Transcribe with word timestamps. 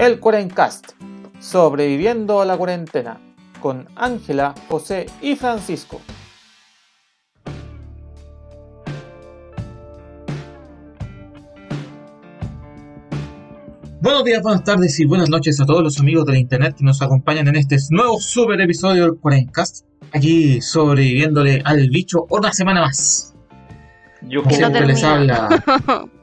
el 0.00 0.18
Cuarencast, 0.18 0.92
sobreviviendo 1.40 2.40
a 2.40 2.46
la 2.46 2.56
cuarentena, 2.56 3.20
con 3.60 3.86
Ángela, 3.96 4.54
José 4.66 5.04
y 5.20 5.36
Francisco. 5.36 6.00
Buenos 14.00 14.24
días, 14.24 14.42
buenas 14.42 14.64
tardes 14.64 14.98
y 15.00 15.04
buenas 15.04 15.28
noches 15.28 15.60
a 15.60 15.66
todos 15.66 15.82
los 15.82 16.00
amigos 16.00 16.24
de 16.24 16.32
la 16.32 16.38
internet 16.38 16.76
que 16.78 16.84
nos 16.84 17.02
acompañan 17.02 17.48
en 17.48 17.56
este 17.56 17.76
nuevo 17.90 18.18
super 18.18 18.58
episodio 18.58 19.02
del 19.02 19.18
Cuarencast. 19.20 19.84
Aquí 20.14 20.62
sobreviviéndole 20.62 21.60
al 21.62 21.90
bicho 21.90 22.26
una 22.30 22.54
semana 22.54 22.80
más. 22.80 23.34
Yo 24.22 24.42
Como 24.42 24.56
siempre 24.56 24.86
les 24.86 25.04
habla. 25.04 26.08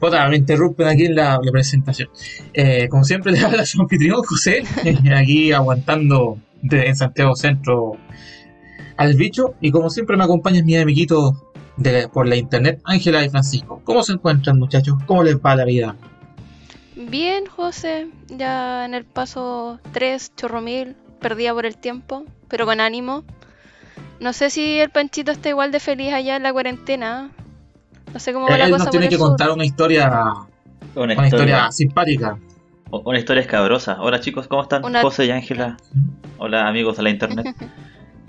Me 0.00 0.36
interrumpen 0.36 0.88
aquí 0.88 1.06
en 1.06 1.14
la, 1.14 1.38
presentación. 1.52 2.08
Eh, 2.54 2.88
como 2.88 3.04
siempre 3.04 3.32
les 3.32 3.44
habla 3.44 3.66
su 3.66 3.80
anfitrión 3.80 4.22
José, 4.22 4.62
aquí 5.14 5.52
aguantando 5.52 6.38
en 6.70 6.96
Santiago 6.96 7.36
Centro 7.36 7.96
al 8.96 9.14
bicho. 9.14 9.54
Y 9.60 9.70
como 9.70 9.90
siempre 9.90 10.16
me 10.16 10.24
acompañan 10.24 10.64
mis 10.64 10.78
amiguitos 10.78 11.34
de, 11.76 12.08
por 12.08 12.26
la 12.26 12.36
internet, 12.36 12.80
Ángela 12.84 13.24
y 13.24 13.30
Francisco. 13.30 13.80
¿Cómo 13.84 14.02
se 14.02 14.12
encuentran 14.12 14.58
muchachos? 14.58 14.96
¿Cómo 15.06 15.22
les 15.22 15.36
va 15.36 15.56
la 15.56 15.64
vida? 15.64 15.96
Bien, 16.96 17.46
José, 17.46 18.08
ya 18.28 18.84
en 18.84 18.94
el 18.94 19.04
paso 19.04 19.80
3, 19.92 20.32
chorro 20.36 20.60
mil, 20.60 20.96
perdida 21.20 21.54
por 21.54 21.64
el 21.64 21.76
tiempo, 21.76 22.24
pero 22.48 22.66
con 22.66 22.80
ánimo. 22.80 23.24
No 24.18 24.34
sé 24.34 24.50
si 24.50 24.78
el 24.78 24.90
Panchito 24.90 25.32
está 25.32 25.48
igual 25.48 25.72
de 25.72 25.80
feliz 25.80 26.12
allá 26.12 26.36
en 26.36 26.42
la 26.42 26.52
cuarentena. 26.52 27.30
No 28.12 28.18
sé 28.20 28.32
cómo 28.32 28.46
va 28.48 28.56
la 28.58 28.64
Él 28.64 28.70
cosa 28.72 28.84
nos 28.84 28.90
tiene 28.90 29.08
que 29.08 29.16
sur. 29.16 29.28
contar 29.28 29.50
una 29.50 29.64
historia, 29.64 30.08
una 30.08 30.46
una 30.96 31.12
historia, 31.12 31.26
historia 31.26 31.72
simpática. 31.72 32.38
una 32.90 33.18
historia 33.18 33.40
escabrosa. 33.42 33.98
Hola 34.00 34.20
chicos, 34.20 34.46
¿cómo 34.48 34.62
están? 34.62 34.84
Una- 34.84 35.02
José 35.02 35.26
y 35.26 35.30
Ángela. 35.30 35.76
Hola 36.38 36.66
amigos 36.68 36.96
de 36.96 37.02
la 37.02 37.10
internet. 37.10 37.46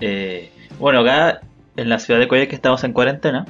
Eh, 0.04 0.50
bueno, 0.80 0.98
acá 1.02 1.42
en 1.76 1.88
la 1.88 2.00
ciudad 2.00 2.18
de 2.18 2.26
Coyhaique 2.26 2.56
estamos 2.56 2.82
en 2.82 2.92
cuarentena 2.92 3.46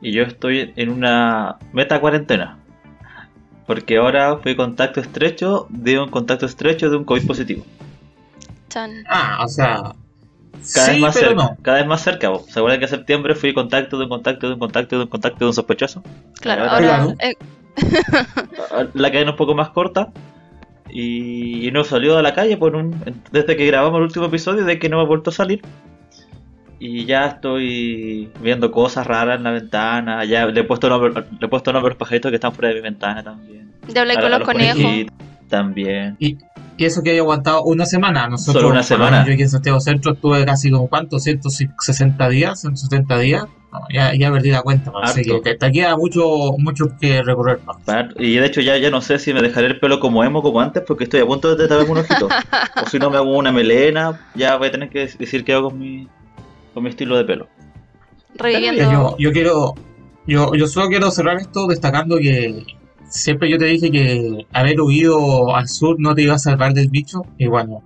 y 0.00 0.12
yo 0.12 0.22
estoy 0.22 0.72
en 0.76 0.88
una 0.88 1.56
meta 1.72 2.00
cuarentena. 2.00 2.58
Porque 3.66 3.96
ahora 3.96 4.36
fui 4.36 4.54
contacto 4.54 5.00
estrecho 5.00 5.66
de 5.68 5.98
un 5.98 6.08
contacto 6.08 6.46
estrecho 6.46 6.90
de 6.90 6.96
un 6.96 7.02
COVID 7.04 7.26
positivo. 7.26 7.64
Chan. 8.68 9.02
Ah, 9.08 9.40
o 9.44 9.48
sea. 9.48 9.96
Cada 10.74 10.86
sí, 10.86 10.92
vez 10.92 11.00
más 11.00 11.14
pero 11.14 11.28
cerca. 11.28 11.42
no. 11.42 11.56
Cada 11.62 11.78
vez 11.78 11.86
más 11.86 12.02
cerca. 12.02 12.28
vos. 12.30 12.46
¿Se 12.46 12.58
acuerdan 12.58 12.78
que 12.80 12.84
en 12.86 12.90
septiembre 12.90 13.34
fui 13.34 13.52
contacto 13.54 13.98
de 13.98 14.04
un 14.04 14.08
contacto 14.10 14.46
de 14.48 14.54
un 14.54 14.58
contacto 14.58 14.96
de 14.96 15.02
un 15.04 15.08
contacto 15.08 15.38
de 15.40 15.46
un 15.46 15.54
sospechoso? 15.54 16.02
Claro, 16.40 16.64
Ahora- 16.64 16.96
ahora. 17.02 17.14
Claro. 17.16 17.16
eh, 17.20 17.36
la 18.94 19.10
cadena 19.10 19.32
un 19.32 19.36
poco 19.36 19.54
más 19.54 19.68
corta 19.70 20.10
y, 20.90 21.66
y 21.66 21.70
no 21.72 21.84
salió 21.84 22.16
a 22.16 22.22
la 22.22 22.32
calle 22.34 22.56
por 22.56 22.74
un, 22.76 22.94
desde 23.32 23.56
que 23.56 23.66
grabamos 23.66 23.98
el 23.98 24.04
último 24.04 24.26
episodio 24.26 24.64
de 24.64 24.78
que 24.78 24.88
no 24.88 24.96
me 24.98 25.02
ha 25.02 25.06
vuelto 25.06 25.30
a 25.30 25.32
salir 25.32 25.60
y 26.78 27.04
ya 27.06 27.26
estoy 27.26 28.30
viendo 28.40 28.70
cosas 28.70 29.06
raras 29.06 29.38
en 29.38 29.44
la 29.44 29.50
ventana 29.50 30.24
ya 30.24 30.46
le 30.46 30.60
he 30.60 30.64
puesto 30.64 30.88
nombre, 30.88 31.10
le 31.38 31.46
he 31.46 31.48
puesto 31.48 31.72
nombre 31.72 31.88
a 31.88 31.92
los 31.92 31.98
pajaritos 31.98 32.30
que 32.30 32.36
están 32.36 32.52
fuera 32.52 32.68
de 32.68 32.74
mi 32.76 32.80
ventana 32.82 33.22
también 33.22 33.72
ya 33.88 34.00
hablé 34.02 34.14
A- 34.14 34.20
con 34.20 34.30
los 34.30 34.40
conejos. 34.40 35.06
también 35.48 36.16
Y 36.18 36.36
eso 36.84 37.02
que 37.02 37.10
haya 37.10 37.20
aguantado 37.20 37.62
una 37.62 37.86
semana. 37.86 38.28
Nosotros, 38.28 38.62
Solo 38.62 38.72
una 38.72 38.82
semana. 38.82 39.24
Yo 39.26 39.32
aquí 39.32 39.42
en 39.42 39.50
Santiago 39.50 39.80
Centro 39.80 40.12
estuve 40.12 40.44
casi 40.44 40.70
como 40.70 40.88
cuánto, 40.88 41.18
160 41.18 42.28
días, 42.28 42.60
170 42.60 43.18
días. 43.18 43.44
No, 43.72 43.80
ya, 43.92 44.14
ya 44.14 44.30
perdí 44.30 44.50
la 44.50 44.62
cuenta. 44.62 44.92
Así 45.02 45.22
que 45.22 45.40
te, 45.40 45.54
te 45.54 45.72
queda 45.72 45.96
mucho, 45.96 46.52
mucho 46.58 46.86
que 47.00 47.22
recorrer. 47.22 47.60
y 48.18 48.36
de 48.36 48.46
hecho 48.46 48.60
ya, 48.60 48.76
ya 48.76 48.90
no 48.90 49.00
sé 49.00 49.18
si 49.18 49.32
me 49.34 49.42
dejaré 49.42 49.66
el 49.66 49.80
pelo 49.80 50.00
como 50.00 50.22
emo 50.22 50.42
como 50.42 50.60
antes 50.60 50.82
porque 50.86 51.04
estoy 51.04 51.20
a 51.20 51.26
punto 51.26 51.54
de 51.54 51.66
taparme 51.66 51.90
un 51.92 51.98
ojito 51.98 52.28
o 52.82 52.88
si 52.88 52.98
no 52.98 53.10
me 53.10 53.16
hago 53.16 53.36
una 53.36 53.52
melena 53.52 54.30
ya 54.34 54.56
voy 54.56 54.68
a 54.68 54.70
tener 54.70 54.88
que 54.88 55.08
decir 55.18 55.44
qué 55.44 55.52
hago 55.54 55.70
con 55.70 55.78
mi 55.78 56.08
con 56.72 56.84
mi 56.84 56.90
estilo 56.90 57.16
de 57.16 57.24
pelo 57.24 57.48
Reviviendo. 58.38 58.82
Yo, 58.92 59.16
yo 59.18 59.32
quiero, 59.32 59.74
yo, 60.26 60.54
yo 60.54 60.66
solo 60.66 60.88
quiero 60.88 61.10
cerrar 61.10 61.38
esto 61.38 61.66
destacando 61.66 62.18
que 62.18 62.64
siempre 63.08 63.48
yo 63.50 63.58
te 63.58 63.64
dije 63.66 63.90
que 63.90 64.46
haber 64.52 64.80
huido 64.80 65.54
al 65.54 65.68
sur 65.68 65.96
no 65.98 66.14
te 66.14 66.22
iba 66.22 66.34
a 66.34 66.38
salvar 66.38 66.72
del 66.74 66.88
bicho. 66.88 67.22
Y 67.38 67.46
bueno, 67.46 67.82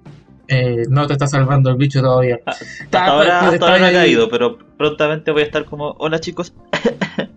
eh, 0.49 0.85
no 0.89 1.07
te 1.07 1.13
está 1.15 1.27
salvando 1.27 1.71
el 1.71 1.77
bicho 1.77 2.01
todavía. 2.01 2.39
Ah, 2.47 2.53
Está- 2.61 2.75
Hasta 2.85 3.05
ahora, 3.07 3.25
está- 3.45 3.49
hasta 3.49 3.73
ahora 3.73 3.87
ahí- 3.87 3.95
caído, 3.95 4.29
pero 4.29 4.59
prontamente 4.77 5.31
voy 5.31 5.43
a 5.43 5.45
estar 5.45 5.65
como, 5.65 5.95
hola 5.99 6.19
chicos, 6.21 6.53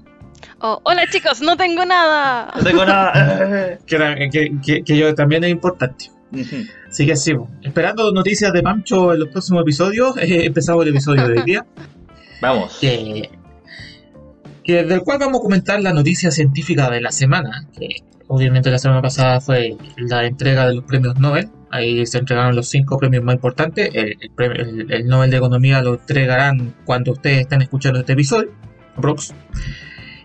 Oh, 0.65 0.79
hola 0.83 1.05
chicos, 1.11 1.41
no 1.41 1.57
tengo 1.57 1.83
nada. 1.85 2.49
no 2.57 2.63
tengo 2.63 2.85
nada. 2.85 3.77
Que, 3.85 4.29
que, 4.31 4.51
que- 4.65 4.83
que 4.83 4.97
yo 4.97 5.13
también 5.13 5.43
es 5.43 5.51
importante. 5.51 6.09
Así 6.89 7.05
que 7.05 7.15
sí, 7.15 7.33
esperando 7.61 8.11
noticias 8.11 8.51
de 8.53 8.63
Pancho 8.63 9.13
en 9.13 9.19
los 9.19 9.29
próximos 9.29 9.61
episodios, 9.61 10.17
eh, 10.17 10.45
empezamos 10.45 10.83
el 10.83 10.89
episodio 10.89 11.27
de 11.27 11.33
hoy 11.39 11.43
día, 11.45 11.65
Vamos. 12.41 12.77
que, 12.81 13.29
que 14.63 14.83
del 14.83 15.01
cual 15.01 15.19
vamos 15.19 15.39
a 15.39 15.43
comentar 15.43 15.81
la 15.81 15.93
noticia 15.93 16.31
científica 16.31 16.89
de 16.89 17.01
la 17.01 17.11
semana, 17.11 17.67
que 17.77 17.97
obviamente 18.27 18.69
la 18.71 18.79
semana 18.79 19.01
pasada 19.01 19.41
fue 19.41 19.75
la 19.97 20.25
entrega 20.25 20.67
de 20.67 20.75
los 20.75 20.83
premios 20.85 21.19
Nobel, 21.19 21.49
ahí 21.69 22.05
se 22.05 22.19
entregaron 22.19 22.55
los 22.55 22.69
cinco 22.69 22.97
premios 22.97 23.23
más 23.23 23.35
importantes, 23.35 23.89
el, 23.93 24.15
el 24.21 24.31
premio- 24.35 24.61
el- 24.61 24.91
el 24.91 25.07
Nobel 25.07 25.29
de 25.31 25.37
Economía 25.37 25.81
lo 25.81 25.95
entregarán 25.95 26.73
cuando 26.85 27.11
ustedes 27.11 27.41
estén 27.41 27.61
escuchando 27.61 27.99
este 27.99 28.13
episodio, 28.13 28.51
aprox. 28.95 29.33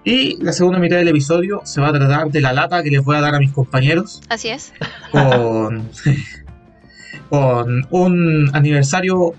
Y 0.04 0.42
la 0.42 0.52
segunda 0.52 0.78
mitad 0.78 0.96
del 0.96 1.08
episodio 1.08 1.60
se 1.64 1.80
va 1.80 1.88
a 1.88 1.92
tratar 1.92 2.30
de 2.30 2.40
la 2.40 2.52
lata 2.52 2.82
que 2.82 2.90
les 2.90 3.02
voy 3.04 3.16
a 3.16 3.20
dar 3.20 3.34
a 3.34 3.38
mis 3.40 3.52
compañeros 3.52 4.20
Así 4.28 4.48
es. 4.48 4.72
con, 5.10 5.90
con 7.28 7.86
un 7.90 8.50
aniversario 8.54 9.34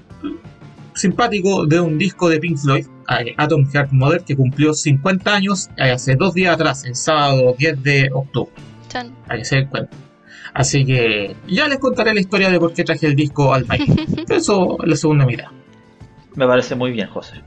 simpático 1.00 1.66
de 1.66 1.80
un 1.80 1.98
disco 1.98 2.30
de 2.30 2.40
Pink 2.40 2.58
Floyd, 2.58 2.86
eh, 3.10 3.34
Atom 3.38 3.66
Heart 3.72 3.92
Mother, 3.92 4.24
que 4.24 4.36
cumplió 4.36 4.74
50 4.74 5.34
años 5.34 5.70
eh, 5.78 5.92
hace 5.92 6.16
dos 6.16 6.34
días 6.34 6.54
atrás, 6.56 6.84
el 6.86 6.96
sábado 6.96 7.56
10 7.58 7.84
de 7.84 8.10
octubre, 8.14 8.52
Chan. 8.90 9.12
para 9.26 9.40
que 9.40 9.46
se 9.46 9.56
den 9.58 9.68
cuenta. 9.68 9.96
Así 10.54 10.84
que 10.86 11.36
ya 11.48 11.68
les 11.68 11.78
contaré 11.80 12.14
la 12.14 12.20
historia 12.20 12.50
de 12.50 12.60
por 12.60 12.74
qué 12.74 12.84
traje 12.84 13.06
el 13.08 13.16
disco 13.16 13.54
al 13.54 13.66
país. 13.66 13.84
Eso 14.30 14.78
es 14.84 14.90
la 14.90 14.96
segunda 14.96 15.26
mitad. 15.26 15.48
Me 16.36 16.46
parece 16.48 16.76
muy 16.76 16.92
bien, 16.92 17.08
José. 17.08 17.42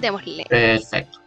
Démosle. 0.00 0.44
Perfecto. 0.48 1.18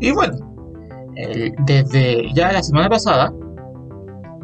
Y 0.00 0.10
bueno, 0.12 0.38
el- 1.16 1.52
desde 1.66 2.32
ya 2.34 2.52
la 2.52 2.62
semana 2.62 2.88
pasada, 2.88 3.32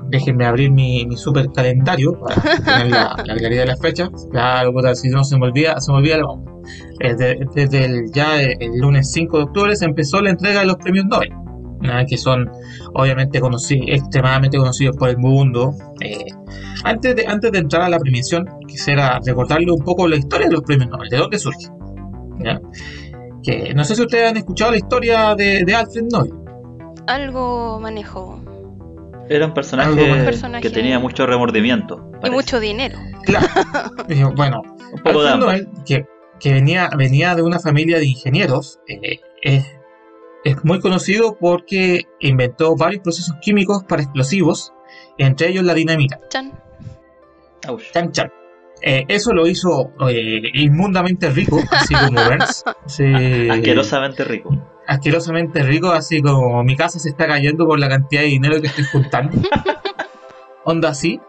déjenme 0.09 0.47
abrir 0.47 0.71
mi, 0.71 1.06
super 1.17 1.47
calendario 1.53 2.19
para 2.21 2.41
tener 2.65 2.91
la, 2.91 3.17
la 3.25 3.37
claridad 3.37 3.62
de 3.62 3.67
las 3.67 3.81
fechas. 3.81 4.11
Claro, 4.31 4.72
si 4.94 5.09
no 5.09 5.25
se 5.25 5.39
me 5.39 5.47
olvida, 5.47 5.81
se 5.81 5.93
me 5.93 6.15
onda. 6.15 6.53
Desde, 6.99 7.84
el, 7.84 8.11
ya 8.12 8.41
el 8.43 8.78
lunes 8.78 9.12
5 9.12 9.37
de 9.37 9.45
octubre 9.45 9.77
se 9.77 9.84
empezó 9.84 10.21
la 10.21 10.31
entrega 10.31 10.61
de 10.61 10.66
los 10.66 10.77
premios 10.77 11.06
Nobel, 11.06 11.31
¿no? 11.31 12.06
que 12.09 12.16
son 12.16 12.50
obviamente 12.95 13.41
conocidos, 13.41 13.87
extremadamente 13.89 14.59
conocidos 14.59 14.97
por 14.97 15.09
el 15.11 15.19
mundo. 15.19 15.75
Eh, 16.00 16.25
antes, 16.84 17.16
de, 17.16 17.27
antes 17.27 17.53
de 17.53 17.59
entrar 17.59 17.83
a 17.83 17.89
la 17.89 17.99
premiación, 17.99 18.47
quisiera 18.66 19.21
recordarle 19.25 19.71
un 19.71 19.84
poco 19.84 20.09
la 20.09 20.16
historia 20.16 20.49
de 20.49 20.55
los 20.55 20.62
premios 20.62 20.91
Nobel, 20.91 21.09
de 21.09 21.16
dónde 21.19 21.39
surge. 21.39 21.69
Que 23.43 23.72
no 23.75 23.84
sé 23.84 23.95
si 23.95 24.03
ustedes 24.03 24.31
han 24.31 24.37
escuchado 24.37 24.72
la 24.72 24.78
historia 24.78 25.34
de, 25.34 25.65
de 25.65 25.75
Alfred 25.75 26.05
Nobel. 26.11 26.33
Algo 27.06 27.78
manejo. 27.81 28.41
Era 29.28 29.47
un 29.47 29.54
personaje, 29.54 30.60
que 30.60 30.70
tenía 30.70 30.98
mucho 30.98 31.26
remordimiento. 31.26 32.10
Y 32.25 32.31
mucho 32.31 32.60
dinero. 32.60 32.98
Claro. 33.25 33.47
Bueno, 34.37 34.62
Un 34.92 35.03
poco 35.03 35.22
de 35.22 35.66
que, 35.84 36.06
que 36.38 36.53
venía, 36.53 36.91
venía 36.97 37.34
de 37.34 37.42
una 37.42 37.59
familia 37.59 37.98
de 37.98 38.06
ingenieros, 38.06 38.80
eh, 38.89 39.21
es, 39.42 39.66
es 40.45 40.65
muy 40.65 40.80
conocido 40.80 41.36
porque 41.39 42.04
inventó 42.21 42.77
varios 42.77 43.03
procesos 43.03 43.34
químicos 43.41 43.84
para 43.84 44.03
explosivos, 44.03 44.72
entre 45.18 45.48
ellos 45.48 45.65
la 45.65 45.74
dinamita. 45.74 46.21
Chan. 46.28 46.53
Chan, 47.92 48.12
chan. 48.12 48.33
Eh, 48.83 49.04
eso 49.09 49.33
lo 49.33 49.47
hizo 49.47 49.92
eh, 50.09 50.42
inmundamente 50.54 51.30
rico, 51.30 51.59
así 51.71 51.95
como 51.95 52.22
Burns. 52.24 52.62
Sí, 52.86 53.48
Asquerosamente 53.51 54.24
rico. 54.24 54.51
Asquerosamente 54.86 55.62
rico, 55.62 55.91
así 55.91 56.21
como 56.22 56.62
mi 56.65 56.77
casa 56.77 56.98
se 56.98 57.09
está 57.10 57.27
cayendo 57.27 57.66
por 57.66 57.78
la 57.78 57.88
cantidad 57.88 58.22
de 58.22 58.28
dinero 58.28 58.60
que 58.60 58.68
estoy 58.68 58.84
juntando. 58.84 59.38
Onda 60.65 60.91
así. 60.91 61.21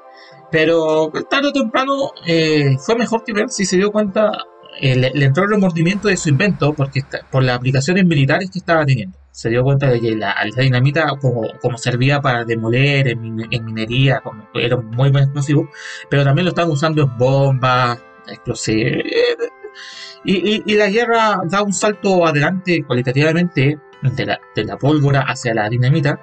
Pero 0.51 1.11
tarde 1.29 1.49
o 1.49 1.51
temprano 1.51 2.11
eh, 2.25 2.77
fue 2.79 2.95
mejor 2.95 3.23
que 3.23 3.33
ver 3.33 3.49
si 3.49 3.65
se 3.65 3.75
dio 3.75 3.91
cuenta, 3.91 4.31
eh, 4.79 4.95
le, 4.95 5.11
le 5.13 5.25
entró 5.25 5.43
el 5.43 5.49
remordimiento 5.49 6.07
de 6.07 6.15
su 6.15 6.29
invento 6.29 6.73
porque 6.73 6.99
está- 6.99 7.19
por 7.29 7.43
las 7.43 7.57
aplicaciones 7.57 8.05
militares 8.05 8.49
que 8.49 8.59
estaba 8.59 8.85
teniendo. 8.85 9.17
Se 9.31 9.49
dio 9.49 9.61
cuenta 9.63 9.87
de 9.89 9.99
que 9.99 10.15
la, 10.15 10.35
la 10.55 10.63
dinamita, 10.63 11.09
como, 11.21 11.41
como 11.61 11.77
servía 11.77 12.21
para 12.21 12.45
demoler 12.45 13.09
en, 13.09 13.21
mine- 13.21 13.47
en 13.51 13.65
minería, 13.65 14.21
como, 14.21 14.47
era 14.53 14.77
muy 14.77 15.11
buen 15.11 15.25
explosivo, 15.25 15.69
pero 16.09 16.23
también 16.23 16.45
lo 16.45 16.49
estaban 16.49 16.71
usando 16.71 17.03
en 17.03 17.17
bombas, 17.17 17.99
explosivos. 18.27 19.03
Y, 20.23 20.55
y- 20.55 20.63
y 20.65 20.75
la 20.75 20.87
guerra 20.89 21.41
da 21.45 21.61
un 21.63 21.73
salto 21.73 22.25
adelante 22.25 22.83
cualitativamente 22.85 23.77
de 24.01 24.25
la, 24.25 24.39
de 24.55 24.63
la 24.65 24.77
pólvora 24.77 25.21
hacia 25.21 25.53
la 25.53 25.69
dinamita. 25.69 26.19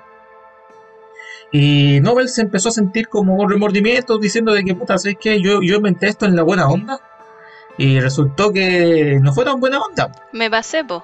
Y 1.52 2.00
Nobel 2.00 2.28
se 2.28 2.42
empezó 2.42 2.68
a 2.70 2.72
sentir 2.72 3.08
como 3.08 3.46
remordimiento 3.48 4.18
diciendo 4.18 4.52
de 4.52 4.64
que 4.64 4.74
puta, 4.74 4.98
¿sabes 4.98 5.16
qué? 5.20 5.40
Yo, 5.40 5.60
yo 5.62 5.76
inventé 5.76 6.08
esto 6.08 6.26
en 6.26 6.34
la 6.36 6.42
buena 6.42 6.68
onda. 6.68 6.98
Y 7.78 7.98
resultó 8.00 8.52
que 8.52 9.18
no 9.20 9.32
fue 9.32 9.44
tan 9.44 9.58
buena 9.60 9.80
onda. 9.80 10.10
Me 10.32 10.50
pasé, 10.50 10.84
po. 10.84 11.02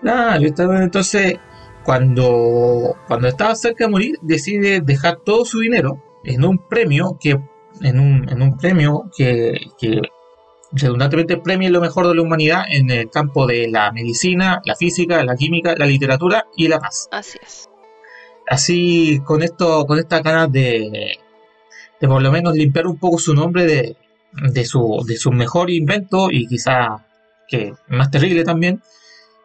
Claro, 0.00 0.44
estaba- 0.44 0.82
entonces 0.82 1.38
cuando, 1.84 2.96
cuando 3.06 3.28
estaba 3.28 3.54
cerca 3.54 3.84
de 3.86 3.90
morir, 3.90 4.18
decide 4.22 4.80
dejar 4.80 5.16
todo 5.24 5.44
su 5.44 5.60
dinero 5.60 6.02
en 6.24 6.44
un 6.44 6.58
premio 6.68 7.16
que, 7.20 7.38
en 7.80 7.98
un, 8.00 8.28
en 8.28 8.42
un 8.42 8.56
premio 8.58 9.10
que, 9.16 9.58
que 9.78 10.00
redundantemente 10.72 11.36
premia 11.36 11.70
lo 11.70 11.80
mejor 11.80 12.06
de 12.08 12.14
la 12.14 12.22
humanidad 12.22 12.64
en 12.68 12.90
el 12.90 13.10
campo 13.10 13.46
de 13.46 13.68
la 13.68 13.90
medicina, 13.92 14.60
la 14.64 14.76
física, 14.76 15.24
la 15.24 15.36
química, 15.36 15.74
la 15.76 15.86
literatura 15.86 16.46
y 16.56 16.68
la 16.68 16.78
paz. 16.78 17.08
Así 17.10 17.38
es. 17.42 17.68
Así 18.48 19.20
con 19.24 19.42
esto, 19.42 19.84
con 19.86 19.98
estas 19.98 20.22
ganas 20.22 20.50
de, 20.50 21.18
de 22.00 22.08
por 22.08 22.22
lo 22.22 22.32
menos 22.32 22.54
limpiar 22.54 22.86
un 22.86 22.98
poco 22.98 23.18
su 23.18 23.34
nombre 23.34 23.66
de, 23.66 23.96
de 24.32 24.64
su, 24.64 25.04
de 25.06 25.16
su 25.16 25.32
mejor 25.32 25.70
invento 25.70 26.30
y 26.30 26.46
quizá 26.46 27.04
que 27.46 27.74
más 27.88 28.10
terrible 28.10 28.44
también, 28.44 28.82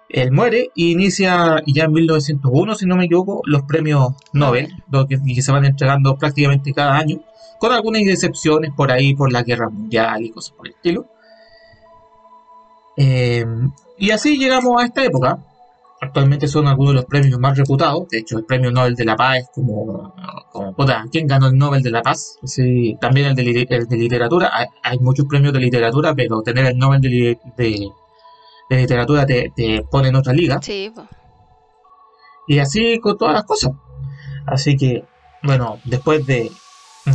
él 0.09 0.31
muere 0.31 0.69
y 0.75 0.91
inicia 0.91 1.61
ya 1.65 1.85
en 1.85 1.93
1901, 1.93 2.75
si 2.75 2.85
no 2.85 2.95
me 2.95 3.05
equivoco, 3.05 3.41
los 3.45 3.63
premios 3.63 4.13
Nobel, 4.33 4.69
lo 4.91 5.07
que, 5.07 5.17
que 5.23 5.41
se 5.41 5.51
van 5.51 5.65
entregando 5.65 6.17
prácticamente 6.17 6.73
cada 6.73 6.97
año, 6.97 7.23
con 7.59 7.71
algunas 7.71 8.01
excepciones 8.03 8.71
por 8.75 8.91
ahí, 8.91 9.15
por 9.15 9.31
la 9.31 9.41
guerra 9.41 9.69
mundial 9.69 10.21
y 10.21 10.29
cosas 10.29 10.53
por 10.55 10.67
el 10.67 10.73
estilo. 10.73 11.07
Eh, 12.97 13.45
y 13.97 14.11
así 14.11 14.37
llegamos 14.37 14.81
a 14.81 14.85
esta 14.85 15.03
época. 15.03 15.39
Actualmente 16.01 16.47
son 16.49 16.67
algunos 16.67 16.91
de 16.93 16.95
los 16.95 17.05
premios 17.05 17.39
más 17.39 17.57
reputados. 17.57 18.09
De 18.09 18.17
hecho, 18.19 18.37
el 18.37 18.43
premio 18.45 18.71
Nobel 18.71 18.93
de 18.95 19.05
la 19.05 19.15
Paz 19.15 19.37
es 19.37 19.49
como, 19.55 20.13
como 20.51 20.73
puta, 20.75 21.05
¿quién 21.09 21.27
ganó 21.27 21.47
el 21.47 21.57
Nobel 21.57 21.81
de 21.81 21.91
la 21.91 22.01
Paz? 22.01 22.37
Sí, 22.43 22.97
también 22.99 23.27
el 23.27 23.35
de, 23.35 23.65
el 23.69 23.87
de 23.87 23.97
literatura. 23.97 24.49
Hay, 24.53 24.67
hay 24.83 24.99
muchos 24.99 25.25
premios 25.27 25.53
de 25.53 25.59
literatura, 25.59 26.13
pero 26.13 26.41
tener 26.41 26.65
el 26.65 26.77
Nobel 26.77 26.99
de, 26.99 27.37
de- 27.57 27.89
de 28.69 28.77
literatura 28.77 29.25
te, 29.25 29.51
te 29.55 29.83
pone 29.89 30.07
en 30.09 30.15
otra 30.15 30.33
liga. 30.33 30.59
Sí. 30.61 30.91
Y 32.47 32.59
así 32.59 32.99
con 32.99 33.17
todas 33.17 33.33
las 33.35 33.43
cosas. 33.43 33.71
Así 34.45 34.75
que, 34.75 35.05
bueno, 35.43 35.79
después 35.85 36.25
de 36.25 36.51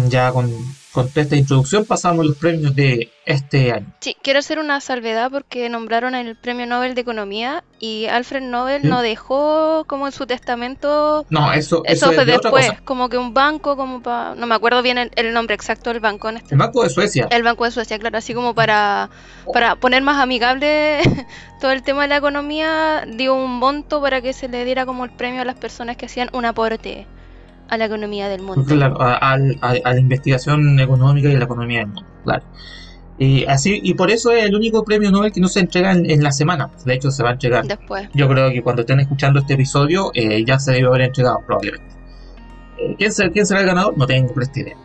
ya 0.09 0.33
con, 0.33 0.51
con 0.99 1.11
esta 1.15 1.37
introducción, 1.37 1.85
pasamos 1.85 2.25
a 2.25 2.29
los 2.29 2.37
premios 2.37 2.75
de 2.75 3.11
este 3.25 3.73
año. 3.73 3.87
Sí, 4.01 4.17
quiero 4.21 4.41
hacer 4.41 4.59
una 4.59 4.81
salvedad 4.81 5.31
porque 5.31 5.69
nombraron 5.69 6.15
el 6.15 6.35
Premio 6.35 6.67
Nobel 6.67 6.95
de 6.95 7.03
Economía 7.03 7.63
y 7.79 8.07
Alfred 8.07 8.43
Nobel 8.43 8.83
¿Sí? 8.83 8.89
no 8.89 9.03
dejó 9.03 9.85
como 9.87 10.07
en 10.07 10.13
su 10.13 10.27
testamento 10.27 11.25
No, 11.31 11.53
eso, 11.53 11.83
Eso, 11.85 12.07
eso 12.07 12.11
es 12.11 12.15
fue 12.17 12.25
otra 12.25 12.25
después, 12.25 12.71
cosa. 12.71 12.81
como 12.85 13.09
que 13.09 13.17
un 13.19 13.33
banco, 13.35 13.77
como 13.77 14.03
para... 14.03 14.35
No 14.35 14.47
me 14.47 14.55
acuerdo 14.55 14.83
bien 14.83 14.99
el, 14.99 15.11
el 15.15 15.33
nombre 15.33 15.55
exacto 15.55 15.91
del 15.91 16.01
banco 16.01 16.29
en 16.31 16.39
este... 16.39 16.55
El 16.55 16.59
Banco 16.59 16.83
de 16.83 16.91
Suecia. 16.91 17.29
El 17.31 17.43
Banco 17.45 17.65
de 17.65 17.71
Suecia, 17.71 17.99
claro, 17.99 18.19
así 18.19 18.35
como 18.35 18.55
para, 18.55 19.11
para 19.53 19.77
poner 19.77 20.03
más 20.03 20.21
amigable 20.21 20.99
todo 21.61 21.71
el 21.71 21.83
tema 21.83 22.03
de 22.03 22.09
la 22.09 22.17
economía, 22.17 23.05
dio 23.07 23.35
un 23.35 23.59
monto 23.59 24.01
para 24.01 24.21
que 24.21 24.33
se 24.33 24.49
le 24.49 24.65
diera 24.65 24.85
como 24.85 25.05
el 25.05 25.11
premio 25.11 25.43
a 25.43 25.45
las 25.45 25.57
personas 25.57 25.97
que 25.97 26.07
hacían 26.07 26.29
un 26.33 26.45
aporte 26.45 27.07
a 27.69 27.77
la 27.77 27.85
economía 27.87 28.29
del 28.29 28.43
mundo. 28.43 28.65
Claro, 28.65 29.01
a, 29.01 29.17
a- 29.17 29.35
a 29.35 29.93
la 29.95 30.01
investigación 30.01 30.79
económica 30.81 31.29
y 31.29 31.35
a 31.35 31.39
la 31.39 31.45
economía 31.45 31.79
del 31.81 31.89
mundo, 31.89 32.05
claro. 32.25 32.45
Y 33.21 33.45
así, 33.47 33.81
y 33.83 33.95
por 33.95 34.11
eso 34.13 34.31
es 34.31 34.45
el 34.45 34.55
único 34.55 34.85
premio 34.85 35.11
Nobel 35.11 35.33
que 35.33 35.41
no 35.41 35.49
se 35.49 35.59
entrega 35.61 35.91
en, 35.93 36.09
en 36.09 36.23
la 36.23 36.31
semana. 36.31 36.71
De 36.85 36.95
hecho, 36.95 37.11
se 37.11 37.23
va 37.25 37.31
a 37.31 37.33
entregar. 37.33 37.67
Después. 37.67 38.09
Yo 38.15 38.29
creo 38.29 38.51
que 38.51 38.63
cuando 38.63 38.83
estén 38.83 39.01
escuchando 39.01 39.41
este 39.41 39.55
episodio, 39.55 40.13
eh, 40.15 40.45
ya 40.47 40.61
se 40.61 40.71
debe 40.73 40.87
haber 40.87 41.01
entregado, 41.01 41.41
probablemente. 41.45 41.87
Eh, 42.79 42.95
¿quién, 42.97 43.11
será, 43.11 43.31
¿Quién 43.31 43.45
será 43.45 43.61
el 43.61 43.67
ganador? 43.67 43.99
No 43.99 44.07
tengo 44.07 44.33
presta 44.33 44.61
idea. 44.61 44.77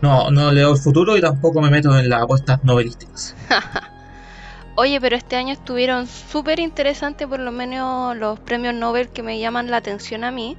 No, 0.00 0.32
no 0.32 0.50
leo 0.50 0.72
el 0.72 0.78
futuro 0.78 1.16
y 1.16 1.20
tampoco 1.20 1.60
me 1.60 1.70
meto 1.70 1.96
en 1.96 2.08
las 2.08 2.22
apuestas 2.22 2.64
novelísticas. 2.64 3.36
Oye, 4.74 5.00
pero 5.00 5.14
este 5.16 5.36
año 5.36 5.52
estuvieron 5.52 6.06
súper 6.08 6.58
interesantes, 6.58 7.28
por 7.28 7.38
lo 7.38 7.52
menos 7.52 8.16
los 8.16 8.40
premios 8.40 8.74
Nobel 8.74 9.10
que 9.10 9.22
me 9.22 9.38
llaman 9.38 9.70
la 9.70 9.76
atención 9.76 10.24
a 10.24 10.32
mí, 10.32 10.56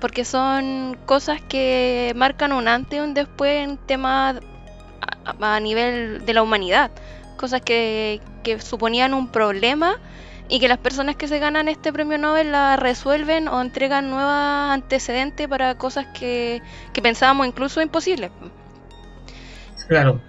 porque 0.00 0.24
son 0.24 0.96
cosas 1.06 1.40
que 1.48 2.12
marcan 2.16 2.52
un 2.52 2.68
antes 2.68 2.98
y 2.98 3.00
un 3.00 3.14
después 3.14 3.68
en 3.68 3.76
temas 3.76 4.36
a, 5.24 5.54
a 5.56 5.60
nivel 5.60 6.24
de 6.24 6.34
la 6.34 6.42
humanidad, 6.42 6.90
cosas 7.36 7.60
que, 7.60 8.20
que 8.42 8.60
suponían 8.60 9.14
un 9.14 9.28
problema 9.28 9.96
y 10.48 10.58
que 10.58 10.68
las 10.68 10.78
personas 10.78 11.16
que 11.16 11.28
se 11.28 11.38
ganan 11.38 11.68
este 11.68 11.92
premio 11.92 12.18
Nobel 12.18 12.50
la 12.50 12.76
resuelven 12.76 13.46
o 13.46 13.60
entregan 13.60 14.10
nuevos 14.10 14.32
antecedentes 14.72 15.46
para 15.46 15.76
cosas 15.76 16.06
que, 16.18 16.60
que 16.92 17.02
pensábamos 17.02 17.46
incluso 17.46 17.80
imposibles. 17.80 18.30
Claro, 19.88 20.20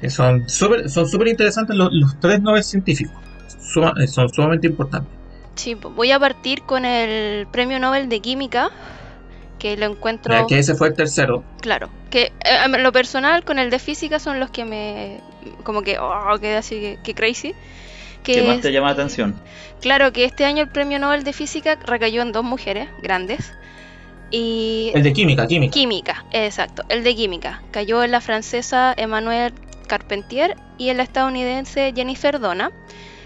que 0.00 0.10
son 0.10 0.48
súper 0.48 0.90
son 0.90 1.08
súper 1.08 1.28
interesantes 1.28 1.76
los, 1.76 1.88
los 1.92 2.18
tres 2.20 2.40
Nobel 2.42 2.64
científicos. 2.64 3.14
Suma- 3.72 3.94
eh, 4.02 4.06
son 4.06 4.28
sumamente 4.28 4.66
importantes. 4.66 5.10
Sí, 5.54 5.74
voy 5.74 6.10
a 6.10 6.18
partir 6.18 6.62
con 6.62 6.84
el 6.84 7.46
premio 7.46 7.78
Nobel 7.78 8.08
de 8.08 8.20
Química, 8.20 8.70
que 9.62 9.76
lo 9.76 9.86
encuentro... 9.86 10.34
Ya 10.34 10.44
que 10.46 10.58
ese 10.58 10.74
fue 10.74 10.88
el 10.88 10.94
tercero. 10.94 11.44
Claro, 11.60 11.88
que 12.10 12.32
eh, 12.44 12.68
lo 12.78 12.90
personal 12.90 13.44
con 13.44 13.60
el 13.60 13.70
de 13.70 13.78
física 13.78 14.18
son 14.18 14.40
los 14.40 14.50
que 14.50 14.64
me... 14.64 15.20
como 15.62 15.82
que... 15.82 16.00
Oh, 16.00 16.36
quedé 16.40 16.56
así 16.56 16.80
que, 16.80 16.98
que 17.04 17.14
crazy. 17.14 17.54
Que 18.24 18.34
¿Qué 18.34 18.42
más 18.42 18.56
es- 18.56 18.62
te 18.62 18.72
llama 18.72 18.88
la 18.88 18.94
atención? 18.94 19.36
claro 19.80 20.12
que 20.12 20.24
este 20.24 20.44
año 20.44 20.62
el 20.62 20.68
premio 20.68 20.98
Nobel 20.98 21.22
de 21.22 21.32
física 21.32 21.76
recayó 21.86 22.22
en 22.22 22.32
dos 22.32 22.42
mujeres 22.44 22.88
grandes. 23.02 23.52
Y... 24.32 24.90
El 24.94 25.04
de 25.04 25.12
química, 25.12 25.46
química. 25.46 25.72
Química, 25.72 26.24
exacto, 26.32 26.82
el 26.88 27.04
de 27.04 27.14
química. 27.14 27.62
Cayó 27.70 28.02
en 28.02 28.10
la 28.10 28.20
francesa 28.20 28.92
Emmanuelle 28.96 29.54
Carpentier 29.86 30.56
y 30.78 30.88
en 30.88 30.96
la 30.96 31.02
estadounidense 31.04 31.92
Jennifer 31.94 32.40
Donna. 32.40 32.72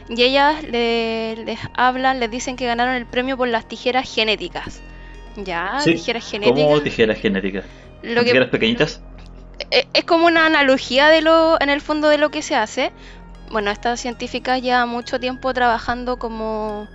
Y 0.09 0.23
ellas 0.23 0.63
le- 0.65 1.37
les 1.47 1.59
hablan, 1.75 2.21
les 2.21 2.31
dicen 2.31 2.57
que 2.57 2.67
ganaron 2.67 2.95
el 2.95 3.07
premio 3.07 3.37
por 3.39 3.49
las 3.49 3.67
tijeras 3.67 4.13
genéticas. 4.13 4.83
Ya, 5.37 5.81
Sí, 5.81 5.93
tijeras 5.95 6.25
¿Cómo 6.25 6.31
genéticas. 6.45 6.83
tijeras 6.85 7.19
genéticas? 7.21 7.65
Lo 8.03 8.09
¿Son 8.15 8.25
que 8.25 8.25
tijeras 8.25 8.49
pequeñitas? 8.51 9.01
e- 9.71 9.87
es 9.93 10.05
como 10.05 10.27
una 10.27 10.47
analogía 10.47 11.09
de 11.09 11.23
lo, 11.23 11.61
en 11.61 11.71
el 11.71 11.81
fondo 11.81 12.09
de 12.09 12.19
lo 12.19 12.31
que 12.31 12.43
se 12.43 12.55
hace. 12.55 12.93
Bueno, 13.51 13.71
estas 13.71 14.01
científicas 14.01 14.61
llevan 14.63 14.89
mucho 14.89 15.21
tiempo 15.21 15.53
trabajando 15.55 16.19
como 16.19 16.89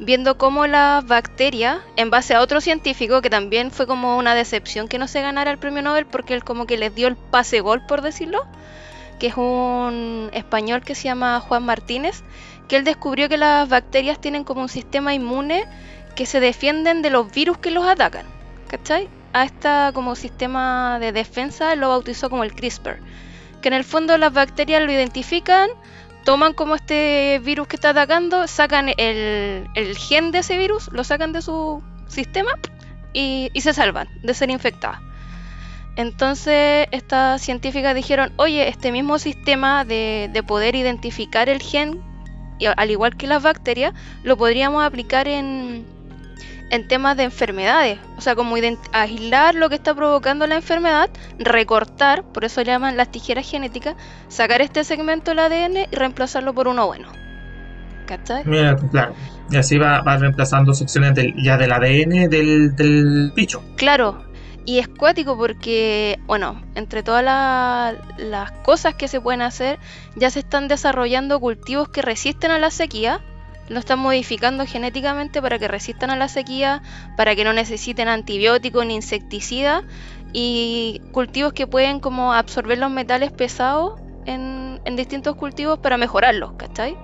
viendo 0.00 0.38
cómo 0.38 0.66
las 0.68 1.04
bacterias, 1.06 1.78
en 1.96 2.08
base 2.10 2.34
a 2.34 2.40
otro 2.40 2.60
científico 2.60 3.20
que 3.20 3.30
también 3.30 3.72
fue 3.72 3.86
como 3.86 4.16
una 4.16 4.34
decepción 4.36 4.86
que 4.86 4.96
no 4.98 5.08
se 5.08 5.20
ganara 5.22 5.50
el 5.50 5.58
premio 5.58 5.82
Nobel 5.82 6.06
porque 6.06 6.34
él 6.34 6.44
como 6.44 6.66
que 6.66 6.78
les 6.78 6.94
dio 6.94 7.08
el 7.08 7.16
pase 7.16 7.60
gol, 7.60 7.84
por 7.84 8.00
decirlo, 8.00 8.44
que 9.18 9.26
es 9.26 9.36
un 9.36 10.30
español 10.32 10.82
que 10.82 10.94
se 10.94 11.04
llama 11.04 11.40
Juan 11.40 11.64
Martínez, 11.64 12.22
que 12.68 12.76
él 12.76 12.84
descubrió 12.84 13.28
que 13.28 13.38
las 13.38 13.68
bacterias 13.68 14.20
tienen 14.20 14.44
como 14.44 14.60
un 14.62 14.68
sistema 14.68 15.14
inmune 15.14 15.64
que 16.18 16.26
se 16.26 16.40
defienden 16.40 17.00
de 17.00 17.10
los 17.10 17.30
virus 17.30 17.58
que 17.58 17.70
los 17.70 17.86
atacan, 17.86 18.26
¿cachai? 18.66 19.08
A 19.32 19.44
esta 19.44 19.92
como 19.94 20.16
sistema 20.16 20.98
de 20.98 21.12
defensa 21.12 21.76
lo 21.76 21.90
bautizó 21.90 22.28
como 22.28 22.42
el 22.42 22.54
CRISPR, 22.54 22.98
que 23.62 23.68
en 23.68 23.74
el 23.74 23.84
fondo 23.84 24.18
las 24.18 24.32
bacterias 24.32 24.82
lo 24.82 24.90
identifican, 24.90 25.70
toman 26.24 26.54
como 26.54 26.74
este 26.74 27.40
virus 27.44 27.68
que 27.68 27.76
está 27.76 27.90
atacando, 27.90 28.48
sacan 28.48 28.88
el, 28.96 29.68
el 29.76 29.96
gen 29.96 30.32
de 30.32 30.40
ese 30.40 30.58
virus, 30.58 30.90
lo 30.90 31.04
sacan 31.04 31.32
de 31.32 31.40
su 31.40 31.84
sistema 32.08 32.50
y, 33.12 33.50
y 33.52 33.60
se 33.60 33.72
salvan 33.72 34.08
de 34.24 34.34
ser 34.34 34.50
infectadas. 34.50 34.98
Entonces 35.94 36.88
estas 36.90 37.40
científicas 37.40 37.94
dijeron, 37.94 38.32
oye, 38.38 38.66
este 38.66 38.90
mismo 38.90 39.20
sistema 39.20 39.84
de, 39.84 40.28
de 40.32 40.42
poder 40.42 40.74
identificar 40.74 41.48
el 41.48 41.62
gen, 41.62 42.02
al 42.76 42.90
igual 42.90 43.16
que 43.16 43.28
las 43.28 43.40
bacterias, 43.40 43.94
lo 44.24 44.36
podríamos 44.36 44.84
aplicar 44.84 45.28
en, 45.28 45.86
en 46.70 46.86
temas 46.88 47.16
de 47.16 47.24
enfermedades. 47.24 47.98
O 48.16 48.20
sea, 48.20 48.34
como 48.34 48.56
aislar 48.92 49.54
lo 49.54 49.68
que 49.68 49.76
está 49.76 49.94
provocando 49.94 50.46
la 50.46 50.56
enfermedad, 50.56 51.08
recortar, 51.38 52.24
por 52.24 52.44
eso 52.44 52.60
le 52.60 52.66
llaman 52.66 52.96
las 52.96 53.10
tijeras 53.10 53.48
genéticas, 53.50 53.94
sacar 54.28 54.60
este 54.60 54.84
segmento 54.84 55.30
del 55.30 55.38
ADN 55.40 55.76
y 55.90 55.94
reemplazarlo 55.96 56.52
por 56.54 56.68
uno 56.68 56.86
bueno. 56.86 57.08
¿Cachai? 58.06 58.42
Mira, 58.46 58.76
claro. 58.90 59.14
Y 59.50 59.56
así 59.56 59.76
va, 59.78 60.00
va 60.02 60.16
reemplazando 60.16 60.72
secciones 60.74 61.14
del, 61.14 61.34
ya 61.42 61.56
del 61.56 61.72
ADN 61.72 62.28
del, 62.28 62.74
del 62.74 63.32
bicho. 63.34 63.62
Claro, 63.76 64.24
y 64.64 64.78
es 64.78 64.88
cuático 64.88 65.36
porque, 65.36 66.18
bueno, 66.26 66.62
entre 66.74 67.02
todas 67.02 67.22
la- 67.24 67.94
las 68.18 68.50
cosas 68.62 68.94
que 68.94 69.08
se 69.08 69.20
pueden 69.20 69.40
hacer, 69.42 69.78
ya 70.16 70.30
se 70.30 70.40
están 70.40 70.68
desarrollando 70.68 71.38
cultivos 71.40 71.88
que 71.88 72.02
resisten 72.02 72.50
a 72.50 72.58
la 72.58 72.70
sequía. 72.70 73.20
Lo 73.68 73.78
están 73.78 73.98
modificando 73.98 74.66
genéticamente 74.66 75.42
para 75.42 75.58
que 75.58 75.68
resistan 75.68 76.10
a 76.10 76.16
la 76.16 76.28
sequía, 76.28 76.82
para 77.16 77.34
que 77.34 77.44
no 77.44 77.52
necesiten 77.52 78.08
antibióticos 78.08 78.86
ni 78.86 78.94
insecticidas. 78.94 79.84
Y 80.32 81.00
cultivos 81.12 81.52
que 81.52 81.66
pueden 81.66 82.00
como 82.00 82.34
absorber 82.34 82.78
los 82.78 82.90
metales 82.90 83.32
pesados 83.32 84.00
en, 84.26 84.80
en 84.84 84.96
distintos 84.96 85.36
cultivos 85.36 85.78
para 85.78 85.96
mejorarlos, 85.96 86.52
¿cachai? 86.58 86.96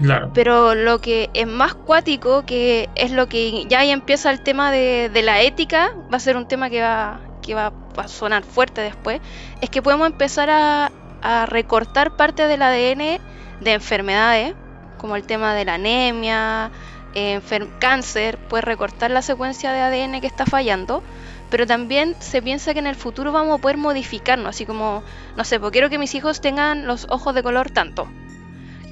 Claro. 0.00 0.30
Pero 0.32 0.74
lo 0.74 1.00
que 1.00 1.30
es 1.34 1.46
más 1.46 1.74
cuático, 1.74 2.44
que 2.46 2.88
es 2.94 3.10
lo 3.10 3.28
que 3.28 3.66
ya 3.68 3.80
ahí 3.80 3.90
empieza 3.90 4.30
el 4.30 4.42
tema 4.42 4.70
de, 4.70 5.10
de 5.12 5.22
la 5.22 5.42
ética, 5.42 5.92
va 6.12 6.16
a 6.16 6.20
ser 6.20 6.36
un 6.36 6.48
tema 6.48 6.70
que 6.70 6.82
va, 6.82 7.20
que 7.42 7.54
va 7.54 7.72
a 7.96 8.08
sonar 8.08 8.42
fuerte 8.42 8.80
después, 8.80 9.20
es 9.60 9.70
que 9.70 9.82
podemos 9.82 10.06
empezar 10.06 10.50
a, 10.50 10.90
a 11.20 11.46
recortar 11.46 12.16
parte 12.16 12.46
del 12.46 12.62
ADN 12.62 13.20
de 13.60 13.72
enfermedades, 13.72 14.54
como 15.02 15.16
el 15.16 15.24
tema 15.24 15.54
de 15.54 15.66
la 15.66 15.74
anemia, 15.74 16.70
cáncer, 17.78 18.38
puede 18.48 18.62
recortar 18.62 19.10
la 19.10 19.20
secuencia 19.20 19.72
de 19.72 19.80
ADN 19.80 20.20
que 20.22 20.26
está 20.26 20.46
fallando, 20.46 21.02
pero 21.50 21.66
también 21.66 22.16
se 22.20 22.40
piensa 22.40 22.72
que 22.72 22.78
en 22.78 22.86
el 22.86 22.94
futuro 22.94 23.32
vamos 23.32 23.58
a 23.58 23.60
poder 23.60 23.76
modificarnos, 23.76 24.48
así 24.48 24.64
como, 24.64 25.02
no 25.36 25.44
sé, 25.44 25.60
pues 25.60 25.72
quiero 25.72 25.90
que 25.90 25.98
mis 25.98 26.14
hijos 26.14 26.40
tengan 26.40 26.86
los 26.86 27.06
ojos 27.10 27.34
de 27.34 27.42
color 27.42 27.70
tanto. 27.70 28.08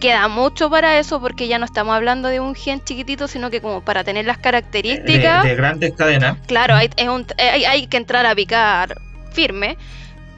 Queda 0.00 0.28
mucho 0.28 0.70
para 0.70 0.98
eso 0.98 1.20
porque 1.20 1.46
ya 1.46 1.58
no 1.58 1.66
estamos 1.66 1.94
hablando 1.94 2.28
de 2.28 2.40
un 2.40 2.54
gen 2.54 2.82
chiquitito, 2.82 3.28
sino 3.28 3.50
que 3.50 3.60
como 3.60 3.82
para 3.82 4.02
tener 4.02 4.24
las 4.24 4.38
características, 4.38 5.42
De, 5.42 5.50
de 5.50 5.54
grandes 5.56 5.94
cadenas. 5.94 6.38
claro, 6.46 6.74
hay, 6.74 6.90
es 6.96 7.08
un- 7.08 7.26
hay, 7.38 7.64
hay 7.64 7.86
que 7.86 7.96
entrar 7.98 8.26
a 8.26 8.34
picar 8.34 8.96
firme, 9.32 9.76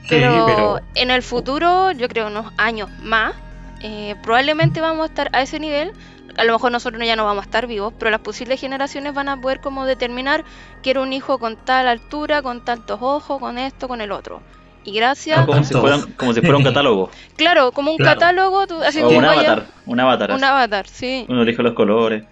Sí, 0.03 0.09
pero, 0.09 0.45
pero 0.47 0.81
en 0.97 1.11
el 1.13 1.23
futuro, 1.23 1.93
yo 1.93 2.09
creo 2.09 2.27
unos 2.27 2.53
años 2.57 2.91
más, 3.03 3.35
eh, 3.83 4.15
probablemente 4.23 4.81
vamos 4.81 5.05
a 5.05 5.07
estar 5.07 5.29
a 5.33 5.43
ese 5.43 5.59
nivel. 5.61 5.93
A 6.39 6.45
lo 6.45 6.55
mejor 6.55 6.73
nosotros 6.73 7.03
ya 7.05 7.15
no 7.17 7.25
vamos 7.27 7.43
a 7.43 7.47
estar 7.47 7.67
vivos, 7.67 7.93
pero 7.99 8.11
las 8.11 8.21
posibles 8.21 8.59
generaciones 8.61 9.13
van 9.13 9.29
a 9.29 9.39
poder 9.41 9.61
como 9.61 9.85
determinar 9.85 10.45
quiero 10.83 11.03
un 11.03 11.13
hijo 11.13 11.39
con 11.39 11.57
tal 11.57 11.87
altura, 11.89 12.41
con 12.43 12.65
tantos 12.65 12.99
ojos, 13.03 13.39
con 13.39 13.59
esto, 13.59 13.87
con 13.89 14.01
el 14.01 14.13
otro. 14.13 14.41
Y 14.85 14.95
gracias, 14.95 15.39
Ah, 15.39 15.47
como, 15.47 15.63
si 15.63 15.73
Todos. 15.73 15.83
fuera, 16.01 16.15
como 16.17 16.33
si 16.33 16.41
fuera 16.41 16.57
un 16.57 16.65
catálogo. 16.73 17.11
claro, 17.37 17.71
como 17.73 17.91
un 17.93 17.99
Claro. 17.99 18.19
catálogo, 18.19 18.67
tú- 18.67 18.83
así 18.83 19.01
o 19.01 19.05
como 19.07 19.19
un 19.19 19.25
vaya- 19.25 19.53
avatar. 19.53 19.67
Un 19.87 20.01
avatar. 20.01 20.31
un 20.31 20.37
así. 20.37 20.45
avatar, 20.45 20.87
sí. 20.89 21.27
Uno 21.29 21.43
elige 21.43 21.63
los 21.63 21.75
colores. 21.75 22.25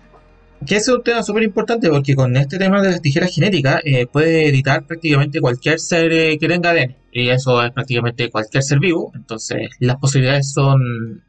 que 0.66 0.76
ese 0.76 0.90
es 0.90 0.96
un 0.98 1.02
tema 1.02 1.22
súper 1.22 1.42
importante 1.42 1.88
porque 1.88 2.14
con 2.14 2.36
este 2.36 2.58
tema 2.58 2.82
de 2.82 2.90
las 2.90 3.00
tijeras 3.02 3.34
genéticas 3.34 3.80
eh, 3.84 4.06
puede 4.06 4.46
editar 4.48 4.82
prácticamente 4.84 5.40
cualquier 5.40 5.78
ser 5.80 6.12
eh, 6.12 6.38
que 6.38 6.48
tenga 6.48 6.70
ADN. 6.70 6.96
Y 7.12 7.28
eso 7.30 7.62
es 7.62 7.70
prácticamente 7.72 8.28
cualquier 8.30 8.62
ser 8.62 8.78
vivo. 8.78 9.10
Entonces 9.14 9.70
las 9.78 9.96
posibilidades 9.96 10.52
son 10.52 11.22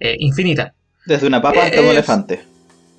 eh, 0.00 0.16
infinitas. 0.18 0.72
Desde 1.06 1.26
una 1.26 1.40
papa 1.40 1.64
hasta 1.64 1.80
un 1.80 1.86
elefante. 1.88 2.44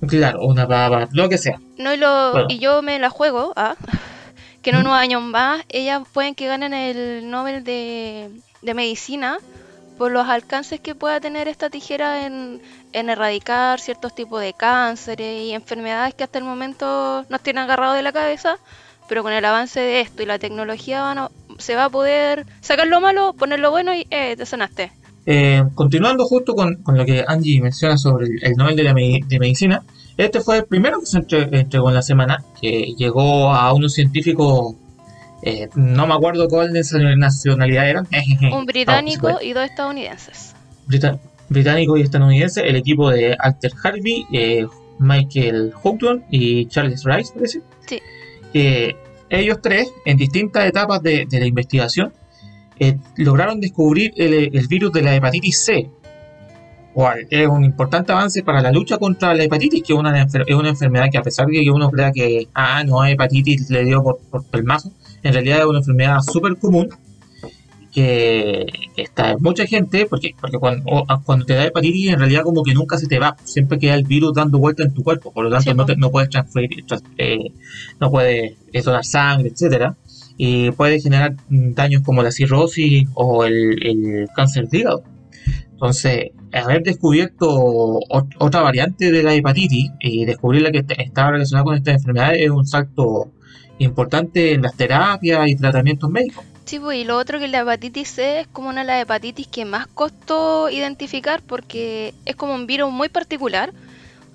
Claro, 0.08 0.42
una 0.46 0.66
pava, 0.66 1.08
lo 1.12 1.28
que 1.28 1.38
sea. 1.38 1.60
No, 1.76 1.92
y, 1.92 1.96
lo, 1.98 2.32
Bueno. 2.32 2.46
y 2.50 2.58
yo 2.58 2.82
me 2.82 2.98
la 2.98 3.10
juego, 3.10 3.52
ah, 3.56 3.76
que 4.62 4.70
en 4.70 4.76
unos 4.76 4.92
años 4.94 5.22
más 5.22 5.62
ellas 5.68 6.02
pueden 6.12 6.34
que 6.34 6.46
ganen 6.46 6.72
el 6.74 7.30
Nobel 7.30 7.62
de, 7.64 8.30
de 8.62 8.74
Medicina 8.74 9.38
por 9.98 10.10
los 10.10 10.26
alcances 10.28 10.80
que 10.80 10.94
pueda 10.94 11.20
tener 11.20 11.46
esta 11.48 11.68
tijera 11.68 12.24
en, 12.24 12.62
en 12.94 13.10
erradicar 13.10 13.78
ciertos 13.80 14.14
tipos 14.14 14.40
de 14.40 14.54
cánceres 14.54 15.42
y 15.42 15.52
enfermedades 15.52 16.14
que 16.14 16.24
hasta 16.24 16.38
el 16.38 16.44
momento 16.44 17.26
nos 17.28 17.40
tienen 17.42 17.64
agarrados 17.64 17.96
de 17.96 18.02
la 18.02 18.12
cabeza, 18.12 18.56
pero 19.08 19.22
con 19.22 19.34
el 19.34 19.44
avance 19.44 19.78
de 19.78 20.00
esto 20.00 20.22
y 20.22 20.26
la 20.26 20.38
tecnología 20.38 21.02
van 21.02 21.18
a- 21.18 21.30
se 21.58 21.76
va 21.76 21.84
a 21.84 21.90
poder 21.90 22.46
sacar 22.62 22.86
lo 22.86 23.00
malo, 23.02 23.34
poner 23.34 23.60
lo 23.60 23.70
bueno 23.70 23.94
y 23.94 24.06
eh, 24.10 24.36
te 24.38 24.46
sanaste. 24.46 24.90
Eh, 25.26 25.62
continuando 25.74 26.24
justo 26.26 26.54
con, 26.54 26.76
con 26.76 26.96
lo 26.96 27.04
que 27.04 27.24
Angie 27.26 27.60
menciona 27.60 27.96
sobre 27.98 28.26
el, 28.26 28.38
el 28.42 28.52
Nobel 28.54 28.76
de, 28.76 28.82
la 28.84 28.94
de 28.94 29.38
Medicina, 29.38 29.82
este 30.16 30.40
fue 30.40 30.58
el 30.58 30.64
primero 30.64 30.98
que 31.00 31.06
se 31.06 31.18
entre- 31.18 31.48
entregó 31.60 31.88
en 31.88 31.94
la 31.94 32.02
semana, 32.02 32.42
que 32.60 32.94
llegó 32.96 33.52
a 33.52 33.72
unos 33.72 33.92
científicos, 33.94 34.74
eh, 35.42 35.68
no 35.74 36.06
me 36.06 36.14
acuerdo 36.14 36.48
cuál 36.48 36.72
de 36.72 36.82
nacionalidad 37.16 37.88
eran. 37.88 38.08
Un 38.52 38.66
británico 38.66 39.38
y 39.42 39.52
dos 39.52 39.64
estadounidenses. 39.64 40.54
Brita- 40.86 41.18
británico 41.48 41.96
y 41.96 42.02
estadounidense, 42.02 42.66
el 42.66 42.76
equipo 42.76 43.10
de 43.10 43.36
Alter 43.38 43.72
Harvey, 43.82 44.24
eh, 44.32 44.66
Michael 44.98 45.72
Houghton 45.82 46.24
y 46.30 46.66
Charles 46.66 47.04
Rice, 47.04 47.32
parece. 47.34 47.60
Sí. 47.86 48.00
Que 48.52 48.96
ellos 49.30 49.58
tres, 49.62 49.90
en 50.04 50.16
distintas 50.16 50.66
etapas 50.66 51.02
de, 51.02 51.26
de 51.28 51.40
la 51.40 51.46
investigación, 51.46 52.12
eh, 52.80 52.96
lograron 53.16 53.60
descubrir 53.60 54.12
el, 54.16 54.50
el 54.56 54.66
virus 54.66 54.92
de 54.92 55.02
la 55.02 55.14
hepatitis 55.14 55.64
C, 55.64 55.88
cual 56.92 57.26
es 57.30 57.46
un 57.46 57.62
importante 57.64 58.10
avance 58.10 58.42
para 58.42 58.60
la 58.60 58.72
lucha 58.72 58.98
contra 58.98 59.32
la 59.34 59.44
hepatitis, 59.44 59.82
que 59.84 59.92
es 59.92 59.98
una, 59.98 60.12
enfer- 60.26 60.44
es 60.46 60.54
una 60.56 60.70
enfermedad 60.70 61.06
que 61.12 61.18
a 61.18 61.22
pesar 61.22 61.46
de 61.46 61.62
que 61.62 61.70
uno 61.70 61.88
crea 61.90 62.10
que, 62.10 62.48
ah, 62.54 62.82
no 62.84 63.04
es 63.04 63.12
hepatitis, 63.12 63.70
le 63.70 63.84
dio 63.84 64.02
por, 64.02 64.18
por 64.30 64.44
pelmazo, 64.44 64.90
en 65.22 65.32
realidad 65.32 65.60
es 65.60 65.66
una 65.66 65.78
enfermedad 65.78 66.18
súper 66.20 66.56
común 66.56 66.88
que, 67.92 68.66
está 68.96 69.32
en 69.32 69.38
mucha 69.42 69.66
gente, 69.66 70.06
porque, 70.06 70.34
porque 70.40 70.58
cuando, 70.58 71.44
te 71.44 71.54
da 71.54 71.64
hepatitis 71.66 72.10
en 72.12 72.18
realidad 72.20 72.42
como 72.44 72.62
que 72.62 72.72
nunca 72.74 72.96
se 72.98 73.06
te 73.08 73.18
va, 73.18 73.36
siempre 73.44 73.78
queda 73.78 73.94
el 73.94 74.04
virus 74.04 74.32
dando 74.34 74.58
vuelta 74.58 74.82
en 74.84 74.94
tu 74.94 75.02
cuerpo, 75.02 75.32
por 75.32 75.44
lo 75.44 75.50
tanto 75.50 75.70
Sí, 75.70 75.76
no, 75.76 75.84
te- 75.86 75.96
no 75.96 76.10
puedes 76.10 76.30
transferir, 76.30 76.84
trans- 76.86 77.02
eh, 77.18 77.52
no 78.00 78.10
puedes 78.10 78.54
donar 78.84 79.04
sangre, 79.04 79.48
etcétera 79.48 79.96
y 80.42 80.70
puede 80.70 80.98
generar 81.00 81.34
daños 81.50 82.00
como 82.02 82.22
la 82.22 82.32
cirrosis 82.32 83.06
o 83.12 83.44
el, 83.44 83.76
el 83.86 84.26
cáncer 84.34 84.68
de 84.68 84.78
hígado. 84.78 85.02
Entonces, 85.72 86.30
haber 86.50 86.82
descubierto 86.82 87.46
ot- 88.08 88.34
otra 88.38 88.62
variante 88.62 89.12
de 89.12 89.22
la 89.22 89.34
hepatitis 89.34 89.90
y 90.00 90.24
descubrir 90.24 90.62
la 90.62 90.70
que 90.70 90.78
est- 90.78 90.92
estaba 90.96 91.32
relacionada 91.32 91.64
con 91.64 91.76
esta 91.76 91.90
enfermedad 91.90 92.34
es 92.34 92.48
un 92.48 92.66
salto 92.66 93.32
importante 93.78 94.54
en 94.54 94.62
las 94.62 94.74
terapias 94.76 95.46
y 95.46 95.56
tratamientos 95.56 96.08
médicos. 96.08 96.42
Sí, 96.64 96.78
pues, 96.78 96.96
y 96.98 97.04
lo 97.04 97.18
otro 97.18 97.38
que 97.38 97.48
la 97.48 97.60
hepatitis 97.60 98.08
C 98.08 98.40
es 98.40 98.46
como 98.46 98.70
una 98.70 98.80
de 98.80 98.86
las 98.86 99.02
hepatitis 99.02 99.46
que 99.46 99.66
más 99.66 99.88
costó 99.88 100.70
identificar 100.70 101.42
porque 101.46 102.14
es 102.24 102.34
como 102.34 102.54
un 102.54 102.66
virus 102.66 102.90
muy 102.90 103.10
particular. 103.10 103.74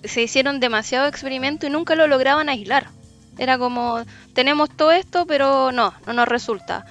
Se 0.03 0.21
hicieron 0.21 0.59
demasiados 0.59 1.09
experimentos 1.09 1.67
y 1.67 1.73
nunca 1.73 1.95
lo 1.95 2.05
lograban 2.05 2.47
aislar. 2.47 2.89
Era 3.37 3.57
como, 3.57 4.03
tenemos 4.33 4.69
todo 4.69 4.91
esto, 4.91 5.25
pero 5.25 5.71
no, 5.71 5.93
no 6.05 6.13
nos 6.13 6.27
resulta. 6.27 6.85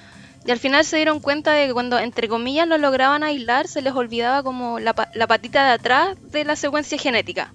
Y 0.46 0.50
al 0.50 0.58
final 0.58 0.84
se 0.84 0.96
dieron 0.96 1.20
cuenta 1.20 1.52
de 1.52 1.66
que 1.66 1.72
cuando, 1.72 1.98
entre 1.98 2.28
comillas, 2.28 2.68
lo 2.68 2.76
lograban 2.76 3.22
aislar, 3.22 3.66
se 3.66 3.80
les 3.80 3.94
olvidaba 3.94 4.42
como 4.42 4.78
la, 4.78 4.94
la 5.14 5.26
patita 5.26 5.64
de 5.66 5.72
atrás 5.72 6.16
de 6.30 6.44
la 6.44 6.56
secuencia 6.56 6.98
genética. 6.98 7.52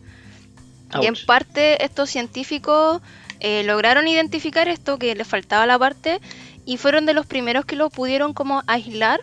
Y 0.99 1.05
en 1.05 1.15
parte 1.27 1.83
estos 1.85 2.09
científicos 2.09 3.01
eh, 3.39 3.63
lograron 3.63 4.07
identificar 4.07 4.67
esto, 4.67 4.97
que 4.97 5.13
les 5.13 5.27
faltaba 5.27 5.65
la 5.65 5.77
parte, 5.77 6.19
y 6.65 6.77
fueron 6.77 7.05
de 7.05 7.13
los 7.13 7.25
primeros 7.25 7.65
que 7.65 7.75
lo 7.75 7.89
pudieron 7.89 8.33
como 8.33 8.63
aislar 8.65 9.21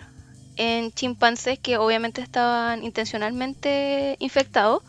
en 0.57 0.93
chimpancés 0.93 1.59
que 1.59 1.77
obviamente 1.77 2.21
estaban 2.21 2.83
intencionalmente 2.83 4.17
infectados. 4.21 4.83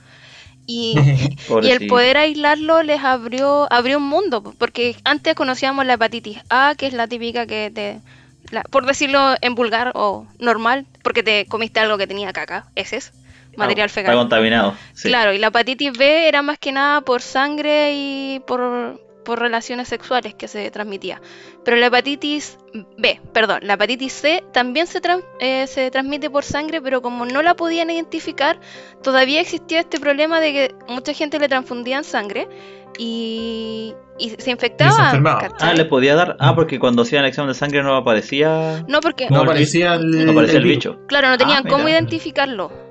Y, 0.67 0.95
y 1.63 1.71
el 1.71 1.88
poder 1.88 2.17
aislarlo 2.17 2.83
les 2.83 3.01
abrió, 3.03 3.71
abrió 3.71 3.97
un 3.97 4.03
mundo, 4.07 4.43
po, 4.43 4.53
porque 4.57 4.95
antes 5.05 5.33
conocíamos 5.33 5.86
la 5.86 5.93
hepatitis 5.93 6.39
A, 6.50 6.75
que 6.77 6.88
es 6.88 6.93
la 6.93 7.07
típica 7.07 7.47
que 7.47 7.71
te, 7.74 8.00
la- 8.51 8.63
por 8.63 8.86
decirlo 8.86 9.36
en 9.41 9.55
vulgar 9.55 9.91
o 9.95 10.27
normal, 10.39 10.86
porque 11.03 11.24
te 11.24 11.45
comiste 11.47 11.79
algo 11.79 11.97
que 11.97 12.05
tenía 12.05 12.33
caca, 12.33 12.67
heces, 12.75 13.13
material 13.55 13.88
Ah, 13.89 13.93
fecal. 13.93 14.12
Está 14.13 14.21
contaminado. 14.21 14.75
sí. 14.93 15.07
Claro, 15.07 15.33
y 15.33 15.38
la 15.39 15.47
hepatitis 15.47 15.93
B 15.97 16.27
era 16.27 16.41
más 16.41 16.59
que 16.59 16.71
nada 16.74 17.01
por 17.01 17.21
sangre 17.21 17.91
y 17.93 18.41
por, 18.45 19.00
por 19.27 19.39
relaciones 19.39 19.89
sexuales 19.89 20.34
que 20.36 20.48
se 20.48 20.72
transmitía. 20.72 21.22
Pero 21.65 21.75
la 21.75 21.88
hepatitis 21.88 22.57
B, 22.98 23.19
perdón, 23.34 23.60
la 23.63 23.74
hepatitis 23.74 24.13
C 24.13 24.41
también 24.53 24.88
se, 24.88 25.01
tran- 25.01 25.25
eh, 25.41 25.67
se 25.67 25.91
transmite 25.91 26.29
por 26.29 26.46
sangre, 26.46 26.81
pero 26.81 27.01
como 27.01 27.25
no 27.25 27.41
la 27.41 27.53
podían 27.55 27.89
identificar, 27.89 28.57
todavía 29.03 29.41
existía 29.41 29.81
este 29.81 30.00
problema 30.00 30.39
de 30.39 30.53
que 30.53 30.75
mucha 30.88 31.12
gente 31.12 31.39
le 31.39 31.50
transfundían 31.50 32.05
sangre 32.05 32.48
y, 32.98 33.93
y 34.17 34.29
se 34.29 34.50
infectaban. 34.51 35.05
enfermaba. 35.07 35.41
¿cachai? 35.41 35.69
Ah, 35.72 35.74
le 35.74 35.84
podía 35.86 36.15
dar. 36.15 36.38
Ah, 36.39 36.55
porque 36.55 36.79
cuando 36.79 37.01
hacían 37.01 37.24
el 37.24 37.29
examen 37.29 37.50
de 37.50 37.55
sangre 37.55 37.84
no 37.84 37.96
aparecía. 37.98 38.86
No, 38.88 39.01
porque 39.01 39.27
No 39.29 39.41
aparecía 39.41 39.96
el, 39.96 40.25
No 40.25 40.31
aparecía 40.31 40.60
el 40.60 40.63
bicho. 40.65 41.00
Claro, 41.07 41.27
no 41.29 41.38
tenían 41.38 41.63
Ah, 41.65 41.69
cómo 41.69 41.84
mira. 41.84 41.98
identificarlo. 41.98 42.87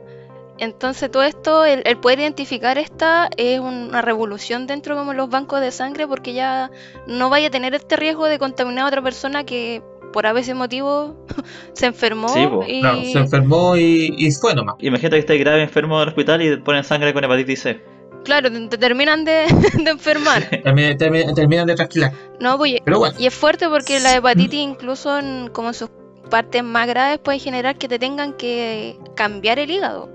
Entonces 0.58 1.10
todo 1.10 1.22
esto, 1.22 1.64
el, 1.64 1.82
el 1.84 1.98
poder 1.98 2.20
identificar 2.20 2.78
esta 2.78 3.28
es 3.36 3.60
una 3.60 4.00
revolución 4.02 4.66
dentro 4.66 4.96
como 4.96 5.12
los 5.12 5.28
bancos 5.28 5.60
de 5.60 5.70
sangre 5.70 6.06
porque 6.06 6.32
ya 6.32 6.70
no 7.06 7.28
vaya 7.30 7.48
a 7.48 7.50
tener 7.50 7.74
este 7.74 7.96
riesgo 7.96 8.26
de 8.26 8.38
contaminar 8.38 8.84
a 8.84 8.88
otra 8.88 9.02
persona 9.02 9.44
que 9.44 9.82
por 10.12 10.26
a 10.26 10.32
veces 10.32 10.54
motivo 10.54 11.14
se 11.74 11.86
enfermó 11.86 12.28
Sí, 12.28 12.46
po. 12.46 12.64
y 12.66 12.80
Claro, 12.80 13.02
se 13.04 13.18
enfermó 13.18 13.76
y, 13.76 14.14
y 14.16 14.30
fue 14.32 14.54
nomás. 14.54 14.76
Imagínate 14.80 15.16
que 15.16 15.20
estés 15.20 15.38
grave 15.40 15.62
enfermo 15.62 15.98
del 16.00 16.08
hospital 16.08 16.40
y 16.42 16.48
te 16.50 16.56
ponen 16.58 16.84
sangre 16.84 17.12
con 17.12 17.22
hepatitis 17.24 17.60
C. 17.60 17.80
claro, 18.24 18.50
te, 18.50 18.68
te 18.68 18.78
terminan 18.78 19.24
de, 19.26 19.44
de 19.84 19.90
enfermar. 19.90 20.48
Termi- 20.50 20.96
termi- 20.96 21.34
Terminan 21.34 21.66
de 21.66 21.74
trasquilar. 21.74 22.12
No, 22.40 22.56
pues, 22.56 22.76
Pero 22.82 22.98
bueno, 22.98 23.14
y 23.18 23.26
es 23.26 23.34
fuerte 23.34 23.68
porque 23.68 24.00
la 24.00 24.14
hepatitis 24.16 24.58
incluso 24.60 25.18
en, 25.18 25.50
como 25.52 25.68
en 25.68 25.74
sus 25.74 25.90
partes 26.30 26.64
más 26.64 26.86
graves 26.88 27.18
puede 27.18 27.38
generar 27.38 27.76
que 27.76 27.86
te 27.86 27.98
tengan 27.98 28.32
que 28.32 28.98
cambiar 29.16 29.58
el 29.58 29.70
hígado. 29.70 30.08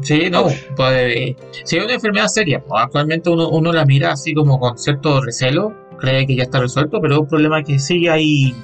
Sí, 0.00 0.30
no. 0.30 0.46
Puede, 0.76 1.36
si 1.64 1.76
es 1.76 1.84
una 1.84 1.94
enfermedad 1.94 2.26
seria, 2.28 2.62
pues, 2.64 2.82
actualmente 2.82 3.30
uno, 3.30 3.48
uno 3.48 3.72
la 3.72 3.84
mira 3.84 4.12
así 4.12 4.34
como 4.34 4.58
con 4.58 4.78
cierto 4.78 5.20
recelo, 5.20 5.74
cree 5.98 6.26
que 6.26 6.36
ya 6.36 6.44
está 6.44 6.60
resuelto, 6.60 7.00
pero 7.00 7.14
es 7.14 7.20
un 7.20 7.28
problema 7.28 7.62
que 7.62 7.78
sigue 7.78 8.10
ahí 8.10 8.54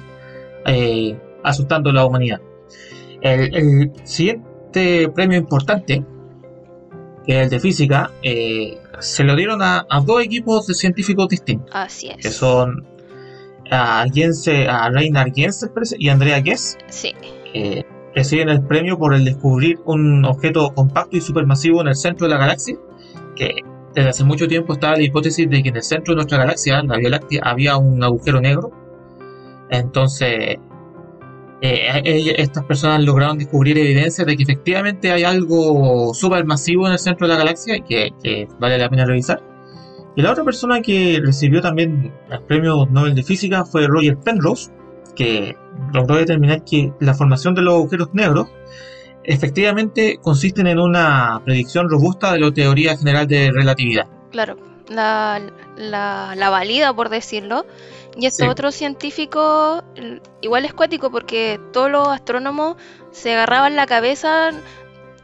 eh, 0.65 1.17
asustando 1.43 1.89
a 1.89 1.93
la 1.93 2.05
humanidad. 2.05 2.41
El, 3.21 3.55
el 3.55 3.91
siguiente, 4.03 5.09
premio 5.13 5.37
importante, 5.37 6.03
que 7.25 7.37
es 7.37 7.43
el 7.43 7.49
de 7.49 7.59
física, 7.59 8.11
eh, 8.23 8.77
se 8.99 9.23
lo 9.23 9.35
dieron 9.35 9.61
a, 9.61 9.85
a 9.89 10.01
dos 10.01 10.21
equipos 10.21 10.67
de 10.67 10.73
científicos 10.73 11.29
distintos, 11.29 11.69
Así 11.73 12.09
que 12.21 12.29
son 12.29 12.85
a, 13.71 14.05
Jense, 14.13 14.67
a 14.67 14.89
Reinar 14.89 15.31
Jensen 15.33 15.69
parece, 15.73 15.95
y 15.99 16.09
Andrea 16.09 16.39
Guess, 16.39 16.77
Sí, 16.87 17.13
que 17.53 17.85
reciben 18.19 18.49
el 18.49 18.61
premio 18.61 18.97
por 18.97 19.13
el 19.13 19.23
descubrir 19.23 19.79
un 19.85 20.25
objeto 20.25 20.73
compacto 20.73 21.15
y 21.15 21.21
supermasivo 21.21 21.79
en 21.79 21.87
el 21.87 21.95
centro 21.95 22.27
de 22.27 22.33
la 22.33 22.39
galaxia, 22.39 22.75
que 23.33 23.61
desde 23.95 24.09
hace 24.09 24.23
mucho 24.25 24.45
tiempo 24.45 24.73
estaba 24.73 24.97
la 24.97 25.03
hipótesis 25.03 25.49
de 25.49 25.63
que 25.63 25.69
en 25.69 25.77
el 25.77 25.83
centro 25.83 26.11
de 26.11 26.15
nuestra 26.17 26.37
galaxia, 26.37 26.83
la 26.83 26.97
Vía 26.97 27.11
Láctea, 27.11 27.41
había 27.45 27.77
un 27.77 28.03
agujero 28.03 28.41
negro. 28.41 28.71
Entonces, 29.69 30.57
eh, 31.61 32.01
eh, 32.03 32.35
estas 32.37 32.65
personas 32.65 33.01
lograron 33.05 33.37
descubrir 33.37 33.77
evidencia 33.77 34.25
de 34.25 34.35
que 34.35 34.43
efectivamente 34.43 35.13
hay 35.13 35.23
algo 35.23 36.13
supermasivo 36.13 36.87
en 36.87 36.93
el 36.93 36.99
centro 36.99 37.25
de 37.25 37.33
la 37.33 37.39
galaxia 37.39 37.77
y 37.77 37.81
que, 37.83 38.09
que 38.21 38.49
vale 38.59 38.77
la 38.77 38.89
pena 38.89 39.05
revisar. 39.05 39.41
Y 40.17 40.21
la 40.21 40.31
otra 40.31 40.43
persona 40.43 40.81
que 40.81 41.21
recibió 41.23 41.61
también 41.61 42.13
el 42.29 42.41
premio 42.41 42.85
Nobel 42.91 43.15
de 43.15 43.23
Física 43.23 43.63
fue 43.63 43.87
Roger 43.87 44.17
Penrose, 44.17 44.71
que 45.19 45.57
logró 45.93 46.15
determinar 46.15 46.63
que 46.63 46.93
la 47.01 47.13
formación 47.13 47.53
de 47.53 47.61
los 47.61 47.73
agujeros 47.75 48.09
negros 48.13 48.47
efectivamente 49.23 50.17
consisten 50.21 50.67
en 50.67 50.79
una 50.79 51.41
predicción 51.45 51.89
robusta 51.89 52.33
de 52.33 52.39
la 52.39 52.51
teoría 52.51 52.97
general 52.97 53.27
de 53.27 53.51
relatividad. 53.51 54.07
claro. 54.31 54.55
La, 54.89 55.39
la, 55.77 56.33
la 56.35 56.49
valida, 56.49 56.91
por 56.95 57.09
decirlo. 57.09 57.63
Y 58.17 58.25
estos 58.25 58.45
Sí. 58.45 58.49
otros 58.51 58.73
científicos, 58.73 59.83
igual 60.41 60.65
es 60.65 60.73
cuático 60.73 61.11
porque 61.11 61.59
todos 61.71 61.91
los 61.91 62.07
astrónomos 62.07 62.75
se 63.11 63.33
agarraban 63.33 63.75
la 63.75 63.85
cabeza, 63.85 64.49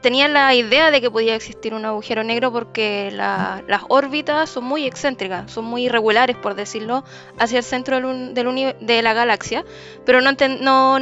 tenían 0.06 0.34
la 0.34 0.54
idea 0.54 0.92
de 0.92 1.02
que 1.02 1.10
podía 1.10 1.34
existir 1.36 1.74
un 1.74 1.84
agujero 1.84 2.24
negro 2.24 2.52
porque 2.52 3.10
la- 3.12 3.64
las 3.68 3.82
órbitas 3.90 4.52
son 4.52 4.64
muy 4.64 4.86
excéntricas, 4.86 5.52
son 5.52 5.66
muy 5.66 5.86
irregulares, 5.86 6.36
por 6.38 6.54
decirlo, 6.54 7.04
hacia 7.40 7.58
el 7.58 7.64
centro 7.64 7.96
del, 8.00 8.36
del 8.36 8.76
de 8.80 9.02
la 9.02 9.14
galaxia, 9.14 9.66
pero 10.06 10.22
no 10.22 10.36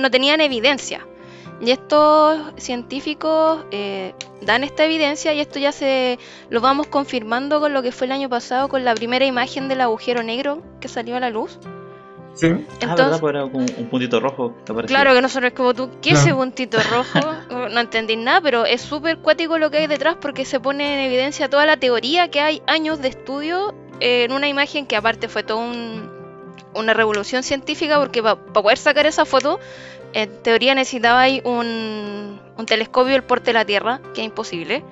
tenían 0.09 0.39
evidencia. 0.39 1.05
Y 1.59 1.71
estos 1.71 2.39
científicos 2.57 3.65
eh, 3.71 4.13
dan 4.41 4.63
esta 4.63 4.85
evidencia 4.85 5.33
y 5.33 5.41
esto 5.41 5.59
ya 5.59 5.73
se 5.73 6.17
lo 6.49 6.61
vamos 6.61 6.87
confirmando 6.87 7.59
con 7.59 7.73
lo 7.73 7.81
que 7.81 7.91
fue 7.91 8.05
el 8.07 8.13
año 8.13 8.29
pasado 8.29 8.69
con 8.69 8.85
la 8.85 8.95
primera 8.95 9.25
imagen 9.25 9.67
del 9.67 9.81
agujero 9.81 10.23
negro 10.23 10.61
que 10.79 10.87
salió 10.87 11.17
a 11.17 11.19
la 11.19 11.29
luz. 11.29 11.59
Sí. 12.35 12.47
ah, 12.47 12.49
¿verdad? 12.49 12.89
Entonces, 12.91 13.19
Pues 13.21 13.29
era 13.35 13.45
un, 13.45 13.65
un 13.77 13.89
puntito 13.89 14.19
rojo 14.19 14.55
que 14.65 14.73
claro 14.83 15.13
que 15.13 15.21
nosotros 15.21 15.51
es 15.51 15.57
como 15.57 15.73
tú, 15.73 15.89
¿qué 16.01 16.11
es 16.11 16.19
ese 16.19 16.33
puntito 16.33 16.77
rojo? 16.91 17.19
No 17.71 17.79
entendí 17.79 18.15
nada, 18.15 18.41
pero 18.41 18.65
es 18.65 18.81
súper 18.81 19.17
cuático 19.19 19.57
lo 19.59 19.69
que 19.71 19.77
hay 19.77 19.87
detrás 19.87 20.15
porque 20.19 20.43
se 20.45 20.59
pone 20.59 20.93
en 20.95 20.99
evidencia 21.11 21.49
toda 21.49 21.65
la 21.65 21.77
teoría 21.77 22.29
que 22.29 22.41
hay 22.41 22.61
años 22.67 22.99
de 23.01 23.09
estudio 23.09 23.73
en 23.99 24.31
una 24.31 24.47
imagen 24.47 24.85
que 24.87 24.95
aparte 24.95 25.27
fue 25.29 25.43
toda 25.43 25.61
un- 25.61 26.11
una 26.75 26.93
revolución 26.95 27.43
científica 27.43 27.99
porque 27.99 28.23
para 28.23 28.35
poder 28.35 28.77
sacar 28.79 29.05
esa 29.05 29.25
foto, 29.25 29.59
en 30.13 30.41
teoría 30.43 30.75
necesitaba 30.75 31.25
un, 31.43 32.39
un 32.57 32.65
telescopio 32.65 33.13
del 33.13 33.23
porte 33.23 33.47
de 33.47 33.53
la 33.53 33.65
Tierra, 33.65 33.99
que 34.13 34.21
es 34.21 34.25
imposible. 34.27 34.83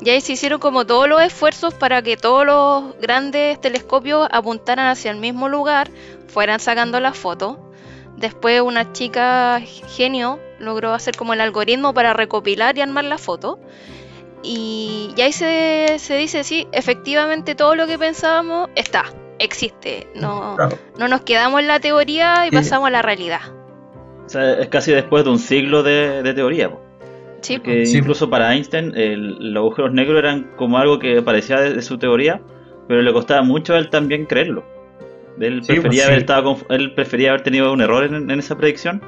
Y 0.00 0.10
ahí 0.10 0.20
se 0.20 0.32
hicieron 0.32 0.60
como 0.60 0.86
todos 0.86 1.08
los 1.08 1.20
esfuerzos 1.22 1.74
para 1.74 2.02
que 2.02 2.16
todos 2.16 2.46
los 2.46 2.96
grandes 3.00 3.60
telescopios 3.60 4.28
apuntaran 4.30 4.86
hacia 4.86 5.10
el 5.10 5.16
mismo 5.18 5.48
lugar, 5.48 5.90
fueran 6.28 6.60
sacando 6.60 7.00
la 7.00 7.12
foto. 7.12 7.72
Después 8.16 8.60
una 8.60 8.92
chica 8.92 9.60
genio 9.96 10.38
logró 10.60 10.92
hacer 10.92 11.16
como 11.16 11.34
el 11.34 11.40
algoritmo 11.40 11.94
para 11.94 12.12
recopilar 12.14 12.76
y 12.78 12.80
armar 12.80 13.04
la 13.04 13.18
foto. 13.18 13.58
Y, 14.42 15.12
y 15.16 15.20
ahí 15.22 15.32
se, 15.32 15.96
se 15.98 16.16
dice, 16.16 16.44
sí, 16.44 16.68
efectivamente 16.72 17.54
todo 17.56 17.74
lo 17.74 17.86
que 17.88 17.98
pensábamos 17.98 18.70
está, 18.76 19.04
existe. 19.40 20.08
No, 20.14 20.54
Claro. 20.56 20.78
no 20.96 21.08
nos 21.08 21.22
quedamos 21.22 21.60
en 21.60 21.66
la 21.68 21.80
teoría 21.80 22.46
y 22.46 22.50
Sí. 22.50 22.56
pasamos 22.56 22.86
a 22.88 22.90
la 22.90 23.02
realidad. 23.02 23.40
O 24.28 24.30
sea, 24.30 24.58
es 24.60 24.68
casi 24.68 24.92
después 24.92 25.24
de 25.24 25.30
un 25.30 25.38
siglo 25.38 25.82
de, 25.82 26.22
de 26.22 26.34
teoría. 26.34 26.68
po. 26.70 26.82
Sí, 27.40 27.56
Porque 27.56 27.86
Sí. 27.86 27.96
incluso 27.96 28.28
para 28.28 28.52
Einstein 28.54 28.92
el- 28.94 29.52
los 29.54 29.62
agujeros 29.62 29.94
negros 29.94 30.18
eran 30.18 30.50
como 30.56 30.76
algo 30.76 30.98
que 30.98 31.22
parecía 31.22 31.58
de, 31.60 31.72
de 31.72 31.80
su 31.82 31.96
teoría, 31.96 32.42
pero 32.88 33.00
le 33.00 33.10
costaba 33.14 33.40
mucho 33.42 33.72
a 33.74 33.78
él 33.78 33.88
también 33.88 34.26
creerlo. 34.26 34.64
Él 35.40 35.62
Sí, 35.62 35.72
prefería, 35.72 35.88
pues, 35.88 36.04
haber, 36.04 36.14
sí. 36.16 36.20
estado 36.20 36.56
él 36.68 36.92
prefería 36.94 37.30
haber 37.30 37.40
tenido 37.42 37.72
un 37.72 37.80
error 37.80 38.04
en, 38.04 38.30
en 38.30 38.38
esa 38.38 38.58
predicción, 38.58 39.00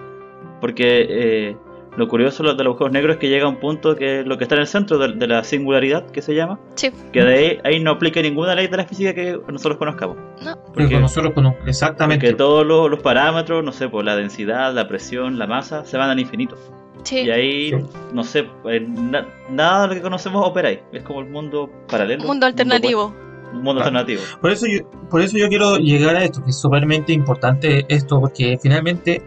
porque 0.63 1.07
eh, 1.11 1.57
lo 2.01 2.09
curioso 2.09 2.43
de 2.43 2.53
los 2.55 2.67
agujeros 2.67 2.93
negros 2.93 3.15
es 3.15 3.21
que 3.21 3.29
llega 3.29 3.45
a 3.45 3.49
un 3.49 3.61
punto 3.61 3.95
que 3.95 4.25
lo 4.25 4.37
que 4.39 4.45
está 4.45 4.57
en 4.57 4.63
el 4.63 4.67
centro 4.67 4.99
de, 4.99 5.13
de 5.13 5.27
la 5.29 5.45
singularidad, 5.45 6.07
que 6.11 6.23
se 6.23 6.35
llama, 6.35 6.59
sí, 6.75 6.91
que 7.13 7.23
de 7.23 7.35
ahí, 7.35 7.59
ahí 7.63 7.81
no 7.81 7.93
aplica 7.93 8.21
ninguna 8.23 8.55
ley 8.55 8.67
de 8.67 8.77
la 8.77 8.85
física 8.85 9.15
que 9.15 9.39
nosotros 9.49 9.77
conozcamos. 9.79 10.17
no, 10.45 10.59
Porque 10.75 10.99
nosotros 10.99 11.33
cono- 11.35 11.55
exactamente. 11.67 12.27
Porque 12.27 12.37
todos 12.39 12.67
los, 12.67 12.91
los 12.91 13.01
parámetros, 13.01 13.63
no 13.65 13.71
sé, 13.73 13.89
por 13.89 14.05
la 14.05 14.17
densidad, 14.17 14.75
la 14.75 14.89
presión, 14.89 15.39
la 15.39 15.47
masa, 15.47 15.85
se 15.85 15.97
van 15.97 16.11
al 16.11 16.19
infinito. 16.19 16.57
sí. 17.05 17.21
Y 17.21 17.31
ahí, 17.31 17.71
Sí. 17.71 17.77
no 18.13 18.25
sé, 18.25 18.47
eh, 18.69 18.81
na- 18.89 19.27
nada 19.51 19.83
de 19.83 19.89
lo 19.89 19.95
que 19.95 20.01
conocemos 20.03 20.47
opera 20.47 20.69
ahí. 20.71 20.81
Es 20.93 21.03
como 21.03 21.21
el 21.21 21.29
mundo 21.31 21.71
paralelo. 21.89 22.25
Mundo 22.25 22.47
alternativo. 22.47 23.15
Un 23.53 23.63
mundo 23.63 23.81
Claro. 23.83 23.99
alternativo. 23.99 24.23
Por 24.41 24.51
eso 24.53 24.67
yo, 24.67 24.89
por 25.11 25.21
eso 25.23 25.37
yo 25.37 25.49
quiero 25.49 25.77
llegar 25.79 26.15
a 26.17 26.23
esto, 26.25 26.43
que 26.45 26.51
es 26.51 26.61
sumamente 26.61 27.13
importante 27.13 27.85
esto, 27.89 28.21
porque 28.21 28.59
finalmente, 28.63 29.23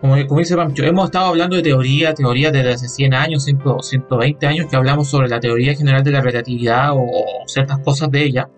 como, 0.00 0.14
como 0.26 0.40
dice 0.40 0.56
Pancho, 0.56 0.84
hemos 0.84 1.06
estado 1.06 1.26
hablando 1.26 1.56
de 1.56 1.62
teoría, 1.62 2.14
teoría 2.14 2.50
desde 2.50 2.72
hace 2.72 2.88
100 2.88 3.14
años, 3.14 3.44
100, 3.44 3.60
120 3.80 4.46
años, 4.46 4.66
que 4.70 4.76
hablamos 4.76 5.08
sobre 5.08 5.28
la 5.28 5.40
teoría 5.40 5.74
general 5.74 6.04
de 6.04 6.12
la 6.12 6.20
relatividad 6.20 6.92
o, 6.92 7.02
o 7.02 7.24
ciertas 7.46 7.78
cosas 7.80 8.10
de 8.10 8.24
ella. 8.24 8.48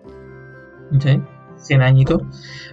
¿sí? 0.99 1.19
100 1.61 1.81
añitos. 1.81 2.21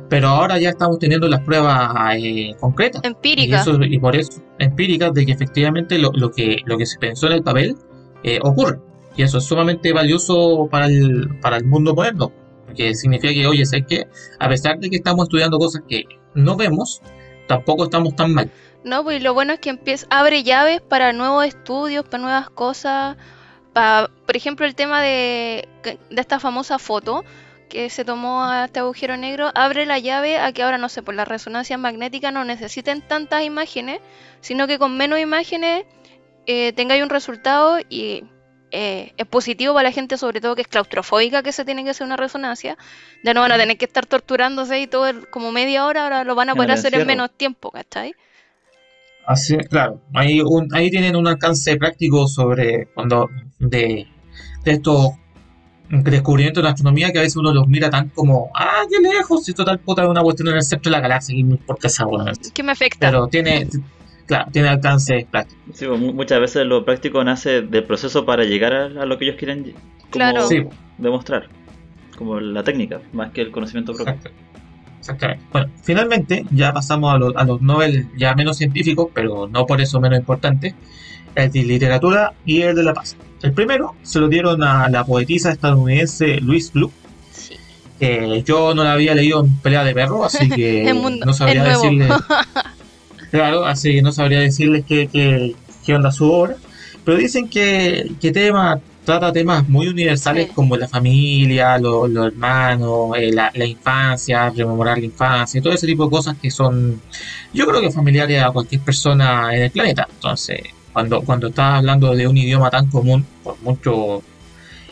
Pero 0.09 0.29
ahora 0.29 0.59
ya 0.59 0.71
estamos 0.71 0.99
teniendo 0.99 1.29
las 1.29 1.41
pruebas 1.41 1.91
eh, 2.17 2.55
concretas. 2.59 3.03
Y, 3.05 3.09
Empírica. 3.09 3.61
eso, 3.61 3.79
y 3.83 3.99
por 3.99 4.17
eso, 4.17 4.43
empíricas, 4.59 5.13
de 5.13 5.27
que 5.27 5.33
efectivamente 5.33 5.99
lo, 5.99 6.11
lo 6.15 6.31
que, 6.31 6.59
lo 6.65 6.79
que 6.79 6.87
se 6.87 6.99
pensó 6.99 7.27
en 7.27 7.35
el 7.35 7.43
papel 7.43 7.77
eh, 8.23 8.39
ocurre. 8.43 8.79
Y 9.17 9.23
eso 9.23 9.39
es 9.39 9.45
sumamente 9.45 9.93
valioso 9.93 10.69
para 10.71 10.87
el, 10.87 11.39
para 11.41 11.57
el 11.57 11.65
mundo 11.65 11.95
moderno. 11.95 12.33
Porque 12.67 12.95
significa 12.95 13.33
que, 13.33 13.47
oye, 13.47 13.65
sé 13.67 13.83
que 13.83 14.07
a 14.39 14.49
pesar 14.49 14.79
de 14.79 14.89
que 14.89 14.97
estamos 14.97 15.25
estudiando 15.25 15.59
cosas 15.59 15.83
que 15.89 16.05
no 16.35 16.57
vemos, 16.57 17.03
tampoco 17.49 17.85
estamos 17.85 18.15
tan 18.15 18.33
mal. 18.33 18.51
No, 18.85 19.03
pues 19.03 19.23
lo 19.23 19.35
bueno 19.35 19.55
es 19.55 19.59
que 19.59 19.71
empieza, 19.71 20.07
abre 20.11 20.45
llaves 20.45 20.81
para 20.81 21.13
nuevos 21.13 21.45
estudios, 21.45 22.05
para 22.05 22.23
nuevas 22.23 22.51
cosas. 22.51 23.17
Para, 23.73 24.09
por 24.25 24.37
ejemplo, 24.37 24.65
el 24.65 24.77
tema 24.77 25.03
de, 25.03 25.69
de 25.83 26.21
esta 26.21 26.39
famosa 26.39 26.79
foto 26.79 27.25
que 27.69 27.91
se 27.91 28.05
tomó 28.05 28.45
a 28.45 28.67
este 28.67 28.81
agujero 28.81 29.17
negro, 29.17 29.51
abre 29.55 29.85
la 29.85 29.99
llave 29.99 30.39
a 30.39 30.53
que 30.53 30.63
ahora, 30.63 30.79
no 30.79 30.89
sé, 30.89 31.03
por 31.03 31.15
las 31.15 31.29
resonancias 31.29 31.79
magnéticas 31.79 32.33
no 32.33 32.45
necesiten 32.45 33.03
tantas 33.03 33.45
imágenes, 33.45 34.01
sino 34.41 34.67
que 34.67 34.79
con 34.79 34.97
menos 34.97 35.19
imágenes 35.19 35.85
eh, 36.47 36.73
tengáis 36.73 37.03
un 37.03 37.11
resultado 37.11 37.79
y 37.91 38.25
eh, 38.71 39.13
es 39.17 39.27
positivo 39.27 39.75
para 39.75 39.89
la 39.89 39.93
gente, 39.93 40.17
sobre 40.19 40.41
todo 40.41 40.55
que 40.55 40.63
es 40.63 40.69
claustrofóbica, 40.69 41.43
que 41.43 41.53
se 41.53 41.65
tiene 41.65 41.85
que 41.85 41.91
hacer 41.91 42.07
una 42.07 42.17
resonancia. 42.17 42.77
Ya 43.25 43.35
no 43.35 43.41
van 43.41 43.53
a 43.53 43.57
tener 43.57 43.77
que 43.79 43.85
estar 43.87 44.07
torturándose 44.07 44.81
y 44.81 44.87
todo 44.87 45.07
el- 45.07 45.29
como 45.31 45.53
media 45.53 45.87
hora, 45.87 46.05
ahora 46.05 46.25
lo 46.25 46.35
van 46.35 46.51
a 46.51 46.55
poder 46.55 46.71
hacer 46.75 46.93
en 46.95 47.01
menos 47.07 47.31
tiempo, 47.37 47.71
¿cachai? 47.71 48.15
Así, 49.27 49.57
claro, 49.59 50.01
ahí, 50.15 50.41
un, 50.41 50.69
ahí 50.75 50.91
tienen 50.91 51.15
un 51.15 51.29
alcance 51.29 51.77
práctico 51.77 52.27
sobre 52.29 52.87
cuando 52.95 53.29
de, 53.59 54.07
de 54.65 54.71
estos 54.73 55.11
descubrimientos 55.91 56.63
de 56.63 56.65
la 56.65 56.71
astronomía 56.71 57.11
que 57.13 57.19
a 57.19 57.23
veces 57.23 57.37
uno 57.37 57.53
los 57.53 57.67
mira 57.67 57.91
tan 57.91 58.09
como, 58.11 58.51
ah, 58.55 58.83
qué 58.91 59.01
lejos, 59.01 59.45
si 59.45 59.53
total 59.55 59.79
puta 59.81 60.03
es 60.03 60.09
una 60.09 60.23
cuestión 60.23 60.49
en 60.49 60.57
el 60.57 60.63
centro 60.63 60.91
de 60.91 60.97
la 60.97 61.01
galaxia, 61.03 61.35
y 61.35 61.43
no 61.43 61.53
importa 61.57 61.87
esa. 61.89 62.05
¿Qué 62.55 62.63
me 62.63 62.73
afecta? 62.73 62.99
Pero 63.01 63.27
tiene, 63.29 63.69
claro, 64.29 64.51
tiene 64.53 64.69
alcance 64.69 65.27
práctico. 65.29 65.61
Sí, 65.75 65.87
pues, 65.87 65.99
mu- 65.99 66.13
muchas 66.13 66.41
veces 66.41 66.65
lo 66.67 66.85
práctico 66.85 67.25
nace 67.25 67.63
del 67.63 67.83
proceso 67.83 68.25
para 68.25 68.45
llegar 68.45 68.73
a, 68.75 68.85
a 68.87 69.05
lo 69.07 69.19
que 69.19 69.25
ellos 69.25 69.37
quieren 69.37 69.65
como 69.65 69.77
Claro. 70.11 70.47
Sí, 70.47 70.63
demostrar. 70.99 71.49
Como 72.17 72.39
la 72.39 72.63
técnica, 72.63 73.01
más 73.13 73.33
que 73.33 73.41
el 73.41 73.51
conocimiento 73.51 73.93
propio. 73.95 74.15
exacto. 74.15 74.39
Exactamente. 75.01 75.45
Bueno, 75.53 75.71
finalmente 75.83 76.45
ya 76.51 76.73
pasamos 76.73 77.13
a, 77.15 77.19
los- 77.19 77.35
a 77.37 77.45
los 77.45 77.61
Nobel 77.63 78.07
ya 78.17 78.35
menos 78.35 78.57
científicos, 78.59 79.09
pero 79.15 79.49
no 79.49 79.67
por 79.67 79.81
eso 79.81 80.01
menos 80.01 80.19
importantes, 80.19 80.75
el 81.35 81.51
de 81.53 81.63
literatura 81.65 82.33
y 82.45 82.63
el 82.63 82.75
de 82.77 82.83
la 82.83 82.95
paz. 82.95 83.17
El 83.43 83.53
primero 83.53 83.95
se 84.03 84.19
lo 84.19 84.29
dieron 84.29 84.63
a 84.65 84.89
la 84.89 85.05
poetisa 85.05 85.51
estadounidense 85.53 86.41
Louise 86.41 86.71
Glück, 86.75 86.91
Sí. 87.31 87.55
que 88.01 88.43
yo 88.45 88.75
no 88.75 88.83
la 88.83 88.95
había 88.95 89.15
leído 89.15 89.45
en 89.45 89.57
Pelea 89.59 89.85
de 89.85 89.95
Perro, 89.95 90.25
así 90.25 90.49
que 90.51 90.83
no 90.93 91.33
nuevo. 91.65 91.83
decirle. 91.83 92.09
claro, 93.31 93.65
así 93.65 93.93
que 93.93 94.03
no 94.03 94.13
sabría 94.13 94.41
decirles 94.41 94.85
qué, 94.87 95.09
qué, 95.13 95.55
qué 95.85 95.95
onda 95.95 96.11
su 96.13 96.31
obra. 96.31 96.57
Pero 97.05 97.19
dicen 97.19 97.49
que, 97.49 98.11
que 98.21 98.31
tema, 98.33 98.81
trata 99.05 99.33
temas 99.33 99.67
muy 99.69 99.89
universales 99.89 100.47
Sí. 100.49 100.53
como 100.55 100.77
la 100.77 100.87
familia, 100.89 101.79
lo- 101.79 102.07
los 102.07 102.27
hermanos, 102.27 103.11
eh, 103.17 103.33
la, 103.33 103.51
la 103.55 103.65
infancia, 103.65 104.51
rememorar 104.51 104.99
la 104.99 105.05
infancia, 105.07 105.63
todo 105.63 105.73
ese 105.73 105.87
tipo 105.87 106.05
de 106.05 106.11
cosas 106.11 106.37
que 106.41 106.51
son, 106.51 107.01
yo 107.55 107.67
creo 107.67 107.81
que 107.81 107.91
familiares 107.91 108.43
a 108.43 108.51
cualquier 108.51 108.83
persona 108.83 109.55
en 109.55 109.63
el 109.63 109.71
planeta. 109.71 110.07
Entonces, 110.13 110.61
cuando, 110.93 111.23
cuando 111.23 111.49
estás 111.49 111.77
hablando 111.77 112.15
de 112.15 112.27
un 112.29 112.37
idioma 112.37 112.69
tan 112.71 112.91
común, 112.91 113.25
por 113.43 113.57
mucho 113.63 114.23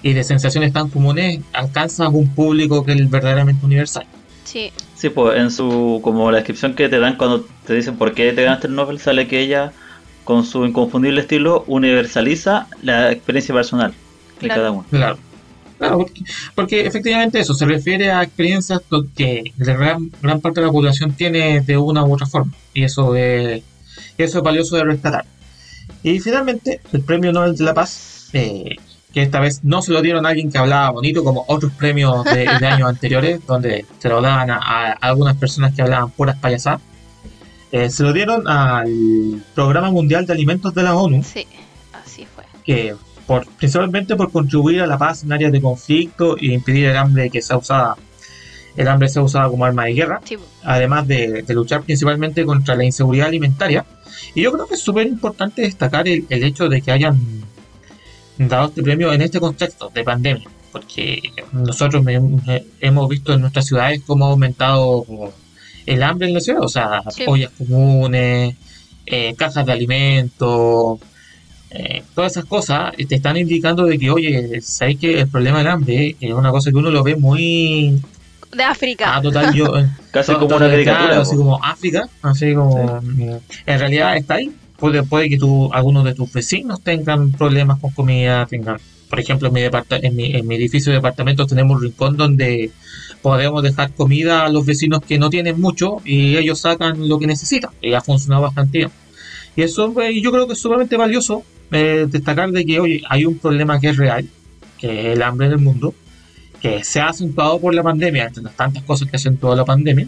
y 0.02 0.12
de 0.14 0.24
sensaciones 0.24 0.72
tan 0.72 0.88
comunes, 0.88 1.40
alcanzas 1.52 2.08
un 2.12 2.32
público 2.34 2.84
que 2.84 2.92
es 2.92 3.10
verdaderamente 3.10 3.66
universal. 3.66 4.06
Sí, 4.44 4.70
Sí, 4.94 5.10
pues 5.10 5.38
en 5.38 5.50
su 5.50 6.00
como 6.02 6.30
la 6.30 6.38
descripción 6.38 6.74
que 6.74 6.88
te 6.88 6.98
dan 6.98 7.16
cuando 7.18 7.46
te 7.66 7.74
dicen 7.74 7.96
por 7.96 8.14
qué 8.14 8.32
te 8.32 8.42
ganaste 8.44 8.66
el 8.68 8.74
Nobel 8.74 8.98
sale 8.98 9.26
que 9.28 9.40
ella 9.40 9.72
con 10.24 10.44
su 10.44 10.64
inconfundible 10.64 11.20
estilo 11.20 11.64
universaliza 11.66 12.66
la 12.82 13.12
experiencia 13.12 13.54
personal 13.54 13.92
de 14.40 14.46
Claro. 14.48 14.54
cada 14.60 14.70
uno. 14.72 14.84
Claro. 14.90 15.18
Claro, 15.78 15.98
porque, 15.98 16.22
porque 16.54 16.86
efectivamente 16.86 17.38
eso 17.38 17.52
se 17.54 17.66
refiere 17.66 18.10
a 18.10 18.22
experiencias 18.22 18.80
que 19.14 19.52
la 19.58 19.74
gran, 19.74 20.10
gran 20.22 20.40
parte 20.40 20.60
de 20.60 20.66
la 20.66 20.72
población 20.72 21.12
tiene 21.12 21.60
de 21.60 21.76
una 21.76 22.02
u 22.02 22.14
otra 22.14 22.26
forma. 22.26 22.50
Y 22.72 22.82
eso 22.84 23.14
es, 23.14 23.62
eso 24.16 24.38
es 24.38 24.42
valioso 24.44 24.76
de 24.76 24.84
rescatar. 24.84 25.26
Y 26.02 26.18
finalmente, 26.20 26.80
el 26.92 27.02
Premio 27.02 27.30
Nobel 27.30 27.56
de 27.56 27.64
la 27.64 27.74
Paz, 27.74 28.30
eh, 28.32 28.76
que 29.12 29.20
esta 29.22 29.38
vez 29.38 29.64
no 29.64 29.82
se 29.82 29.92
lo 29.92 30.00
dieron 30.00 30.24
a 30.24 30.30
alguien 30.30 30.50
que 30.50 30.56
hablaba 30.56 30.90
bonito, 30.90 31.22
como 31.22 31.44
otros 31.46 31.72
premios 31.72 32.24
de, 32.24 32.46
de 32.58 32.66
años 32.66 32.88
anteriores, 32.88 33.44
donde 33.46 33.84
se 33.98 34.08
lo 34.08 34.22
daban 34.22 34.50
a, 34.50 34.56
a 34.58 34.92
algunas 34.92 35.36
personas 35.36 35.74
que 35.74 35.82
hablaban 35.82 36.10
puras 36.10 36.38
payasadas. 36.38 36.80
Eh, 37.72 37.90
se 37.90 38.02
lo 38.02 38.12
dieron 38.12 38.46
al 38.46 39.42
Programa 39.54 39.90
Mundial 39.90 40.24
de 40.26 40.32
Alimentos 40.32 40.72
de 40.74 40.82
la 40.82 40.94
ONU, 40.94 41.22
sí, 41.22 41.46
así 41.92 42.26
fue. 42.26 42.44
que 42.64 42.94
por, 43.26 43.46
principalmente 43.46 44.14
por 44.14 44.30
contribuir 44.30 44.82
a 44.82 44.86
la 44.86 44.96
paz 44.98 45.24
en 45.24 45.32
áreas 45.32 45.50
de 45.50 45.60
conflicto 45.60 46.36
e 46.38 46.46
impedir 46.46 46.86
el 46.86 46.96
hambre 46.96 47.28
que 47.28 47.42
sea 47.42 47.56
usada 47.56 47.96
el 48.76 48.88
hambre 48.88 49.08
sea 49.08 49.22
usada 49.22 49.48
como 49.48 49.64
arma 49.64 49.86
de 49.86 49.94
guerra, 49.94 50.20
Sí, 50.22 50.36
además 50.62 51.08
de, 51.08 51.42
de 51.42 51.54
luchar 51.54 51.82
principalmente 51.82 52.44
contra 52.44 52.76
la 52.76 52.84
inseguridad 52.84 53.28
alimentaria. 53.28 53.86
Y 54.34 54.42
yo 54.42 54.52
creo 54.52 54.66
que 54.66 54.74
es 54.74 54.80
súper 54.80 55.06
importante 55.06 55.62
destacar 55.62 56.06
el, 56.06 56.26
el 56.28 56.44
hecho 56.44 56.68
de 56.68 56.82
que 56.82 56.92
hayan 56.92 57.18
dado 58.38 58.68
este 58.68 58.82
premio 58.82 59.12
en 59.12 59.22
este 59.22 59.40
contexto 59.40 59.90
de 59.94 60.04
pandemia, 60.04 60.48
porque 60.72 61.22
nosotros 61.52 62.04
hemos 62.80 63.08
visto 63.08 63.32
en 63.32 63.40
nuestras 63.40 63.66
ciudades 63.66 64.02
cómo 64.06 64.26
ha 64.26 64.30
aumentado 64.30 65.06
el 65.86 66.02
hambre 66.02 66.28
en 66.28 66.34
la 66.34 66.40
ciudad, 66.40 66.62
o 66.62 66.68
sea, 66.68 67.02
Sí. 67.10 67.24
ollas 67.26 67.50
comunes, 67.56 68.54
eh, 69.06 69.34
cajas 69.36 69.64
de 69.64 69.72
alimentos, 69.72 70.98
eh, 71.70 72.02
todas 72.14 72.32
esas 72.32 72.44
cosas 72.44 72.92
te 72.96 73.14
están 73.16 73.36
indicando 73.36 73.84
de 73.84 73.98
que, 73.98 74.10
oye, 74.10 74.60
sabes 74.60 74.96
que 74.98 75.20
el 75.20 75.28
problema 75.28 75.58
del 75.58 75.68
hambre 75.68 76.16
es 76.20 76.32
una 76.32 76.50
cosa 76.50 76.70
que 76.70 76.76
uno 76.76 76.90
lo 76.90 77.02
ve 77.02 77.16
muy 77.16 78.00
De 78.52 78.62
África. 78.62 79.16
Ah, 79.16 79.20
total, 79.20 79.52
yo. 79.54 79.76
eh, 79.78 79.86
Casi 80.12 80.32
to- 80.32 80.38
como 80.40 80.56
una 80.56 80.70
caricatura. 80.70 81.20
así 81.20 81.36
como 81.36 81.62
África, 81.62 82.08
así 82.22 82.54
como. 82.54 83.00
mm, 83.02 83.30
En 83.66 83.78
realidad 83.78 84.16
está 84.16 84.34
ahí. 84.34 84.50
Puede, 84.78 85.02
puede 85.02 85.28
que 85.28 85.36
tú, 85.38 85.70
algunos 85.72 86.04
de 86.04 86.14
tus 86.14 86.30
vecinos 86.32 86.82
tengan 86.82 87.32
problemas 87.32 87.78
con 87.80 87.92
comida, 87.92 88.46
tengan. 88.46 88.78
Por 89.10 89.20
ejemplo, 89.20 89.48
en 89.48 89.54
mi, 89.54 89.60
en 89.62 90.16
mi, 90.16 90.34
en 90.36 90.46
mi 90.46 90.54
edificio 90.56 90.90
de 90.92 90.98
departamentos 90.98 91.46
tenemos 91.48 91.76
un 91.76 91.82
rincón 91.82 92.16
donde 92.16 92.70
podemos 93.26 93.60
dejar 93.60 93.90
comida 93.92 94.44
a 94.44 94.48
los 94.48 94.64
vecinos 94.64 95.00
que 95.02 95.18
no 95.18 95.30
tienen 95.30 95.60
mucho 95.60 96.00
y 96.04 96.36
ellos 96.36 96.60
sacan 96.60 97.08
lo 97.08 97.18
que 97.18 97.26
necesitan. 97.26 97.72
Y 97.82 97.92
ha 97.92 98.00
funcionado 98.00 98.42
bastante 98.42 98.78
bien. 98.78 98.90
Y 99.56 99.62
eso 99.62 99.92
pues, 99.92 100.14
yo 100.22 100.30
creo 100.30 100.46
que 100.46 100.52
es 100.52 100.60
sumamente 100.60 100.96
valioso 100.96 101.42
eh, 101.72 102.06
destacar 102.08 102.52
de 102.52 102.64
que, 102.64 102.78
oye, 102.78 103.02
hay 103.08 103.24
un 103.24 103.36
problema 103.36 103.80
que 103.80 103.88
es 103.88 103.96
real, 103.96 104.28
que 104.78 105.00
es 105.00 105.16
el 105.16 105.22
hambre 105.24 105.48
en 105.48 105.54
el 105.54 105.58
mundo, 105.58 105.92
que 106.62 106.84
se 106.84 107.00
ha 107.00 107.08
acentuado 107.08 107.60
por 107.60 107.74
la 107.74 107.82
pandemia, 107.82 108.26
entre 108.26 108.44
las 108.44 108.54
tantas 108.54 108.84
cosas 108.84 109.10
que 109.10 109.16
ha 109.16 109.18
acentuado 109.18 109.56
la 109.56 109.64
pandemia, 109.64 110.06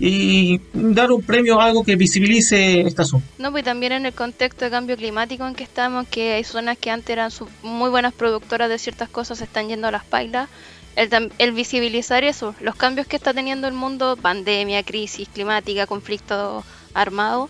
y 0.00 0.60
dar 0.72 1.12
un 1.12 1.22
premio 1.22 1.60
a 1.60 1.66
algo 1.66 1.84
que 1.84 1.94
visibilice 1.94 2.80
este 2.80 3.02
asunto. 3.02 3.28
No, 3.38 3.52
pues 3.52 3.62
también 3.62 3.92
en 3.92 4.06
el 4.06 4.12
contexto 4.12 4.64
de 4.64 4.72
cambio 4.72 4.96
climático 4.96 5.46
en 5.46 5.54
que 5.54 5.62
estamos, 5.62 6.08
que 6.08 6.32
hay 6.32 6.42
zonas 6.42 6.78
que 6.78 6.90
antes 6.90 7.10
eran 7.10 7.30
muy 7.62 7.90
buenas 7.90 8.12
productoras 8.12 8.68
de 8.68 8.78
ciertas 8.80 9.08
cosas, 9.08 9.38
se 9.38 9.44
están 9.44 9.68
yendo 9.68 9.86
a 9.86 9.92
las 9.92 10.04
pailas. 10.04 10.48
El, 10.96 11.32
el 11.38 11.52
visibilizar 11.52 12.24
eso, 12.24 12.54
los 12.60 12.74
cambios 12.74 13.06
que 13.06 13.16
está 13.16 13.32
teniendo 13.34 13.68
el 13.68 13.74
mundo, 13.74 14.16
pandemia, 14.16 14.82
crisis 14.82 15.28
climática, 15.28 15.86
conflicto 15.86 16.64
armado, 16.94 17.48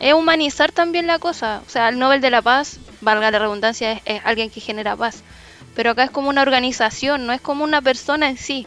es 0.00 0.14
humanizar 0.14 0.72
también 0.72 1.06
la 1.06 1.18
cosa. 1.18 1.62
O 1.66 1.70
sea, 1.70 1.88
el 1.88 1.98
Nobel 1.98 2.20
de 2.20 2.30
la 2.30 2.40
Paz, 2.40 2.78
valga 3.00 3.30
la 3.30 3.38
redundancia, 3.38 3.92
es, 3.92 4.00
es 4.04 4.20
alguien 4.24 4.48
que 4.50 4.60
genera 4.60 4.96
paz. 4.96 5.22
Pero 5.74 5.90
acá 5.90 6.04
es 6.04 6.10
como 6.10 6.28
una 6.28 6.42
organización, 6.42 7.26
no 7.26 7.32
es 7.32 7.40
como 7.40 7.64
una 7.64 7.82
persona 7.82 8.28
en 8.28 8.36
sí. 8.36 8.66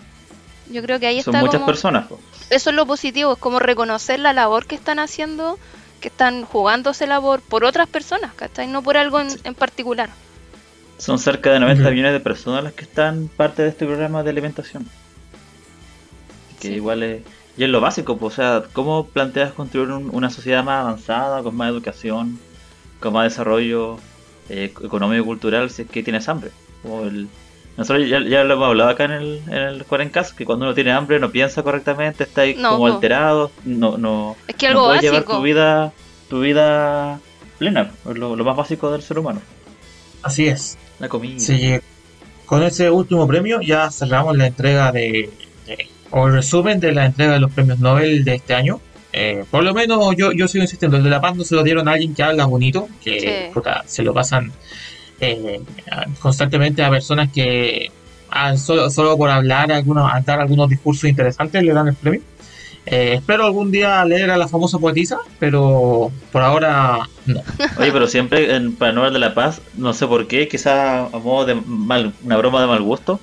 Yo 0.69 0.81
creo 0.81 0.99
que 0.99 1.07
ahí 1.07 1.21
Son 1.21 1.33
está 1.33 1.45
muchas 1.45 1.61
como 1.61 1.67
personas. 1.67 2.07
eso 2.49 2.69
es 2.69 2.75
lo 2.75 2.85
positivo, 2.85 3.33
es 3.33 3.39
como 3.39 3.59
reconocer 3.59 4.19
la 4.19 4.33
labor 4.33 4.65
que 4.67 4.75
están 4.75 4.99
haciendo, 4.99 5.57
que 6.01 6.09
están 6.09 6.43
jugándose 6.43 7.07
labor 7.07 7.41
por 7.41 7.63
otras 7.63 7.87
personas, 7.87 8.33
¿cachai? 8.33 8.67
No 8.67 8.81
por 8.81 8.97
algo 8.97 9.21
en, 9.21 9.29
en 9.45 9.55
particular. 9.55 10.09
Son 10.97 11.19
cerca 11.19 11.51
de 11.51 11.59
90 11.59 11.83
Ujú. 11.83 11.91
millones 11.91 12.13
de 12.13 12.19
personas 12.19 12.63
las 12.63 12.73
que 12.73 12.83
están 12.83 13.27
parte 13.35 13.61
de 13.61 13.69
este 13.69 13.85
programa 13.85 14.23
de 14.23 14.31
alimentación. 14.31 14.85
Que 16.59 16.69
Sí. 16.69 16.73
igual 16.75 17.03
es, 17.03 17.21
y 17.55 17.63
es 17.63 17.69
lo 17.69 17.81
básico, 17.81 18.17
pues, 18.17 18.33
o 18.33 18.35
sea, 18.35 18.63
¿cómo 18.73 19.05
planteas 19.07 19.51
construir 19.53 19.89
un- 19.91 20.09
una 20.11 20.29
sociedad 20.29 20.63
más 20.63 20.81
avanzada, 20.81 21.43
con 21.43 21.55
más 21.55 21.69
educación, 21.69 22.39
con 22.99 23.13
más 23.13 23.25
desarrollo 23.25 23.97
eh, 24.49 24.71
económico 24.83 25.21
y 25.23 25.25
cultural 25.25 25.69
si 25.69 25.83
es 25.83 25.89
que 25.89 26.01
tienes 26.03 26.27
hambre? 26.29 26.51
Como 26.81 27.03
el- 27.03 27.27
nosotros 27.75 28.07
ya, 28.09 28.21
ya 28.23 28.43
lo 28.43 28.55
hemos 28.55 28.67
hablado 28.69 28.89
acá 28.89 29.03
en 29.05 29.11
el, 29.11 29.41
en 29.47 29.53
el 29.57 29.85
Cuarencast, 29.85 30.35
que 30.35 30.45
cuando 30.45 30.65
uno 30.65 30.73
tiene 30.73 30.91
hambre 30.93 31.19
no 31.19 31.29
piensa 31.29 31.61
correctamente, 31.61 32.23
está 32.23 32.41
ahí 32.41 32.55
No, 32.55 32.71
como 32.71 32.87
alterado, 32.87 33.51
no, 33.65 33.97
no, 33.99 34.35
Es 34.47 34.55
que 34.55 34.69
no 34.73 34.85
puedes 34.85 35.01
llevar 35.03 35.25
tu 35.25 35.41
vida, 35.43 35.91
tu 36.27 36.39
vida 36.39 37.19
plena, 37.59 37.91
es 38.09 38.17
lo, 38.17 38.35
lo 38.35 38.43
más 38.45 38.55
básico 38.55 38.89
del 38.91 39.03
ser 39.03 39.19
humano, 39.19 39.41
Así 40.27 40.47
es. 40.47 40.77
la 40.99 41.09
comida. 41.09 41.39
Sí, 41.39 41.77
con 42.45 42.63
ese 42.63 42.89
último 42.89 43.27
premio 43.27 43.59
ya 43.61 43.89
cerramos 43.91 44.35
la 44.37 44.47
entrega 44.47 44.91
de, 44.91 45.29
de- 45.65 45.87
o 46.11 46.27
el 46.27 46.33
resumen 46.33 46.79
de 46.79 46.91
la 46.93 47.05
entrega 47.05 47.33
de 47.33 47.39
los 47.39 47.51
premios 47.51 47.79
Nobel 47.79 48.23
de 48.23 48.35
este 48.35 48.53
año. 48.53 48.79
Eh, 49.13 49.43
por 49.49 49.63
lo 49.63 49.73
menos 49.73 50.15
yo, 50.15 50.31
yo 50.31 50.47
sigo 50.47 50.63
insistiendo, 50.63 50.97
el 50.97 51.03
de 51.03 51.09
La 51.09 51.19
Paz 51.21 51.35
no 51.35 51.43
se 51.43 51.55
lo 51.55 51.63
dieron 51.63 51.87
a 51.87 51.93
alguien 51.93 52.13
que 52.13 52.23
habla 52.23 52.45
bonito, 52.45 52.87
que 53.03 53.19
Sí. 53.19 53.27
puta, 53.53 53.83
se 53.87 54.03
lo 54.03 54.13
pasan 54.13 54.51
eh, 55.19 55.59
constantemente 56.19 56.83
a 56.83 56.89
personas 56.89 57.31
que 57.31 57.91
ah, 58.29 58.55
solo, 58.57 58.89
solo 58.89 59.17
por 59.17 59.29
hablar, 59.29 59.71
algunos, 59.71 60.09
a 60.11 60.19
dar 60.21 60.39
algunos 60.39 60.69
discursos 60.69 61.09
interesantes 61.09 61.63
le 61.63 61.73
dan 61.73 61.87
el 61.87 61.95
premio. 61.95 62.21
Eh, 62.89 63.15
espero 63.15 63.45
algún 63.45 63.69
día 63.69 64.03
leer 64.05 64.31
a 64.31 64.37
la 64.37 64.47
famosa 64.47 64.79
poetisa, 64.79 65.17
pero 65.39 66.09
por 66.31 66.41
ahora 66.41 66.99
no. 67.25 67.41
Oye, 67.79 67.91
pero 67.91 68.07
siempre 68.07 68.55
en 68.55 68.75
para 68.75 68.93
Nobel 68.93 69.11
de 69.11 69.19
la 69.19 69.33
Paz, 69.33 69.61
no 69.75 69.93
sé 69.93 70.07
por 70.07 70.27
qué, 70.27 70.47
quizás 70.47 71.13
a 71.13 71.17
modo 71.19 71.45
de 71.45 71.55
mal, 71.55 72.13
una 72.23 72.37
broma 72.37 72.61
de 72.61 72.67
mal 72.67 72.81
gusto, 72.81 73.19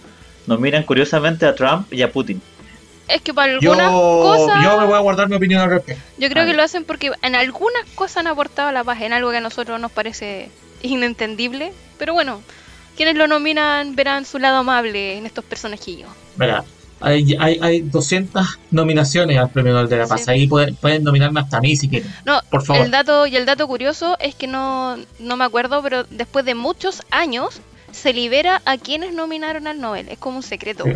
nos 0.46 0.60
miran 0.60 0.82
curiosamente 0.82 1.46
a 1.46 1.54
Trump 1.54 1.90
y 1.90 2.02
a 2.02 2.12
Putin. 2.12 2.42
Es 3.08 3.22
que 3.22 3.32
para 3.32 3.58
Yo, 3.58 3.72
algunas 3.72 3.90
cosas, 3.90 4.62
yo 4.62 4.80
me 4.80 4.86
voy 4.86 4.96
a 4.96 4.98
guardar 4.98 5.30
mi 5.30 5.36
opinión 5.36 5.62
al 5.62 5.70
respecto. 5.70 6.02
yo 6.18 6.28
creo 6.28 6.44
que 6.44 6.52
lo 6.52 6.62
hacen 6.62 6.84
porque 6.84 7.12
en 7.22 7.34
algunas 7.34 7.84
cosas 7.94 8.18
han 8.18 8.26
aportado 8.26 8.68
a 8.68 8.72
la 8.72 8.84
paz, 8.84 9.00
en 9.00 9.14
algo 9.14 9.30
que 9.30 9.38
a 9.38 9.42
nosotros 9.42 9.80
nos 9.80 9.92
parece 9.92 10.50
inentendible. 10.82 11.72
Pero 11.98 12.12
bueno, 12.12 12.42
quienes 12.96 13.16
lo 13.16 13.26
nominan 13.28 13.96
verán 13.96 14.26
su 14.26 14.38
lado 14.38 14.58
amable 14.58 15.16
en 15.16 15.24
estos 15.24 15.44
personajillos. 15.44 16.10
Mira, 16.36 16.64
hay, 17.04 17.36
hay, 17.38 17.58
hay 17.62 17.80
200 17.82 18.58
nominaciones 18.70 19.38
al 19.38 19.50
Premio 19.50 19.72
Nobel 19.72 19.88
de 19.88 19.98
la 19.98 20.06
Paz. 20.06 20.24
Sí. 20.24 20.30
Ahí 20.30 20.46
pueden, 20.46 20.74
pueden 20.76 21.04
nominarme 21.04 21.40
hasta 21.40 21.58
a 21.58 21.60
mí 21.60 21.76
si 21.76 21.88
quieren. 21.88 22.10
No, 22.24 22.40
Por 22.50 22.64
favor. 22.64 22.84
el 22.84 22.90
dato 22.90 23.26
y 23.26 23.36
el 23.36 23.46
dato 23.46 23.66
curioso 23.68 24.16
es 24.20 24.34
que 24.34 24.46
no, 24.46 24.96
no 25.18 25.36
me 25.36 25.44
acuerdo, 25.44 25.82
pero 25.82 26.04
después 26.04 26.44
de 26.44 26.54
muchos 26.54 27.02
años 27.10 27.60
se 27.92 28.12
libera 28.12 28.60
a 28.64 28.76
quienes 28.78 29.14
nominaron 29.14 29.66
al 29.66 29.80
Nobel. 29.80 30.08
Es 30.08 30.18
como 30.18 30.38
un 30.38 30.42
secreto. 30.42 30.84
Sí. 30.84 30.92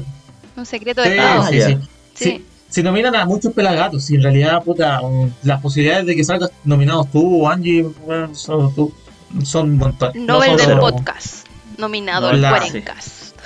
Un 0.56 0.66
secreto 0.66 1.02
de 1.02 1.10
Sí, 1.12 1.14
Estado. 1.18 1.46
Sí, 1.46 1.60
sí. 1.62 1.78
Sí. 2.14 2.24
Sí, 2.24 2.44
Si 2.68 2.82
nominan 2.82 3.14
a 3.14 3.24
muchos 3.24 3.52
pelagatos, 3.52 4.10
y 4.10 4.16
en 4.16 4.22
realidad, 4.24 4.62
puta, 4.64 5.00
las 5.44 5.60
posibilidades 5.60 6.06
de 6.06 6.16
que 6.16 6.24
salgas 6.24 6.50
nominados 6.64 7.10
tú 7.12 7.44
o 7.44 7.48
Angie, 7.48 7.82
bueno, 8.04 8.34
son, 8.34 8.74
tú, 8.74 8.92
son 9.44 9.70
un 9.70 9.76
montón. 9.78 10.10
No 10.16 10.34
Nobel 10.34 10.56
del 10.56 10.66
cero. 10.66 10.80
podcast. 10.80 11.46
Nominado 11.78 12.32
No, 12.32 12.48
al 12.48 12.60
Cuarencast. 12.60 13.38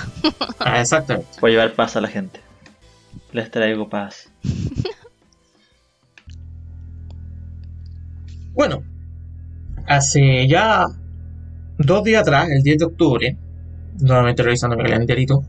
Ah, 0.59 0.81
exactamente. 0.81 1.29
Voy 1.41 1.51
a 1.51 1.55
llevar 1.55 1.75
paz 1.75 1.97
a 1.97 2.01
la 2.01 2.09
gente. 2.09 2.41
Les 3.33 3.51
traigo 3.51 3.89
paz. 3.89 4.31
Bueno, 8.55 8.83
hace 9.87 10.47
ya 10.47 10.85
dos 11.79 12.05
días 12.05 12.21
atrás, 12.21 12.51
el 12.51 12.63
10 12.63 12.79
de 12.79 12.85
octubre, 12.85 13.37
nuevamente 13.99 14.43
revisando 14.43 14.77
mi 14.77 14.83
calendarito, 14.83 15.43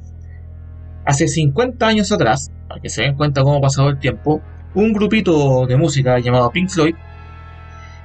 hace 1.05 1.27
50 1.27 1.85
años 1.85 2.13
atrás, 2.13 2.49
para 2.69 2.79
que 2.79 2.87
se 2.87 3.01
den 3.01 3.15
cuenta 3.15 3.43
cómo 3.43 3.57
ha 3.57 3.61
pasado 3.61 3.89
el 3.89 3.99
tiempo, 3.99 4.41
un 4.73 4.93
grupito 4.93 5.67
de 5.67 5.75
música 5.75 6.17
llamado 6.19 6.49
Pink 6.51 6.69
Floyd 6.69 6.95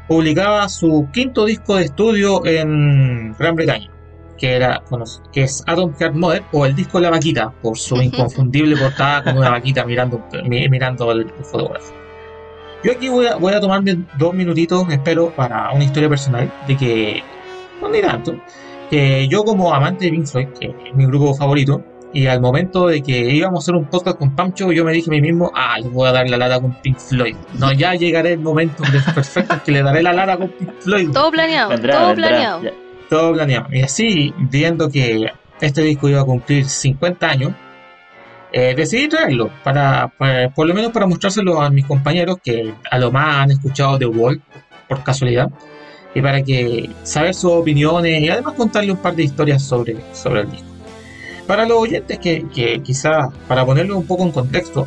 publicaba 0.08 0.68
su 0.68 1.06
quinto 1.12 1.44
disco 1.44 1.76
de 1.76 1.84
estudio 1.84 2.44
en 2.44 3.34
Gran 3.38 3.54
Bretaña, 3.54 3.90
que, 4.38 4.54
era, 4.54 4.80
cono- 4.88 5.04
que 5.32 5.42
es 5.42 5.62
Atom 5.66 5.92
Heart 5.98 6.14
Mother 6.14 6.42
o 6.52 6.64
el 6.64 6.74
disco 6.74 7.00
La 7.00 7.10
Vaquita, 7.10 7.50
por 7.62 7.76
su 7.76 8.00
inconfundible 8.00 8.76
portada 8.76 9.24
con 9.24 9.36
una 9.38 9.50
vaquita 9.50 9.84
mirando, 9.84 10.24
mi- 10.44 10.68
mirando 10.68 11.10
el, 11.12 11.20
el 11.36 11.44
fotógrafo. 11.44 11.92
Yo 12.84 12.92
aquí 12.92 13.08
voy 13.08 13.26
a, 13.26 13.34
voy 13.36 13.52
a 13.52 13.60
tomarme 13.60 14.04
dos 14.18 14.32
minutitos, 14.34 14.88
espero, 14.88 15.30
para 15.34 15.72
una 15.72 15.82
historia 15.84 16.08
personal 16.08 16.50
de 16.68 16.76
que 16.76 17.22
no 17.82 17.88
ni 17.88 18.00
tanto, 18.00 18.34
que 18.88 19.26
yo 19.28 19.42
como 19.44 19.74
amante 19.74 20.04
de 20.06 20.12
Pink 20.12 20.26
Floyd, 20.26 20.48
que 20.58 20.66
es 20.86 20.94
mi 20.94 21.04
grupo 21.06 21.34
favorito, 21.34 21.82
y 22.12 22.26
al 22.26 22.40
momento 22.40 22.86
de 22.86 23.02
que 23.02 23.18
íbamos 23.34 23.58
a 23.58 23.62
hacer 23.64 23.74
un 23.74 23.84
podcast 23.86 24.16
con 24.18 24.34
Pancho, 24.34 24.72
yo 24.72 24.82
me 24.84 24.92
dije 24.92 25.10
a 25.10 25.12
mí 25.12 25.20
mismo, 25.20 25.50
ah, 25.54 25.76
yo 25.82 25.90
voy 25.90 26.08
a 26.08 26.12
dar 26.12 26.30
la 26.30 26.38
lata 26.38 26.58
con 26.60 26.72
Pink 26.80 26.96
Floyd. 26.98 27.36
No, 27.58 27.70
ya 27.72 27.94
llegaré 27.94 28.32
el 28.32 28.38
momento 28.40 28.82
perfecto 29.14 29.54
en 29.54 29.60
que 29.60 29.72
le 29.72 29.82
daré 29.82 30.02
la 30.02 30.12
lata 30.14 30.38
con 30.38 30.48
Pink 30.48 30.70
Floyd. 30.80 31.10
Todo 31.12 31.30
planeado, 31.30 31.68
Vendrá, 31.70 31.94
todo 31.98 32.06
vendrá, 32.08 32.28
planeado. 32.28 32.62
ya. 32.62 32.70
Todo 33.08 33.32
planeado. 33.32 33.68
Y 33.72 33.82
así, 33.82 34.34
viendo 34.38 34.90
que 34.90 35.30
este 35.60 35.82
disco 35.82 36.08
iba 36.08 36.20
a 36.20 36.24
cumplir 36.24 36.66
50 36.66 37.26
años, 37.28 37.52
eh, 38.52 38.74
decidí 38.74 39.08
traerlo, 39.08 39.50
para, 39.62 40.10
por 40.54 40.66
lo 40.66 40.74
menos 40.74 40.92
para 40.92 41.06
mostrárselo 41.06 41.60
a 41.60 41.70
mis 41.70 41.84
compañeros 41.84 42.38
que 42.42 42.72
a 42.90 42.98
lo 42.98 43.10
más 43.10 43.36
han 43.36 43.50
escuchado 43.50 43.98
The 43.98 44.06
Wall, 44.06 44.40
por 44.88 45.02
casualidad, 45.02 45.50
y 46.14 46.22
para 46.22 46.42
que 46.42 46.88
saber 47.02 47.34
sus 47.34 47.52
opiniones 47.52 48.22
y 48.22 48.28
además 48.30 48.54
contarle 48.54 48.92
un 48.92 48.98
par 48.98 49.14
de 49.14 49.24
historias 49.24 49.62
sobre, 49.62 49.96
sobre 50.14 50.40
el 50.42 50.50
disco. 50.50 50.66
Para 51.46 51.66
los 51.66 51.78
oyentes 51.78 52.18
que, 52.18 52.46
que 52.54 52.82
quizás, 52.82 53.28
para 53.46 53.66
ponerlo 53.66 53.98
un 53.98 54.06
poco 54.06 54.22
en 54.22 54.32
contexto, 54.32 54.86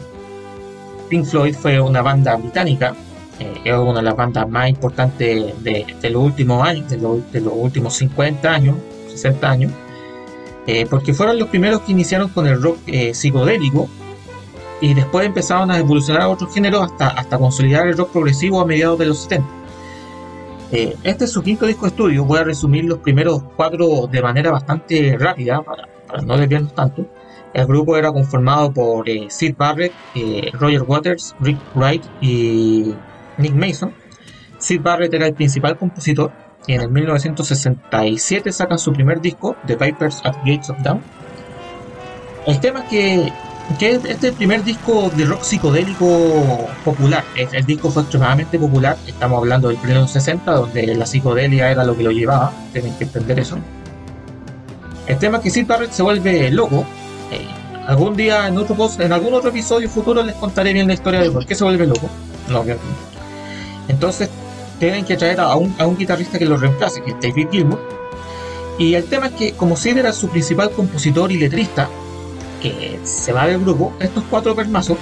Pink 1.10 1.26
Floyd 1.26 1.56
fue 1.56 1.80
una 1.80 2.02
banda 2.02 2.36
británica, 2.36 2.96
eh, 3.42 3.62
es 3.66 3.74
una 3.74 3.96
de 3.96 4.04
las 4.04 4.16
bandas 4.16 4.48
más 4.48 4.70
importantes 4.70 5.64
de, 5.64 5.86
los 6.12 6.24
últimos 6.24 6.68
años, 6.68 6.90
de, 6.90 6.98
los- 6.98 7.20
últimos 7.54 7.96
50 7.96 8.54
años, 8.54 8.76
60 9.10 9.50
años, 9.50 9.72
eh, 10.68 10.86
porque 10.88 11.14
fueron 11.14 11.40
los 11.40 11.50
primeros 11.50 11.82
que 11.82 11.92
iniciaron 11.92 12.30
con 12.30 12.46
el 12.46 12.62
rock 12.62 12.78
eh, 12.86 13.14
psicodélico 13.16 13.90
y 14.80 14.94
después 14.94 15.26
empezaron 15.26 15.72
a 15.72 15.80
evolucionar 15.80 16.22
a 16.24 16.30
otros 16.30 16.54
géneros 16.54 16.84
hasta, 16.84 17.08
hasta 17.08 17.38
consolidar 17.40 17.88
el 17.88 17.98
rock 17.98 18.12
progresivo 18.12 18.62
a 18.62 18.66
mediados 18.66 19.00
de 19.00 19.06
los 19.08 19.24
70. 19.24 19.48
Eh, 20.72 20.96
este 21.04 21.26
es 21.26 21.32
su 21.32 21.42
quinto 21.42 21.66
disco 21.66 21.86
de 21.86 21.90
estudio, 21.90 22.24
voy 22.24 22.40
a 22.40 22.44
resumir 22.44 22.86
los 22.86 23.00
primeros 23.00 23.42
cuatro 23.56 24.08
de 24.08 24.22
manera 24.22 24.52
bastante 24.52 25.18
rápida 25.20 25.62
para, 25.64 25.88
para 26.08 26.22
no 26.22 26.38
desviarnos 26.38 26.74
tanto. 26.76 27.08
El 27.54 27.66
grupo 27.66 27.98
era 27.98 28.12
conformado 28.14 28.72
por 28.72 29.06
Sid 29.30 29.56
Barrett, 29.58 29.94
Roger 30.54 30.84
Waters, 30.84 31.36
Rick 31.42 31.60
Wright 31.76 32.06
y 32.22 32.94
Nick 33.38 33.54
Mason. 33.54 33.94
Sid 34.58 34.82
Barrett 34.82 35.14
era 35.14 35.28
el 35.28 35.34
principal 35.34 35.78
compositor 35.78 36.32
y 36.68 36.74
en 36.74 36.82
el 36.82 36.90
1967 36.90 38.52
sacan 38.52 38.78
su 38.78 38.94
primer 38.94 39.20
disco, 39.22 39.56
The 39.66 39.76
Vipers 39.76 40.22
at 40.24 40.36
Gates 40.46 40.70
of 40.70 40.78
Dawn. 40.84 41.02
El 42.46 42.60
tema 42.60 42.82
es 42.82 42.90
que, 42.90 43.34
que 43.80 43.92
este 43.92 44.12
es 44.12 44.24
el 44.24 44.34
primer 44.34 44.64
disco 44.64 45.10
de 45.16 45.26
rock 45.26 45.44
psicodélico 45.44 46.68
popular. 46.84 47.24
El, 47.36 47.48
el 47.54 47.66
disco 47.66 47.90
fue 47.92 48.04
extremadamente 48.04 48.60
popular, 48.60 48.98
estamos 49.08 49.40
hablando 49.40 49.70
del 49.70 49.78
pleno 49.78 50.08
60, 50.08 50.52
donde 50.52 50.96
la 50.96 51.06
psicodelia 51.06 51.72
era 51.72 51.84
lo 51.84 51.96
que 51.96 52.04
lo 52.04 52.12
llevaba, 52.12 52.54
tienen 52.74 52.96
que 52.98 53.06
entender 53.06 53.40
eso. 53.40 53.58
El 55.08 55.18
tema 55.18 55.38
es 55.38 55.44
que 55.44 55.50
Sid 55.50 55.66
Barrett 55.68 55.92
se 55.92 56.04
vuelve 56.04 56.52
loco. 56.52 56.86
eh, 57.32 57.48
algún 57.88 58.16
día 58.16 58.48
en 58.48 58.58
otro 58.58 58.76
post, 58.76 59.00
en 59.00 59.12
algún 59.14 59.34
otro 59.34 59.50
episodio 59.50 59.90
futuro 59.90 60.24
les 60.24 60.36
contaré 60.36 60.74
bien 60.74 60.88
la 60.88 60.94
historia 60.94 61.22
de 61.22 61.32
por 61.32 61.46
qué 61.46 61.56
se 61.56 61.64
vuelve 61.64 61.88
loco. 61.88 62.10
No, 62.48 62.64
entonces 63.92 64.30
tienen 64.80 65.06
que 65.06 65.16
traer 65.16 65.40
a 65.40 65.56
un, 65.56 65.76
a 65.78 65.86
un 65.86 65.96
guitarrista 65.96 66.40
que 66.40 66.46
lo 66.46 66.58
reemplace, 66.58 67.04
que 67.04 67.12
es 67.12 67.18
David 67.22 67.50
Gilmour. 67.52 67.80
Y 68.80 68.96
el 68.96 69.04
tema 69.04 69.28
es 69.28 69.34
que, 69.34 69.52
como 69.54 69.76
Sid 69.76 69.98
era 69.98 70.12
su 70.12 70.28
principal 70.30 70.72
compositor 70.72 71.32
y 71.32 71.38
letrista, 71.38 71.88
que 72.62 73.00
se 73.04 73.32
va 73.32 73.46
del 73.48 73.60
grupo, 73.60 73.94
estos 74.00 74.24
cuatro 74.30 74.56
permazos 74.56 74.98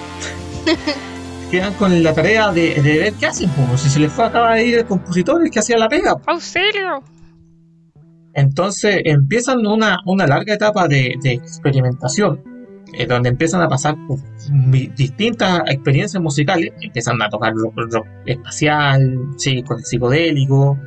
quedan 1.52 1.74
con 1.76 2.04
la 2.04 2.14
tarea 2.14 2.52
de, 2.52 2.82
de 2.82 2.98
ver 3.00 3.14
qué 3.14 3.28
hacen. 3.28 3.50
Pues, 3.52 3.82
si 3.82 3.90
se 3.90 4.00
les 4.00 4.12
fue, 4.12 4.26
acaba 4.26 4.56
de 4.56 4.66
ir 4.66 4.78
el 4.80 4.86
compositor, 4.86 5.42
el 5.42 5.50
que 5.50 5.60
hacía 5.60 5.78
la 5.78 5.88
pega. 5.88 6.16
¡Auxilio! 6.26 7.04
Entonces 8.34 9.02
empiezan 9.06 9.66
una, 9.66 10.00
una 10.06 10.28
larga 10.28 10.54
etapa 10.54 10.88
de, 10.88 11.16
de 11.22 11.32
experimentación, 11.32 12.44
eh, 12.94 13.06
donde 13.06 13.30
empiezan 13.30 13.62
a 13.62 13.68
pasar 13.70 13.96
por 14.08 14.20
mi- 14.52 14.88
distintas 14.88 15.62
experiencias 15.68 16.22
musicales, 16.22 16.72
empiezan 16.82 17.22
a 17.22 17.30
tocar 17.30 17.54
rock, 17.56 18.08
espacial, 18.26 19.20
sí, 19.38 19.62
con 19.64 19.80
psicodélico, 19.84 20.78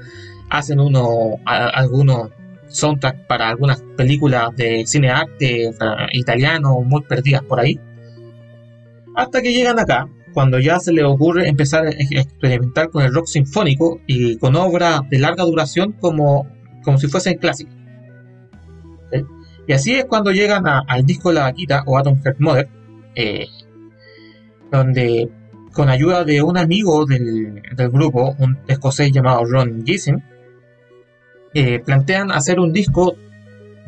hacen 0.51 0.81
uno, 0.81 1.37
algunos 1.45 2.31
soundtracks 2.69 3.21
para 3.27 3.49
algunas 3.49 3.83
películas 3.97 4.55
de 4.57 4.85
cine 4.87 5.11
arte 5.11 5.71
italiano 6.13 6.81
muy 6.81 7.03
perdidas 7.03 7.43
por 7.43 7.61
ahí, 7.61 7.79
hasta 9.15 9.43
que 9.43 9.53
llegan 9.53 9.79
acá, 9.79 10.09
cuando 10.33 10.59
ya 10.59 10.79
se 10.81 10.93
les 10.93 11.05
ocurre 11.05 11.47
empezar 11.49 11.87
a 11.87 11.91
ex- 11.91 12.11
experimentar 12.13 12.89
con 12.91 13.03
el 13.05 13.13
rock 13.13 13.27
sinfónico 13.27 14.01
y 14.07 14.39
con 14.39 14.57
obras 14.57 15.03
de 15.11 15.19
larga 15.19 15.45
duración 15.45 15.93
como 15.93 16.47
como 16.83 16.99
si 16.99 17.07
fuesen 17.07 17.37
clásicos. 17.39 17.75
¿Sí? 19.13 19.21
Y 19.67 19.73
así 19.73 19.95
es 19.95 20.05
cuando 20.07 20.33
llegan 20.33 20.65
al 20.67 21.05
disco 21.05 21.33
La 21.33 21.43
Vaquita 21.43 21.83
o 21.87 21.99
Atom 21.99 22.21
Heart 22.23 22.41
Mother, 22.41 22.69
eh, 23.15 23.47
donde 24.71 25.29
con 25.73 25.89
ayuda 25.89 26.25
de 26.25 26.43
un 26.43 26.59
amigo 26.59 27.07
del, 27.07 27.63
del 27.75 27.91
grupo, 27.91 28.35
un 28.39 28.59
escocés 28.69 29.11
llamado 29.13 29.45
Ron 29.45 29.85
Gissing, 29.87 30.23
eh, 31.55 31.81
plantean 31.81 32.31
hacer 32.31 32.59
un 32.59 32.73
disco 32.73 33.15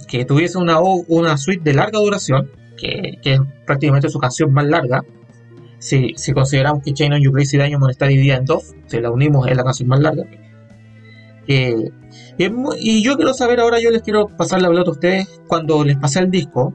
que 0.08 0.24
tuviese 0.24 0.58
una, 0.58 0.80
una 0.80 1.36
suite 1.36 1.62
de 1.62 1.74
larga 1.74 1.98
duración, 1.98 2.50
que, 2.76 3.18
que 3.22 3.34
es 3.34 3.40
prácticamente 3.66 4.08
su 4.08 4.18
canción 4.18 4.52
más 4.52 4.66
larga. 4.66 5.02
Si, 5.78 6.14
si 6.16 6.32
consideramos 6.32 6.82
que 6.82 6.94
Chain 6.94 7.12
on 7.12 7.22
You 7.22 7.32
Crazy 7.32 7.58
Diamond 7.58 7.90
está 7.90 8.06
dividida 8.06 8.36
en 8.36 8.44
dos, 8.44 8.74
si 8.86 9.00
la 9.00 9.10
unimos 9.10 9.46
es 9.48 9.56
la 9.56 9.64
canción 9.64 9.88
más 9.88 10.00
larga. 10.00 10.24
Eh, 11.48 11.90
y, 12.38 13.02
yo 13.02 13.16
quiero 13.16 13.34
saber 13.34 13.60
ahora, 13.60 13.80
yo 13.80 13.90
les 13.90 14.02
quiero 14.02 14.28
pasar 14.28 14.62
la 14.62 14.68
pelota 14.68 14.90
a 14.90 14.92
ustedes 14.92 15.40
cuando 15.46 15.84
les 15.84 15.96
pasé 15.96 16.20
el 16.20 16.30
disco, 16.30 16.74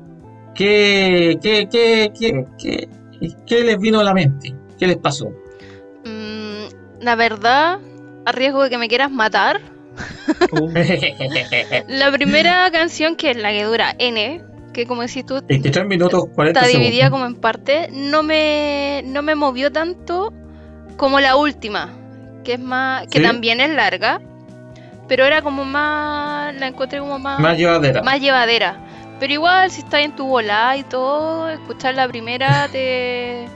¿qué, 0.55 1.37
qué, 1.41 1.67
qué, 1.69 2.11
qué, 2.17 2.45
qué, 2.57 2.89
qué 3.45 3.63
les 3.63 3.77
vino 3.79 3.99
a 3.99 4.03
la 4.03 4.13
mente? 4.13 4.55
¿Qué 4.77 4.87
les 4.87 4.97
pasó? 4.97 5.29
Mm, 6.05 7.01
la 7.01 7.15
verdad, 7.15 7.79
a 8.25 8.31
riesgo 8.31 8.63
de 8.63 8.69
que 8.69 8.77
me 8.77 8.87
quieras 8.87 9.11
matar, 9.11 9.61
la 11.87 12.11
primera 12.11 12.69
canción, 12.71 13.15
que 13.15 13.31
es 13.31 13.37
la 13.37 13.51
que 13.51 13.63
dura 13.63 13.95
N, 13.97 14.41
que 14.73 14.85
como 14.85 15.01
decís 15.01 15.25
tú, 15.25 15.41
23 15.47 15.85
minutos 15.85 16.25
40 16.35 16.59
está 16.59 16.71
dividida 16.71 17.05
segundos. 17.05 17.11
como 17.11 17.25
en 17.25 17.35
parte, 17.35 17.89
no 17.91 18.23
me, 18.23 19.03
no 19.05 19.21
me 19.21 19.35
movió 19.35 19.71
tanto 19.71 20.33
como 20.97 21.19
la 21.19 21.35
última, 21.35 21.93
que 22.43 22.53
es 22.53 22.59
más, 22.59 23.07
que 23.07 23.19
¿Sí? 23.19 23.23
también 23.23 23.59
es 23.61 23.69
larga, 23.69 24.21
pero 25.09 25.25
era 25.25 25.41
como 25.41 25.65
más, 25.65 26.55
la 26.55 26.67
encontré 26.67 26.99
como 26.99 27.19
más, 27.19 27.39
Más 27.39 27.57
llevadera. 27.57 28.01
más 28.03 28.21
llevadera. 28.21 28.77
Pero 29.19 29.33
igual, 29.33 29.69
si 29.69 29.81
estás 29.81 30.01
en 30.01 30.15
tu 30.15 30.25
volada 30.25 30.77
y 30.77 30.83
todo, 30.83 31.49
escuchar 31.49 31.95
la 31.95 32.07
primera 32.07 32.67
te. 32.71 33.43
eh, 33.43 33.49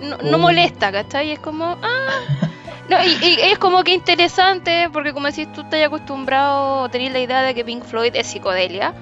no, 0.00 0.18
no 0.18 0.38
molesta, 0.38 0.92
¿cachai? 0.92 1.32
Es 1.32 1.40
como. 1.40 1.76
Ah. 1.82 2.46
No, 2.88 2.96
y, 3.04 3.08
y 3.22 3.40
es 3.42 3.58
como 3.58 3.82
que 3.84 3.92
interesante, 3.92 4.88
porque 4.92 5.12
como 5.12 5.26
decís, 5.26 5.52
tú 5.52 5.60
estás 5.62 5.84
acostumbrado 5.84 6.88
tenés 6.88 7.12
la 7.12 7.18
idea 7.18 7.42
de 7.42 7.54
que 7.54 7.62
Pink 7.64 7.84
Floyd 7.84 8.12
es 8.14 8.26
psicodelia, 8.28 8.94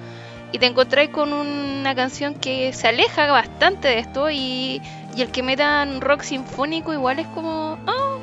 y 0.51 0.59
te 0.59 0.67
encontráis 0.67 1.11
con 1.11 1.33
una 1.33 1.95
canción 1.95 2.35
que 2.35 2.73
se 2.73 2.89
aleja 2.89 3.31
bastante 3.31 3.87
de 3.89 3.99
esto, 4.01 4.29
y, 4.31 4.81
y 5.15 5.23
el 5.23 5.31
que 5.31 5.43
metan 5.45 6.01
rock 6.01 6.23
sinfónico 6.23 6.93
igual 6.95 7.19
es 7.21 7.29
como. 7.29 7.79
Ah, 7.87 8.16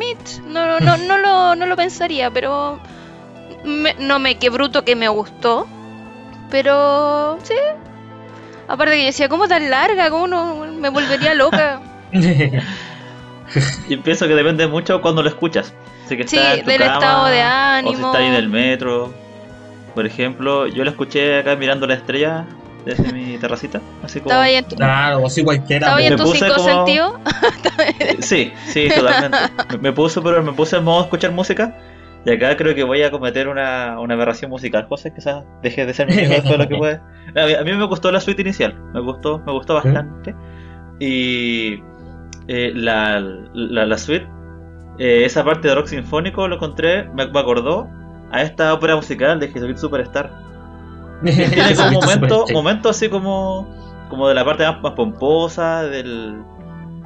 Mitch, 0.00 0.40
no, 0.46 0.66
no, 0.66 0.80
no, 0.80 0.96
no, 0.96 1.18
lo, 1.18 1.54
no 1.54 1.66
lo 1.66 1.76
pensaría, 1.76 2.30
pero. 2.30 2.80
me- 3.64 3.94
no 3.98 4.18
me, 4.18 4.36
qué 4.38 4.50
bruto 4.50 4.84
que 4.84 4.96
me 4.96 5.08
gustó. 5.08 5.66
Pero 6.50 7.38
sí. 7.44 7.54
Aparte 8.66 8.94
que 8.94 9.00
yo 9.02 9.06
decía, 9.06 9.28
¿cómo 9.28 9.46
tan 9.46 9.68
larga? 9.70 10.10
¿Cómo 10.10 10.26
no? 10.26 10.64
Me 10.66 10.88
volvería 10.88 11.34
loca. 11.34 11.80
Yo 13.88 14.00
pienso 14.02 14.28
que 14.28 14.34
depende 14.34 14.66
mucho 14.68 15.00
cuando 15.02 15.22
lo 15.22 15.28
escuchas. 15.28 15.72
Si 16.06 16.16
que 16.16 16.26
Sí, 16.28 16.38
en 16.38 16.64
tu 16.64 16.70
del 16.70 16.80
cama, 16.80 16.94
estado 16.94 17.26
de 17.26 17.40
O 17.40 17.42
si 17.42 17.46
ánimo. 17.46 18.14
ahí 18.14 18.26
en 18.26 18.34
el 18.34 18.48
metro. 18.48 19.12
Por 19.94 20.06
ejemplo, 20.06 20.66
yo 20.68 20.84
lo 20.84 20.90
escuché 20.90 21.38
acá 21.38 21.56
mirando 21.56 21.86
la 21.88 21.94
estrella 21.94 22.46
desde 22.84 23.12
mi 23.12 23.36
terracita. 23.38 23.80
Así 24.02 24.20
como... 24.20 24.30
Estaba 24.30 24.44
ahí 24.44 24.54
en 24.56 24.64
tu, 24.66 24.76
claro, 24.76 25.26
así 25.26 25.42
cualquiera. 25.44 25.86
estaba 25.86 25.98
ahí 25.98 26.06
en 26.06 26.12
Me 26.12 26.16
tu 26.16 26.22
puse 26.24 26.38
cinco 26.38 26.54
como- 26.56 26.68
sentidos. 26.68 27.12
Sí, 28.20 28.52
sí, 28.66 28.88
totalmente. 28.94 29.38
Me, 29.72 29.78
me 29.78 29.92
puse, 29.92 30.20
pero 30.20 30.42
me 30.42 30.52
puse 30.52 30.76
en 30.76 30.84
modo 30.84 31.02
escuchar 31.02 31.32
música. 31.32 31.76
Y 32.24 32.30
acá 32.32 32.54
creo 32.56 32.74
que 32.74 32.84
voy 32.84 33.02
a 33.02 33.10
cometer 33.10 33.48
una, 33.48 33.98
una 33.98 34.12
aberración 34.14 34.50
musical. 34.50 34.86
José, 34.88 35.12
quizás 35.14 35.42
deje 35.62 35.86
de 35.86 35.94
ser 35.94 36.06
mi 36.08 36.16
de 36.16 36.58
lo 36.58 36.68
que 36.68 36.76
puede. 36.78 37.00
A 37.34 37.46
mí, 37.46 37.54
a 37.54 37.62
mí 37.64 37.72
me 37.72 37.86
gustó 37.86 38.12
la 38.12 38.20
suite 38.20 38.42
inicial. 38.42 38.74
Me 38.92 39.00
gustó, 39.00 39.38
me 39.46 39.52
gustó 39.52 39.74
bastante. 39.74 40.34
Y 40.98 41.82
eh, 42.48 42.72
la, 42.74 43.20
la, 43.54 43.86
la 43.86 43.98
suite, 43.98 44.26
eh, 44.98 45.22
esa 45.24 45.44
parte 45.44 45.68
de 45.68 45.74
rock 45.74 45.86
sinfónico 45.86 46.46
lo 46.46 46.56
encontré, 46.56 47.04
me, 47.14 47.26
me 47.26 47.40
acordó 47.40 47.88
a 48.30 48.42
esta 48.42 48.74
ópera 48.74 48.96
musical 48.96 49.40
de 49.40 49.48
Jesucristo 49.48 49.82
Superstar. 49.86 50.30
Tiene 51.24 51.74
como 51.76 52.00
momento, 52.00 52.44
momento 52.52 52.88
así 52.90 53.08
como, 53.08 53.68
como 54.08 54.28
de 54.28 54.34
la 54.34 54.44
parte 54.44 54.64
más, 54.64 54.80
más 54.82 54.92
pomposa, 54.92 55.82
del, 55.84 56.42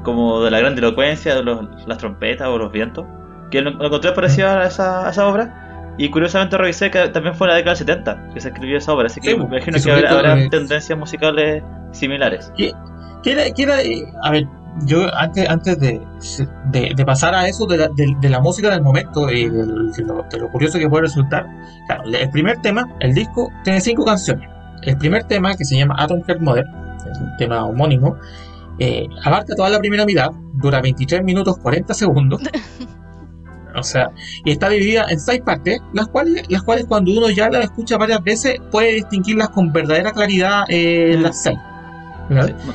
como 0.02 0.42
de 0.42 0.50
la 0.50 0.60
grandilocuencia 0.60 1.34
de 1.34 1.42
los- 1.42 1.86
las 1.86 1.98
trompetas 1.98 2.48
o 2.48 2.58
los 2.58 2.70
vientos. 2.72 3.04
Que 3.50 3.60
lo, 3.60 3.70
lo 3.70 3.86
encontré 3.86 4.12
parecido 4.12 4.48
a 4.48 4.64
esa, 4.66 5.06
a 5.06 5.10
esa 5.10 5.26
obra. 5.28 5.94
Y 5.96 6.08
curiosamente 6.10 6.58
revisé 6.58 6.90
que 6.90 7.08
también 7.10 7.34
fue 7.36 7.46
en 7.46 7.50
la 7.50 7.56
década 7.56 7.76
del 7.76 7.86
70 7.86 8.28
que 8.34 8.40
se 8.40 8.48
escribió 8.48 8.78
esa 8.78 8.92
obra, 8.92 9.06
así 9.06 9.20
que 9.20 9.30
Sí, 9.30 9.36
me 9.36 9.44
imagino 9.44 9.78
que 9.80 9.92
habrá, 9.92 10.10
habrá 10.10 10.48
tendencias 10.48 10.98
musicales 10.98 11.62
similares. 11.92 12.52
¿Qué 12.56 12.72
era, 13.24 13.44
qué 13.54 13.62
era, 13.62 13.80
eh, 13.80 14.02
a 14.24 14.30
ver, 14.32 14.44
yo 14.86 15.06
antes, 15.16 15.48
antes 15.48 15.78
de, 15.78 16.00
de, 16.70 16.92
de 16.96 17.04
pasar 17.04 17.34
a 17.34 17.46
eso 17.48 17.66
de 17.66 17.78
la, 17.78 17.88
de, 17.88 18.14
de 18.20 18.28
la 18.28 18.40
música 18.40 18.70
del 18.70 18.82
momento 18.82 19.30
y 19.30 19.48
del- 19.48 19.92
de, 19.92 20.02
lo, 20.02 20.22
de 20.30 20.38
lo 20.38 20.50
curioso 20.50 20.78
que 20.78 20.88
puede 20.88 21.02
resultar, 21.02 21.46
claro, 21.86 22.02
el 22.04 22.30
primer 22.30 22.60
tema, 22.60 22.88
el 23.00 23.14
disco, 23.14 23.50
tiene 23.62 23.80
cinco 23.80 24.04
canciones. 24.04 24.48
El 24.82 24.98
primer 24.98 25.24
tema, 25.24 25.54
que 25.56 25.64
se 25.64 25.76
llama 25.78 25.94
Atom 25.98 26.22
Heart 26.26 26.40
Mother, 26.40 26.64
es 27.10 27.18
un 27.20 27.36
tema 27.38 27.64
homónimo, 27.64 28.16
eh, 28.78 29.06
abarca 29.24 29.54
toda 29.54 29.70
la 29.70 29.78
primera 29.78 30.04
mitad, 30.04 30.30
dura 30.54 30.80
23 30.80 31.22
minutos 31.22 31.56
40 31.58 31.94
segundos. 31.94 32.42
O 33.76 33.82
sea, 33.82 34.12
y 34.44 34.52
está 34.52 34.68
dividida 34.68 35.06
en 35.10 35.18
seis 35.18 35.40
partes, 35.40 35.80
las 35.92 36.06
cuales, 36.06 36.44
las 36.48 36.62
cuales 36.62 36.84
cuando 36.86 37.10
uno 37.10 37.28
ya 37.30 37.48
las 37.50 37.64
escucha 37.64 37.96
varias 37.98 38.22
veces 38.22 38.58
puede 38.70 38.92
distinguirlas 38.92 39.48
con 39.48 39.72
verdadera 39.72 40.12
claridad 40.12 40.62
eh, 40.68 41.14
en 41.14 41.24
las 41.24 41.42
seis. 41.42 41.58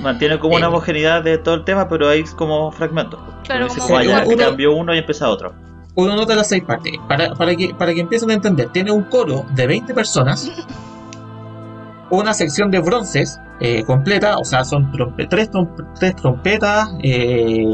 Mantiene 0.02 0.38
como 0.40 0.56
una 0.56 0.66
Eh. 0.66 0.70
homogeneidad 0.70 1.24
de 1.24 1.38
todo 1.38 1.56
el 1.56 1.64
tema, 1.64 1.88
pero 1.88 2.08
hay 2.10 2.24
como 2.24 2.72
fragmentos. 2.72 3.20
Claro, 3.44 3.68
como 3.68 3.82
como, 3.88 4.00
uno- 4.28 4.38
cambió 4.46 4.76
uno 4.76 4.94
y 4.94 5.00
empieza 5.00 5.28
otro. 5.30 5.54
uno 5.96 6.16
nota 6.16 6.36
las 6.36 6.48
seis 6.48 6.64
partes. 6.64 6.94
Para, 7.08 7.34
para, 7.34 7.56
que, 7.56 7.74
para 7.74 7.94
que 7.94 8.02
empiecen 8.02 8.30
a 8.30 8.34
entender, 8.34 8.70
tiene 8.70 8.92
un 8.92 9.04
coro 9.04 9.46
de 9.56 9.68
20 9.68 9.94
personas, 9.94 10.50
una 12.12 12.34
sección 12.34 12.72
de 12.72 12.80
bronces 12.80 13.40
eh, 13.60 13.84
completa, 13.84 14.38
o 14.38 14.46
sea, 14.46 14.64
son 14.64 14.92
trompe- 14.92 15.28
tres, 15.30 15.52
trom- 15.52 15.70
tres 16.00 16.16
trompetas, 16.16 16.90
eh, 17.04 17.66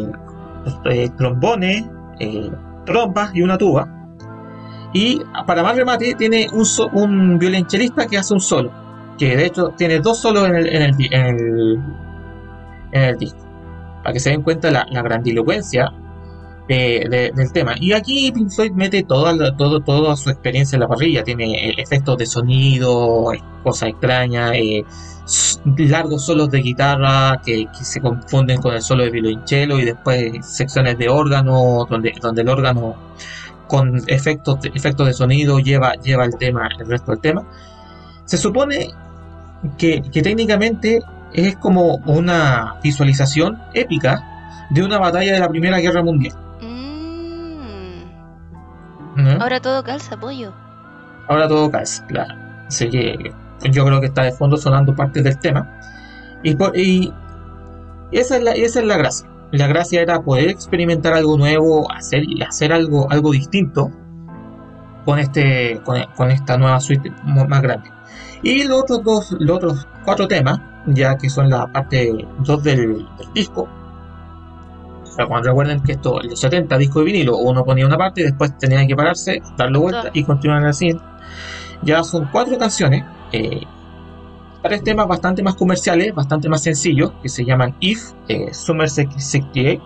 eh, 0.86 1.10
trombones, 1.18 1.86
eh, 2.20 2.50
trompas 2.86 3.32
y 3.36 3.42
una 3.42 3.58
tuba. 3.58 3.88
Y 4.94 5.22
para 5.46 5.62
más 5.62 5.76
remate, 5.76 6.16
tiene 6.16 6.48
un, 6.54 6.66
so- 6.66 6.90
un 6.94 7.38
violonchelista 7.38 8.08
que 8.08 8.18
hace 8.18 8.34
un 8.34 8.40
solo, 8.40 8.72
que 9.18 9.36
de 9.38 9.46
hecho 9.46 9.74
tiene 9.78 10.00
dos 10.00 10.20
solos 10.20 10.48
en 10.48 10.56
el, 10.56 10.68
en 10.68 10.82
el, 10.82 11.80
en 12.92 13.02
el, 13.04 13.18
disco. 13.18 13.40
Para 14.04 14.14
que 14.14 14.20
se 14.20 14.30
den 14.30 14.42
cuenta 14.44 14.70
la, 14.72 14.86
la 14.92 15.02
grandilocuencia 15.02 15.92
de- 16.68 17.32
del 17.36 17.52
tema. 17.52 17.74
Y 17.80 17.94
aquí 17.94 18.32
Pink 18.32 18.50
Floyd 18.52 18.72
mete 18.72 19.04
toda, 19.04 19.56
todo, 19.56 19.80
toda 19.82 20.16
su 20.16 20.30
experiencia 20.30 20.76
en 20.76 20.82
la 20.82 20.88
parrilla. 20.88 21.24
Tiene 21.24 21.70
eh, 21.70 21.74
efectos 21.78 22.18
de 22.18 22.26
sonido, 22.26 23.34
eh, 23.34 23.42
cosas 23.64 23.90
extrañas, 23.90 24.52
eh, 24.56 24.84
largos 25.78 26.26
solos 26.26 26.50
de 26.52 26.60
guitarra 26.60 27.42
que, 27.44 27.66
que 27.76 27.84
se 27.84 28.00
confunden 28.00 28.62
con 28.62 28.74
el 28.76 28.82
solo 28.82 29.04
de 29.04 29.10
violonchelo 29.12 29.80
y 29.80 29.86
después 29.86 30.46
secciones 30.46 30.98
de 31.00 31.10
órgano 31.10 31.88
donde, 31.90 32.14
donde 32.22 32.42
el 32.44 32.50
órgano 32.50 32.96
con 33.68 34.00
efectos 34.06 34.60
efectos 34.76 35.08
de 35.08 35.14
sonido 35.14 35.58
lleva, 35.58 35.94
lleva 35.96 36.26
el 36.26 36.38
tema, 36.38 36.70
el 36.80 36.88
resto 36.88 37.12
del 37.12 37.22
tema. 37.22 37.44
Se 38.26 38.38
supone 38.38 38.90
que, 39.78 40.02
que 40.02 40.22
técnicamente 40.22 41.02
es 41.34 41.56
como 41.58 41.96
una 42.06 42.76
visualización 42.84 43.60
épica 43.74 44.24
de 44.70 44.84
una 44.84 44.98
batalla 45.00 45.34
de 45.34 45.40
la 45.40 45.50
Primera 45.50 45.78
Guerra 45.80 46.02
Mundial. 46.04 46.34
Mm, 46.62 48.02
¿no? 49.16 49.32
ahora 49.42 49.60
todo 49.60 49.84
calza, 49.84 50.18
pollo. 50.18 50.54
Ahora 51.28 51.48
todo 51.48 51.70
calza, 51.72 52.06
claro. 52.08 52.34
Así 52.68 52.90
que 52.90 53.34
yo 53.72 53.86
creo 53.86 54.00
que 54.00 54.08
está 54.08 54.24
de 54.24 54.32
fondo 54.32 54.58
sonando 54.58 54.96
parte 54.96 55.22
del 55.22 55.38
tema. 55.40 55.70
Y, 56.44 56.56
por- 56.56 56.78
y 56.78 57.12
esa, 58.12 58.38
es 58.38 58.44
la, 58.44 58.52
esa 58.52 58.80
es 58.80 58.86
la 58.86 58.98
gracia. 58.98 59.28
La 59.52 59.68
gracia 59.68 60.02
era 60.02 60.22
poder 60.22 60.50
experimentar 60.50 61.14
algo 61.14 61.38
nuevo, 61.38 61.90
hacer, 61.92 62.24
hacer 62.48 62.74
algo, 62.74 63.10
algo 63.12 63.32
distinto 63.32 63.92
con, 65.06 65.20
este, 65.20 65.80
con, 65.86 65.98
con 66.16 66.32
esta 66.32 66.58
nueva 66.58 66.80
suite 66.80 67.12
más 67.26 67.62
grande. 67.62 67.90
Y 68.46 68.64
los 68.64 68.82
otros 68.84 69.04
dos, 69.04 69.36
los 69.40 69.58
otros 69.58 69.88
cuatro 70.06 70.28
temas, 70.28 70.60
ya 70.86 71.18
que 71.18 71.30
son 71.30 71.50
la 71.50 71.66
parte 71.68 72.14
2 72.40 72.64
del, 72.64 72.78
del 73.18 73.34
disco. 73.34 73.68
O 75.04 75.08
sea, 75.08 75.26
cuando 75.26 75.50
recuerden 75.50 75.82
que 75.82 75.94
esto, 75.94 76.22
en 76.22 76.30
los 76.30 76.40
70 76.40 76.78
discos 76.78 77.04
de 77.04 77.12
vinilo, 77.12 77.38
uno 77.38 77.64
ponía 77.66 77.88
una 77.88 77.98
parte 77.98 78.22
y 78.22 78.26
después 78.26 78.56
tenía 78.58 78.86
que 78.86 78.96
pararse, 78.96 79.42
darle 79.58 79.80
vuelta 79.80 80.12
y 80.14 80.24
continuar 80.24 80.60
en 80.60 80.66
la 80.68 80.74
siguiente. 80.74 81.04
Ya 81.82 82.04
son 82.04 82.30
cuatro 82.32 82.56
canciones, 82.58 83.04
eh, 83.32 83.62
tres 84.62 84.84
temas 84.84 85.08
bastante 85.08 85.42
más 85.42 85.56
comerciales, 85.56 86.14
bastante 86.14 86.48
más 86.48 86.62
sencillos, 86.62 87.14
que 87.24 87.30
se 87.30 87.44
llaman 87.46 87.76
If, 87.80 88.12
eh, 88.28 88.54
Summer 88.54 88.90
68, 88.90 89.82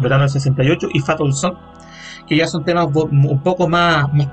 Verano 0.00 0.22
del 0.22 0.30
68 0.30 0.88
y 0.94 1.00
Fatal 1.00 1.32
Song, 1.34 1.54
que 2.26 2.36
ya 2.36 2.46
son 2.46 2.64
temas 2.64 2.88
un 2.94 3.42
poco 3.42 3.68
más, 3.68 4.10
más- 4.14 4.28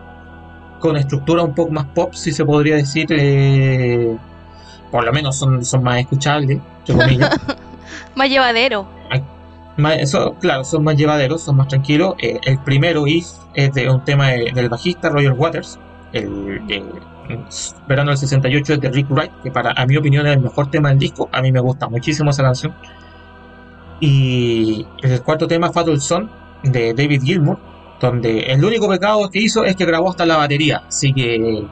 con 0.80 0.96
estructura 0.98 1.44
un 1.44 1.54
poco 1.54 1.72
más 1.72 1.86
pop, 1.86 2.14
si 2.14 2.32
se 2.32 2.46
podría 2.46 2.76
decir, 2.76 3.08
eh, 3.12 4.16
por 4.92 5.04
lo 5.04 5.12
menos 5.12 5.36
son, 5.38 5.64
son 5.66 5.84
más 5.84 6.00
escuchables, 6.00 6.60
entre 6.80 6.96
comillas. 6.96 7.30
Más 8.16 8.30
llevadero. 8.30 8.88
Más- 9.78 9.98
eso, 10.00 10.34
claro, 10.42 10.64
son 10.64 10.84
más 10.84 10.96
llevaderos, 10.98 11.42
son 11.44 11.56
más 11.58 11.68
tranquilos. 11.68 12.16
Eh, 12.20 12.40
el 12.46 12.58
primero, 12.60 13.06
If, 13.06 13.28
es 13.54 13.72
de 13.74 13.90
un 13.90 14.04
tema 14.04 14.30
de- 14.30 14.52
del 14.54 14.70
bajista 14.70 15.10
Roger 15.10 15.34
Waters. 15.34 15.78
El, 16.14 16.62
el- 16.68 16.84
verano 17.88 18.10
del 18.10 18.18
68 18.18 18.74
es 18.74 18.82
de 18.82 18.90
Rick 18.90 19.10
Wright, 19.12 19.32
que 19.44 19.52
para 19.52 19.72
a 19.72 19.86
mi 19.86 19.96
opinión 19.98 20.26
es 20.26 20.34
el 20.36 20.42
mejor 20.42 20.72
tema 20.72 20.90
del 20.90 20.98
disco. 21.00 21.30
A 21.32 21.42
mí 21.42 21.52
me 21.52 21.60
gusta 21.60 21.88
muchísimo 21.88 22.32
esa 22.32 22.42
canción. 22.44 22.74
Y 24.00 24.86
el 25.02 25.22
cuarto 25.22 25.48
tema, 25.48 25.72
Fatal 25.72 26.00
Son, 26.02 26.30
de 26.64 26.94
David 26.94 27.22
Gilmour, 27.24 27.58
donde 28.00 28.40
el 28.52 28.64
único 28.64 28.88
pecado 28.88 29.30
que 29.30 29.40
hizo 29.40 29.66
es 29.66 29.76
que 29.76 29.86
grabó 29.86 30.10
hasta 30.10 30.26
la 30.26 30.38
batería. 30.38 30.84
Así 30.88 31.14
que. 31.14 31.66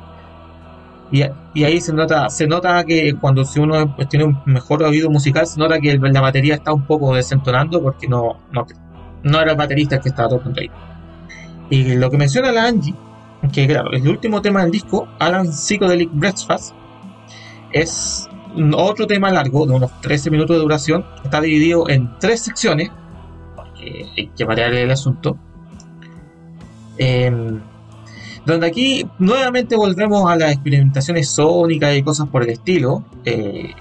Y, 1.12 1.64
ahí 1.64 1.80
se 1.80 1.94
nota, 1.94 2.30
se 2.30 2.48
nota 2.48 2.84
que 2.84 3.16
cuando 3.16 3.46
si 3.46 3.60
uno 3.60 3.96
tiene 4.10 4.26
un 4.26 4.40
mejor 4.46 4.84
oído 4.84 5.10
musical, 5.10 5.46
se 5.46 5.60
nota 5.60 5.80
que 5.80 5.98
la 5.98 6.20
batería 6.20 6.56
está 6.56 6.74
un 6.74 6.86
poco 6.86 7.16
desentonando 7.16 7.82
porque 7.82 8.08
no, 8.08 8.40
no, 8.52 9.40
era 9.40 9.52
el 9.52 9.58
baterista 9.58 9.96
el 9.96 10.02
que 10.02 10.10
estaba 10.10 10.30
tocando 10.30 10.60
ahí. 10.60 10.70
Y 11.70 11.96
lo 11.96 12.10
que 12.10 12.18
menciona 12.18 12.52
la 12.52 12.66
Angie, 12.66 12.96
que 13.54 13.68
claro, 13.68 13.92
el 13.92 14.08
último 14.08 14.42
tema 14.42 14.64
del 14.64 14.72
disco, 14.72 15.08
Alan 15.20 15.54
Psychedelic 15.54 16.10
Breakfast, 16.12 16.74
es 17.72 18.28
otro 18.76 19.06
tema 19.08 19.32
largo, 19.32 19.66
de 19.66 19.74
unos 19.74 20.02
13 20.02 20.32
minutos 20.32 20.56
de 20.56 20.62
duración, 20.62 21.06
está 21.24 21.40
dividido 21.40 21.90
en 21.90 22.18
tres 22.20 22.42
secciones, 22.42 22.92
porque 23.56 24.06
hay 24.18 24.28
que 24.28 24.44
variar 24.46 24.74
el 24.74 24.92
asunto. 24.92 25.38
Em, 26.98 27.62
donde 28.46 28.68
aquí 28.68 29.06
nuevamente 29.18 29.76
volvemos 29.76 30.30
a 30.32 30.36
las 30.36 30.52
experimentaciones 30.52 31.30
sónicas 31.30 31.96
y 31.96 32.04
cosas 32.04 32.28
por 32.30 32.44
el 32.44 32.50
estilo, 32.50 33.04
eh, 33.26 33.74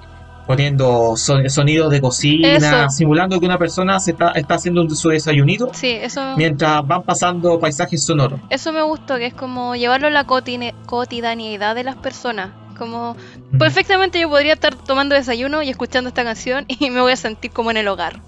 poniendo 0.47 1.17
son- 1.17 1.49
sonidos 1.51 1.91
de 1.91 2.01
cocina, 2.01 2.57
Eso. 2.85 2.91
simulando 2.91 3.41
que 3.41 3.47
una 3.47 3.59
persona 3.59 3.99
se 4.01 4.11
está, 4.13 4.31
está 4.33 4.55
haciendo 4.57 4.89
su 4.91 5.09
desayunito 5.09 5.71
Sí, 5.73 5.91
eso, 5.91 6.21
mientras 6.37 6.87
van 6.87 7.03
pasando 7.03 7.59
paisajes 7.59 8.05
sonoros. 8.05 8.41
eso 8.51 8.73
me 8.73 8.83
gustó, 8.83 9.17
que 9.17 9.27
es 9.27 9.35
como 9.35 9.75
llevarlo 9.75 10.09
a 10.09 10.11
la 10.11 10.25
cotidianidad 10.27 11.75
de 11.75 11.85
las 11.85 11.97
personas. 11.97 12.51
Como 12.79 13.17
perfectamente 13.59 14.19
yo 14.21 14.29
podría 14.29 14.55
estar 14.55 14.75
tomando 14.75 15.15
desayuno 15.15 15.63
y 15.63 15.71
escuchando 15.71 16.09
esta 16.09 16.25
canción 16.25 16.65
y 16.69 16.91
me 16.91 17.01
voy 17.01 17.13
a 17.13 17.17
sentir 17.17 17.51
como 17.53 17.71
en 17.71 17.77
el 17.79 17.89
hogar. 17.89 18.21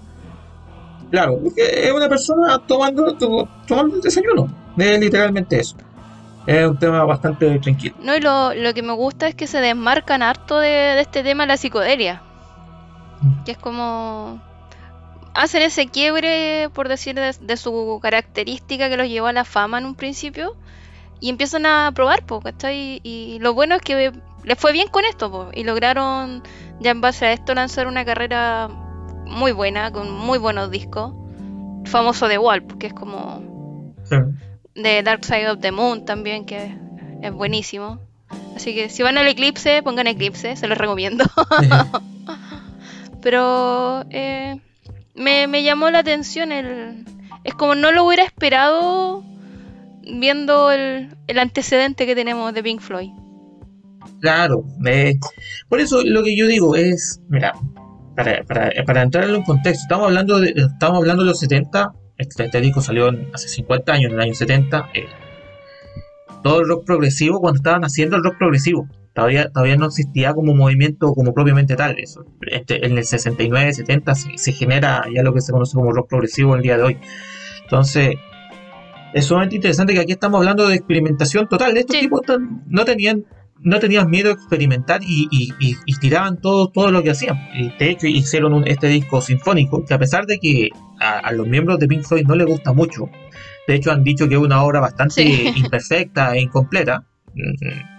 Claro, 1.11 1.37
porque 1.41 1.61
es 1.87 1.91
una 1.91 2.09
persona 2.09 2.59
tomando, 2.67 3.15
to- 3.15 3.47
tomando 3.67 3.95
el 3.95 4.01
desayuno, 4.01 4.47
es 4.83 4.99
literalmente 4.99 5.59
eso. 5.59 5.75
Es 6.45 6.65
un 6.65 6.77
tema 6.77 7.03
bastante 7.03 7.59
tranquilo. 7.59 7.95
No, 8.01 8.15
y 8.15 8.21
lo, 8.21 8.53
lo 8.53 8.73
que 8.73 8.81
me 8.81 8.93
gusta 8.93 9.27
es 9.27 9.35
que 9.35 9.47
se 9.47 9.59
desmarcan 9.59 10.21
harto 10.21 10.59
de, 10.59 10.69
de 10.69 11.01
este 11.01 11.23
tema 11.23 11.45
la 11.45 11.57
psicodelia. 11.57 12.21
Que 13.45 13.51
es 13.51 13.57
como. 13.57 14.41
Hacen 15.33 15.61
ese 15.61 15.87
quiebre, 15.87 16.69
por 16.73 16.87
decir, 16.87 17.15
de, 17.15 17.35
de 17.39 17.57
su 17.57 17.99
característica 18.01 18.89
que 18.89 18.97
los 18.97 19.07
llevó 19.07 19.27
a 19.27 19.33
la 19.33 19.43
fama 19.43 19.77
en 19.77 19.85
un 19.85 19.95
principio. 19.95 20.55
Y 21.19 21.29
empiezan 21.29 21.65
a 21.65 21.91
probar, 21.93 22.25
po, 22.25 22.41
¿cachai? 22.41 23.01
Y 23.03 23.39
lo 23.41 23.53
bueno 23.53 23.75
es 23.75 23.81
que 23.81 24.11
les 24.43 24.57
fue 24.57 24.71
bien 24.71 24.87
con 24.87 25.03
esto, 25.03 25.29
po, 25.29 25.49
y 25.53 25.63
lograron, 25.63 26.43
ya 26.79 26.91
en 26.91 27.01
base 27.01 27.25
a 27.25 27.33
esto, 27.33 27.53
lanzar 27.53 27.87
una 27.87 28.05
carrera 28.05 28.69
muy 29.25 29.51
buena, 29.51 29.91
con 29.91 30.11
muy 30.11 30.37
buenos 30.37 30.71
discos. 30.71 31.13
Famoso 31.85 32.27
de 32.27 32.37
Wall, 32.37 32.65
que 32.79 32.87
es 32.87 32.93
como 32.93 33.41
de 34.77 35.03
Dark 35.03 35.25
Side 35.25 35.49
of 35.49 35.59
the 35.59 35.71
Moon 35.71 36.05
también, 36.05 36.45
que 36.45 36.77
es 37.21 37.33
buenísimo. 37.33 37.99
Así 38.55 38.73
que 38.73 38.89
si 38.89 39.03
van 39.03 39.17
al 39.17 39.27
eclipse, 39.27 39.81
pongan 39.83 40.07
eclipse, 40.07 40.55
se 40.55 40.67
los 40.67 40.77
recomiendo. 40.77 41.25
Pero 43.21 44.05
eh, 44.09 44.59
me, 45.15 45.47
me 45.47 45.63
llamó 45.63 45.89
la 45.89 45.99
atención 45.99 46.51
el... 46.51 47.05
Es 47.43 47.53
como 47.53 47.75
no 47.75 47.91
lo 47.91 48.05
hubiera 48.05 48.23
esperado 48.23 49.23
viendo 50.01 50.71
el, 50.71 51.15
el 51.27 51.39
antecedente 51.39 52.05
que 52.05 52.15
tenemos 52.15 52.53
de 52.53 52.63
Pink 52.63 52.81
Floyd. 52.81 53.11
Claro, 54.21 54.63
eh, 54.85 55.15
por 55.69 55.79
eso 55.79 56.01
lo 56.03 56.23
que 56.23 56.35
yo 56.35 56.47
digo 56.47 56.75
es, 56.75 57.21
mira, 57.29 57.53
para, 58.15 58.43
para, 58.43 58.71
para 58.85 59.01
entrar 59.03 59.25
en 59.25 59.35
un 59.35 59.43
contexto, 59.43 59.83
estamos 59.83 60.07
hablando 60.07 60.39
de, 60.39 60.53
estamos 60.55 60.97
hablando 60.97 61.23
de 61.23 61.29
los 61.29 61.39
70, 61.39 61.91
este, 62.17 62.45
este 62.45 62.61
disco 62.61 62.81
salió 62.81 63.09
en- 63.09 63.29
hace 63.33 63.47
50 63.47 63.93
años, 63.93 64.11
en 64.11 64.17
el 64.17 64.21
año 64.21 64.33
70, 64.33 64.89
eh, 64.93 65.05
todo 66.43 66.61
el 66.61 66.67
rock 66.67 66.85
progresivo 66.85 67.39
cuando 67.39 67.57
estaban 67.57 67.83
haciendo 67.83 68.15
el 68.17 68.23
rock 68.23 68.37
progresivo. 68.37 68.87
Todavía, 69.13 69.49
todavía 69.49 69.75
no 69.77 69.87
existía 69.87 70.33
como 70.33 70.53
movimiento 70.53 71.11
como 71.13 71.33
propiamente 71.33 71.75
tal. 71.75 71.97
Eso. 71.97 72.23
Este, 72.41 72.85
en 72.85 72.97
el 72.97 73.03
69, 73.03 73.73
70 73.73 74.13
se, 74.15 74.37
se 74.37 74.51
genera 74.51 75.05
ya 75.13 75.23
lo 75.23 75.33
que 75.33 75.41
se 75.41 75.51
conoce 75.51 75.73
como 75.75 75.91
rock 75.91 76.07
progresivo 76.09 76.55
el 76.55 76.61
día 76.61 76.77
de 76.77 76.83
hoy. 76.83 76.97
Entonces, 77.63 78.11
es 79.13 79.25
sumamente 79.25 79.55
interesante 79.55 79.93
que 79.93 80.01
aquí 80.01 80.11
estamos 80.11 80.37
hablando 80.39 80.67
de 80.67 80.75
experimentación 80.75 81.47
total. 81.49 81.75
Estos 81.75 81.95
Sí. 81.95 82.03
tipos 82.03 82.21
no 82.67 82.85
tenían 82.85 83.25
no 83.61 83.79
tenían 83.79 84.09
miedo 84.09 84.29
a 84.29 84.33
experimentar 84.33 85.01
y, 85.03 85.27
y- 85.31 85.53
y- 85.59 85.75
y 85.85 85.95
tiraban 85.95 86.39
todo, 86.41 86.67
todo 86.69 86.91
lo 86.91 87.01
que 87.03 87.11
hacían. 87.11 87.37
Y 87.55 87.69
de 87.77 87.89
hecho, 87.89 88.07
hicieron 88.07 88.53
un- 88.53 88.67
este 88.67 88.87
disco 88.87 89.21
sinfónico 89.21 89.83
que 89.85 89.93
a 89.93 89.99
pesar 89.99 90.25
de 90.25 90.39
que 90.39 90.69
a, 90.99 91.19
a 91.19 91.31
los 91.31 91.47
miembros 91.47 91.79
de 91.79 91.87
Pink 91.87 92.03
Floyd 92.03 92.25
no 92.27 92.35
les 92.35 92.47
gusta 92.47 92.73
mucho, 92.73 93.09
de 93.67 93.75
hecho 93.75 93.91
han 93.91 94.03
dicho 94.03 94.27
que 94.27 94.35
es 94.35 94.39
una 94.41 94.63
obra 94.63 94.79
bastante 94.79 95.13
Sí. 95.15 95.53
imperfecta 95.57 96.35
e 96.35 96.41
incompleta. 96.41 97.03
mm, 97.33 97.97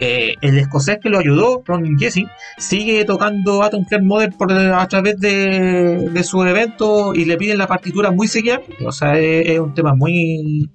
eh, 0.00 0.34
el 0.40 0.58
escocés 0.58 0.98
que 1.00 1.08
lo 1.10 1.18
ayudó, 1.18 1.62
Ron 1.64 1.96
Jesse, 1.98 2.24
sigue 2.58 3.04
tocando 3.04 3.62
Atom 3.62 3.84
Heart 3.88 4.02
Mother 4.02 4.30
por, 4.36 4.52
a 4.52 4.88
través 4.88 5.20
de, 5.20 6.08
de 6.12 6.24
sus 6.24 6.44
eventos 6.46 7.16
y 7.16 7.24
le 7.24 7.36
piden 7.36 7.58
la 7.58 7.68
partitura 7.68 8.10
muy 8.10 8.26
seguida. 8.26 8.60
O 8.84 8.90
sea, 8.90 9.16
es, 9.18 9.48
es 9.50 9.60
un 9.60 9.74
tema 9.74 9.94
muy 9.94 10.68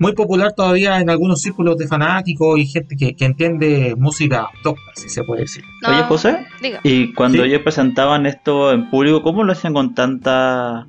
muy 0.00 0.12
popular 0.12 0.52
todavía 0.54 1.00
en 1.00 1.08
algunos 1.10 1.40
círculos 1.40 1.76
de 1.78 1.86
fanáticos 1.86 2.58
y 2.58 2.66
gente 2.66 2.96
que, 2.96 3.14
que 3.14 3.24
entiende 3.24 3.94
música 3.96 4.48
docta, 4.64 4.82
si 4.94 5.08
se 5.08 5.22
puede 5.24 5.42
decir. 5.42 5.62
No, 5.82 5.90
Oye, 5.90 6.02
José, 6.02 6.38
Diga. 6.60 6.80
y 6.82 7.12
cuando 7.14 7.38
Sí. 7.42 7.48
ellos 7.48 7.62
presentaban 7.62 8.26
esto 8.26 8.72
en 8.72 8.90
público, 8.90 9.22
¿cómo 9.22 9.44
lo 9.44 9.52
hacían 9.52 9.72
con 9.72 9.94
tanta 9.94 10.86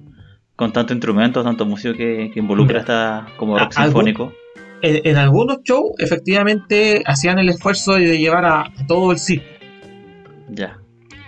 con 0.56 0.72
tanto 0.72 0.94
instrumento, 0.94 1.44
tanto 1.44 1.66
músico 1.66 1.94
que, 1.96 2.32
que 2.34 2.40
involucra 2.40 2.80
esta 2.80 3.28
como 3.38 3.60
rock 3.60 3.74
sinfónico? 3.74 4.32
En, 4.82 5.02
en 5.04 5.18
algunos 5.18 5.58
shows, 5.64 5.92
efectivamente, 5.98 7.02
hacían 7.06 7.40
el 7.40 7.50
esfuerzo 7.50 7.94
de 7.96 8.18
llevar 8.18 8.46
a, 8.46 8.62
a 8.62 8.88
todo 8.88 9.12
el 9.12 9.20
circo. 9.20 9.46
Ya. 10.50 10.78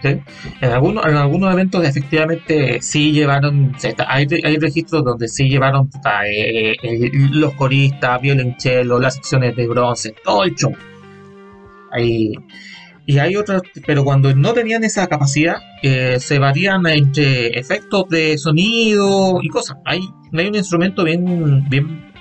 En, 0.04 0.24
algunos, 0.62 1.06
en 1.06 1.16
algunos 1.16 1.52
eventos, 1.52 1.84
efectivamente, 1.86 2.80
sí 2.82 3.12
llevaron. 3.12 3.76
hay, 4.08 4.28
hay 4.44 4.58
registros 4.58 5.04
donde 5.04 5.28
sí 5.28 5.50
llevaron 5.50 5.90
puta, 5.90 6.28
eh, 6.28 6.74
eh, 6.82 7.12
los 7.32 7.54
coristas, 7.54 8.22
violonchelo, 8.22 9.00
las 9.00 9.16
secciones 9.16 9.56
de 9.56 9.68
bronce, 9.68 10.16
todo 10.24 10.44
el 10.44 10.56
show. 10.56 10.74
Y 13.10 13.20
hay 13.20 13.38
otros, 13.38 13.62
pero 13.86 14.04
cuando 14.04 14.36
no 14.36 14.52
tenían 14.52 14.84
esa 14.84 15.08
capacidad, 15.08 15.56
eh, 15.82 16.18
se 16.20 16.40
varían 16.40 16.86
entre 16.88 17.58
efectos 17.58 18.10
de 18.10 18.38
sonido 18.38 19.40
y 19.42 19.48
cosas. 19.48 19.78
Hay, 19.86 20.02
hay 20.34 20.48
un 20.48 20.56
instrumento 20.56 21.06
bien, 21.06 21.66
bien, 21.70 22.12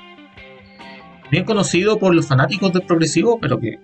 bien 1.29 1.45
conocido 1.45 1.99
por 1.99 2.15
los 2.15 2.29
fanáticos 2.29 2.73
del 2.73 2.83
progresivo, 2.83 3.37
pero 3.41 3.59
que 3.59 3.81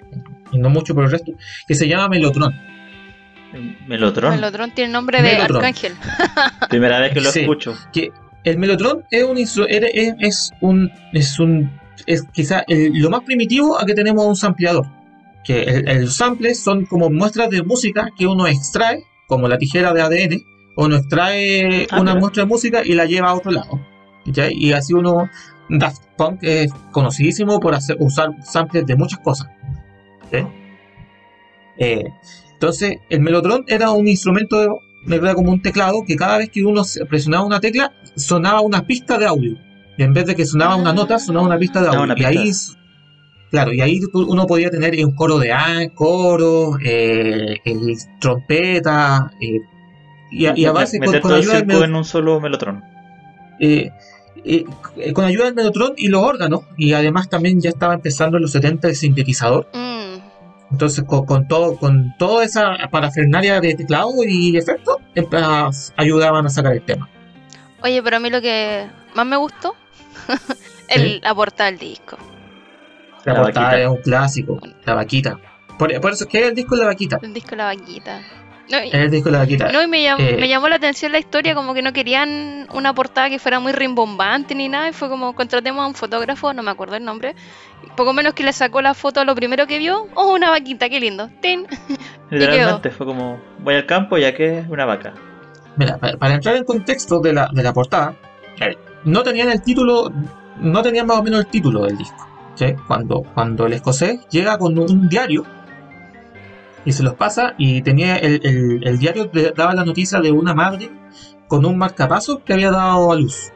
no 0.52 0.70
mucho 0.70 0.94
por 0.94 1.04
el 1.04 1.10
resto, 1.10 1.32
que 1.66 1.74
se 1.74 1.88
llama 1.88 2.08
melotron. 2.08 2.54
Melotron. 3.86 4.30
Melotron 4.34 4.70
tiene 4.72 4.92
nombre 4.92 5.22
de 5.22 5.32
Melotron. 5.34 5.56
Arcángel. 5.58 5.94
Primera 6.70 7.00
vez 7.00 7.12
que 7.12 7.20
lo 7.20 7.30
Sí. 7.30 7.40
escucho. 7.40 7.76
que 7.92 8.10
el 8.44 8.58
melotron 8.58 9.04
es 9.10 9.22
un 9.24 9.38
es, 9.38 10.50
un 10.60 10.90
es 11.12 11.38
un 11.38 11.70
es 12.06 12.24
quizá 12.32 12.64
el- 12.66 12.92
lo 12.98 13.08
más 13.10 13.20
primitivo 13.22 13.78
a 13.80 13.84
que 13.86 13.94
tenemos 13.94 14.26
un 14.26 14.34
sampleador 14.34 14.86
que 15.44 15.62
el, 15.62 15.88
el 15.88 16.10
sample 16.10 16.54
son 16.56 16.86
como 16.86 17.08
muestras 17.10 17.50
de 17.50 17.62
música 17.62 18.08
que 18.18 18.26
uno 18.26 18.46
extrae 18.48 19.04
como 19.28 19.46
la 19.48 19.58
tijera 19.58 19.92
de 19.92 20.02
ADN 20.02 20.42
uno 20.76 20.96
extrae 20.96 21.86
Ah, 21.90 22.00
una 22.00 22.12
mira. 22.12 22.20
muestra 22.20 22.42
de 22.44 22.48
música 22.48 22.82
y 22.84 22.94
la 22.94 23.04
lleva 23.04 23.28
a 23.28 23.34
otro 23.34 23.52
lado 23.52 23.80
y 24.24 24.72
así 24.72 24.92
uno 24.92 25.28
Daft 25.68 26.02
Punk 26.16 26.38
es 26.42 26.72
conocidísimo 26.90 27.60
por 27.60 27.74
hacer, 27.74 27.96
usar 28.00 28.30
samples 28.42 28.84
de 28.86 28.96
muchas 28.96 29.20
cosas 29.20 29.46
¿sí? 30.32 30.38
Eh, 31.78 32.04
entonces, 32.62 32.98
el 33.10 33.20
melotron 33.20 33.64
era 33.66 33.90
un 33.90 34.06
instrumento, 34.06 34.78
era 35.10 35.34
como 35.34 35.50
un 35.50 35.60
teclado 35.60 36.04
que 36.06 36.14
cada 36.14 36.38
vez 36.38 36.48
que 36.50 36.64
uno 36.64 36.84
se- 36.84 37.04
presionaba 37.06 37.44
una 37.44 37.58
tecla, 37.58 37.92
sonaba 38.16 38.60
una 38.60 38.86
pista 38.86 39.18
de 39.18 39.26
audio. 39.26 39.56
Y 39.98 40.02
en 40.04 40.14
vez 40.14 40.26
de 40.26 40.36
que 40.36 40.46
sonaba 40.46 40.76
una 40.76 40.92
nota, 40.92 41.18
sonaba 41.18 41.44
una 41.46 41.58
pista 41.58 41.80
de 41.80 41.88
Ah, 41.88 41.90
audio. 41.90 42.04
una 42.04 42.14
y 42.16 42.24
ahí, 42.24 42.50
claro, 43.50 43.72
y 43.72 43.80
ahí 43.80 44.00
uno 44.14 44.46
podía 44.46 44.70
tener 44.70 44.94
un 45.04 45.10
coro 45.16 45.38
de 45.40 45.52
A, 45.52 45.88
coro, 45.92 46.78
eh, 46.84 47.56
el 47.64 47.96
trompeta, 48.20 49.32
eh, 49.40 49.58
y, 50.30 50.46
a- 50.46 50.56
y 50.56 50.64
a 50.64 50.70
base 50.72 50.98
con, 50.98 51.08
Meter 51.08 51.20
con 51.20 51.32
ayuda 51.32 51.60
del 51.62 51.82
en 51.82 51.94
un 51.96 52.04
solo 52.04 52.40
melotron. 52.40 52.82
eh, 53.60 53.90
eh, 54.44 54.64
con 55.12 55.24
ayuda 55.24 55.46
del 55.46 55.54
melotron 55.54 55.94
y 55.96 56.08
los 56.08 56.22
órganos, 56.22 56.60
y 56.76 56.92
además 56.92 57.28
también 57.28 57.60
ya 57.60 57.70
estaba 57.70 57.94
empezando 57.94 58.36
en 58.38 58.42
los 58.44 58.52
70 58.52 58.88
el 58.88 58.94
sintetizador. 58.96 59.66
Mm, 59.74 60.01
Entonces, 60.72 61.04
con, 61.06 61.26
con 61.26 61.46
todo, 61.46 61.76
con 61.76 62.14
toda 62.18 62.44
esa 62.44 62.76
parafernalia 62.90 63.60
de 63.60 63.74
teclado 63.74 64.10
y 64.26 64.56
efectos, 64.56 64.96
em- 65.14 65.26
a- 65.32 65.70
ayudaban 65.96 66.46
a 66.46 66.48
sacar 66.48 66.72
el 66.72 66.82
tema. 66.82 67.08
Oye, 67.82 68.02
pero 68.02 68.16
a 68.16 68.20
mí 68.20 68.30
lo 68.30 68.40
que 68.40 68.88
más 69.14 69.26
me 69.26 69.36
gustó, 69.36 69.74
el, 70.88 71.20
la 71.22 71.34
portada 71.34 71.70
del 71.70 71.78
disco. 71.78 72.16
La, 73.24 73.34
La 73.34 73.42
portada 73.42 73.66
vaquita. 73.66 73.82
es 73.82 73.88
un 73.88 73.96
clásico, 74.02 74.60
la 74.84 74.94
vaquita. 74.94 75.38
Por, 75.78 76.00
por 76.00 76.12
eso 76.12 76.24
es 76.24 76.30
que 76.30 76.40
es 76.40 76.48
el 76.48 76.54
disco 76.54 76.74
la 76.76 76.86
vaquita. 76.86 77.18
El 77.22 77.34
disco 77.34 77.54
la 77.54 77.66
vaquita. 77.66 78.20
No, 78.72 78.82
y- 78.82 78.88
Es 78.88 78.94
el 78.94 79.10
disco 79.10 79.26
de 79.28 79.32
la 79.32 79.38
vaquita. 79.40 79.70
No, 79.70 79.82
y 79.82 79.86
me, 79.86 80.04
Eh, 80.06 80.36
me 80.40 80.48
llamó 80.48 80.66
la 80.68 80.76
atención 80.76 81.12
la 81.12 81.18
historia, 81.18 81.54
como 81.54 81.74
que 81.74 81.82
no 81.82 81.92
querían 81.92 82.66
una 82.72 82.94
portada 82.94 83.28
que 83.28 83.38
fuera 83.38 83.60
muy 83.60 83.72
rimbombante 83.72 84.54
ni 84.54 84.68
nada, 84.68 84.88
y 84.88 84.92
fue 84.92 85.08
como 85.10 85.34
contratemos 85.34 85.84
a 85.84 85.86
un 85.86 85.94
fotógrafo, 85.94 86.52
no 86.54 86.62
me 86.62 86.70
acuerdo 86.70 86.96
el 86.96 87.04
nombre, 87.04 87.34
poco 87.96 88.12
menos 88.14 88.32
que 88.32 88.42
le 88.42 88.52
sacó 88.54 88.80
la 88.80 88.94
foto 88.94 89.20
a 89.20 89.24
lo 89.24 89.34
primero 89.34 89.66
que 89.66 89.78
vio, 89.78 90.08
oh, 90.14 90.32
una 90.32 90.48
vaquita, 90.50 90.88
qué 90.88 90.98
lindo, 91.00 91.28
¡Tin! 91.42 91.66
Literalmente 92.30 92.90
fue 92.90 93.04
como, 93.06 93.38
voy 93.58 93.74
al 93.74 93.84
campo 93.86 94.16
ya 94.16 94.34
que 94.34 94.60
es 94.60 94.68
una 94.68 94.86
vaca. 94.86 95.12
Mira, 95.76 95.98
para, 95.98 96.16
para 96.16 96.34
entrar 96.34 96.56
en 96.56 96.64
contexto 96.64 97.20
de 97.20 97.32
la, 97.34 97.48
de 97.52 97.62
la 97.62 97.72
portada, 97.74 98.14
eh, 98.60 98.76
no 99.04 99.22
tenían 99.22 99.50
el 99.50 99.62
título, 99.62 100.10
no 100.58 100.82
tenían 100.82 101.06
más 101.06 101.18
o 101.18 101.22
menos 101.22 101.40
el 101.40 101.46
título 101.48 101.84
del 101.84 101.98
disco. 101.98 102.26
¿sí? 102.54 102.74
Cuando, 102.86 103.22
cuando 103.34 103.66
el 103.66 103.74
escocés 103.74 104.26
llega 104.30 104.56
con 104.58 104.78
un 104.78 105.08
diario 105.08 105.44
y 106.84 106.92
se 106.92 107.02
los 107.02 107.14
pasa, 107.14 107.54
y 107.58 107.82
tenía 107.82 108.16
el, 108.16 108.40
el- 108.44 108.86
el 108.86 108.98
diario 108.98 109.30
le 109.32 109.52
daba 109.52 109.74
la 109.74 109.84
noticia 109.84 110.20
de 110.20 110.32
una 110.32 110.54
madre 110.54 110.90
con 111.48 111.64
un 111.66 111.76
marcapaso 111.78 112.42
que 112.44 112.52
había 112.54 112.70
dado 112.70 113.12
a 113.12 113.16
luz. 113.16 113.52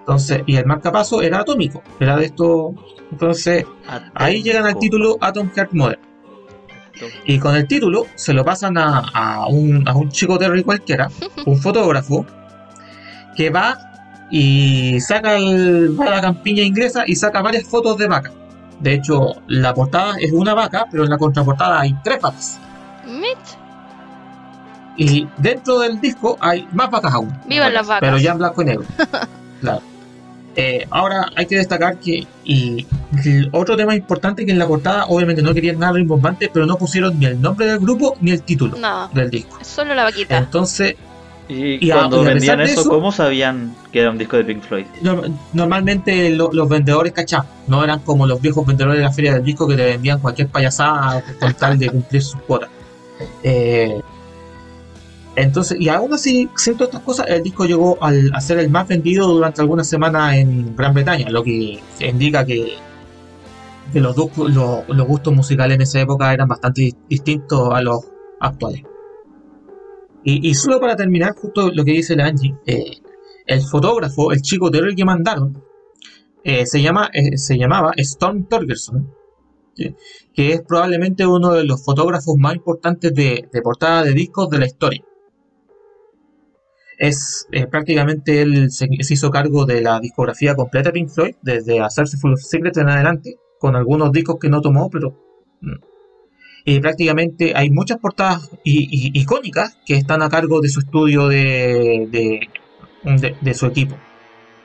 Entonces, 0.00 0.42
y 0.46 0.56
el 0.56 0.66
marcapaso 0.66 1.22
era 1.22 1.40
atómico, 1.40 1.82
era 2.00 2.16
de 2.16 2.26
esto. 2.26 2.74
Entonces, 3.10 3.64
ahí 4.14 4.42
llegan 4.42 4.66
al 4.66 4.78
título 4.78 5.16
Atom 5.20 5.50
Heart 5.54 5.72
Mother. 5.72 5.98
Y 7.24 7.38
con 7.38 7.54
el 7.56 7.66
título 7.66 8.06
se 8.16 8.32
lo 8.32 8.44
pasan 8.44 8.76
a, 8.78 8.98
a 9.14 9.46
un, 9.46 9.86
a 9.88 9.94
un 9.94 10.08
chico 10.10 10.38
Terry 10.38 10.62
cualquiera, 10.62 11.08
un 11.46 11.56
fotógrafo, 11.60 12.26
que 13.36 13.50
va 13.50 13.78
y 14.30 15.00
saca 15.00 15.36
el, 15.36 15.98
va 15.98 16.06
a 16.06 16.10
la 16.10 16.20
campiña 16.20 16.62
inglesa 16.62 17.04
y 17.06 17.14
saca 17.16 17.40
varias 17.42 17.64
fotos 17.64 17.96
de 17.98 18.08
vaca. 18.08 18.32
De 18.82 18.94
hecho, 18.94 19.34
la 19.46 19.72
portada 19.72 20.16
es 20.18 20.32
una 20.32 20.54
vaca, 20.54 20.86
pero 20.90 21.04
en 21.04 21.10
la 21.10 21.16
contraportada 21.18 21.80
hay 21.80 21.94
tres 22.02 22.20
vacas. 22.20 22.58
Mitch, 23.06 23.56
Y 24.96 25.28
dentro 25.38 25.78
del 25.78 26.00
disco 26.00 26.36
hay 26.40 26.66
más 26.72 26.90
vacas 26.90 27.14
aún. 27.14 27.32
vivan 27.46 27.72
las 27.72 27.86
vacas. 27.86 28.00
Pero 28.00 28.18
ya 28.18 28.32
en 28.32 28.38
blanco 28.38 28.62
y 28.62 28.64
negro. 28.64 28.84
claro. 29.60 29.82
Eh, 30.54 30.86
ahora 30.90 31.28
hay 31.34 31.46
que 31.46 31.56
destacar 31.56 31.96
que 31.98 32.26
y, 32.44 32.86
el 33.24 33.48
otro 33.52 33.74
tema 33.76 33.94
importante 33.94 34.44
que 34.44 34.52
en 34.52 34.58
la 34.58 34.66
portada 34.66 35.06
obviamente 35.06 35.40
no 35.42 35.54
querían 35.54 35.78
nada 35.78 35.92
rimbombante, 35.92 36.50
pero 36.52 36.66
no 36.66 36.76
pusieron 36.76 37.18
ni 37.18 37.24
el 37.26 37.40
nombre 37.40 37.66
del 37.66 37.78
grupo 37.78 38.16
ni 38.20 38.32
el 38.32 38.42
título 38.42 38.76
No, 38.78 39.08
del 39.14 39.30
disco. 39.30 39.58
solo 39.62 39.94
la 39.94 40.04
vaquita. 40.04 40.36
Entonces, 40.36 40.96
Y, 41.48 41.90
cuando 41.90 42.20
a 42.22 42.24
vendían 42.24 42.60
eso, 42.60 42.80
eso- 42.82 42.90
¿cómo 42.90 43.12
sabían 43.12 43.74
que 43.92 44.00
era 44.00 44.10
un 44.10 44.16
disco 44.18 44.36
de 44.36 44.44
Pink 44.44 44.62
Floyd? 44.62 44.86
no- 45.02 45.22
normalmente 45.52 46.30
lo- 46.30 46.50
los 46.52 46.68
vendedores 46.68 47.12
cachaban, 47.12 47.46
no 47.66 47.82
eran 47.84 48.00
como 48.00 48.26
los 48.26 48.40
viejos 48.40 48.64
vendedores 48.64 48.96
de 48.98 49.02
la 49.04 49.12
feria 49.12 49.34
del 49.34 49.44
disco 49.44 49.66
que 49.66 49.76
te 49.76 49.84
vendían 49.84 50.20
cualquier 50.20 50.48
payasada 50.48 51.22
con 51.40 51.52
tal 51.54 51.78
de 51.78 51.90
cumplir 51.90 52.22
sus 52.22 52.40
cuotas. 52.42 52.70
Eh, 53.42 54.00
entonces, 55.34 55.78
y 55.80 55.88
aún 55.88 56.12
así, 56.12 56.48
sin 56.56 56.74
todas 56.74 56.88
estas 56.90 57.02
cosas, 57.02 57.26
el 57.28 57.42
disco 57.42 57.64
llegó 57.64 57.96
al- 58.02 58.30
a 58.34 58.40
ser 58.40 58.58
el 58.58 58.68
más 58.70 58.86
vendido 58.86 59.26
durante 59.28 59.60
algunas 59.62 59.88
semanas 59.88 60.34
en 60.36 60.76
Gran 60.76 60.92
Bretaña, 60.94 61.28
lo 61.30 61.42
que 61.42 61.80
indica 62.00 62.44
que, 62.44 62.74
que 63.92 64.00
los, 64.00 64.14
du- 64.14 64.30
lo- 64.48 64.84
los 64.88 65.06
gustos 65.06 65.34
musicales 65.34 65.74
en 65.76 65.82
esa 65.82 66.00
época 66.00 66.32
eran 66.32 66.48
bastante 66.48 66.82
dis- 66.82 66.96
distintos 67.08 67.72
a 67.74 67.80
los 67.82 68.00
actuales. 68.40 68.82
Y, 70.24 70.48
y 70.48 70.54
solo 70.54 70.80
para 70.80 70.96
terminar, 70.96 71.34
justo 71.34 71.70
lo 71.72 71.84
que 71.84 71.92
dice 71.92 72.16
la 72.16 72.26
Angie, 72.26 72.54
eh, 72.66 72.98
el 73.46 73.60
fotógrafo, 73.62 74.32
el 74.32 74.40
chico 74.40 74.70
Terry 74.70 74.94
que 74.94 75.04
mandaron, 75.04 75.62
eh, 76.44 76.66
se, 76.66 76.80
llama, 76.80 77.10
eh, 77.12 77.36
se 77.38 77.56
llamaba 77.58 77.92
Storm 77.96 78.46
Torgerson, 78.46 79.12
que 79.74 80.52
es 80.52 80.62
probablemente 80.62 81.26
uno 81.26 81.54
de 81.54 81.64
los 81.64 81.84
fotógrafos 81.84 82.36
más 82.36 82.54
importantes 82.54 83.12
de, 83.14 83.48
portada 83.62 84.02
de 84.02 84.12
discos 84.12 84.50
de 84.50 84.58
la 84.58 84.66
historia. 84.66 85.04
es 86.98 87.48
prácticamente 87.70 88.42
él 88.42 88.70
se, 88.70 88.86
se 89.00 89.14
hizo 89.14 89.30
cargo 89.30 89.64
de 89.64 89.80
la 89.80 89.98
discografía 89.98 90.54
completa 90.54 90.90
de 90.90 90.92
Pink 90.92 91.08
Floyd, 91.08 91.34
desde 91.42 91.80
hacerse 91.80 92.16
Full 92.18 92.34
of 92.34 92.40
Secrets 92.40 92.78
en 92.78 92.90
adelante, 92.90 93.36
con 93.58 93.74
algunos 93.74 94.12
discos 94.12 94.36
que 94.40 94.48
no 94.48 94.60
tomó, 94.60 94.90
pero 94.90 95.10
mm. 95.62 95.91
Y 96.64 96.78
prácticamente 96.80 97.52
hay 97.56 97.70
muchas 97.70 97.98
portadas 97.98 98.50
icónicas 98.64 99.78
que 99.86 99.94
están 99.96 100.22
a 100.22 100.28
cargo 100.28 100.60
de 100.60 100.68
su 100.68 100.80
estudio 100.80 101.28
de, 101.28 102.06
de, 102.10 102.48
de- 103.18 103.36
de 103.40 103.54
su 103.54 103.66
equipo. 103.66 103.96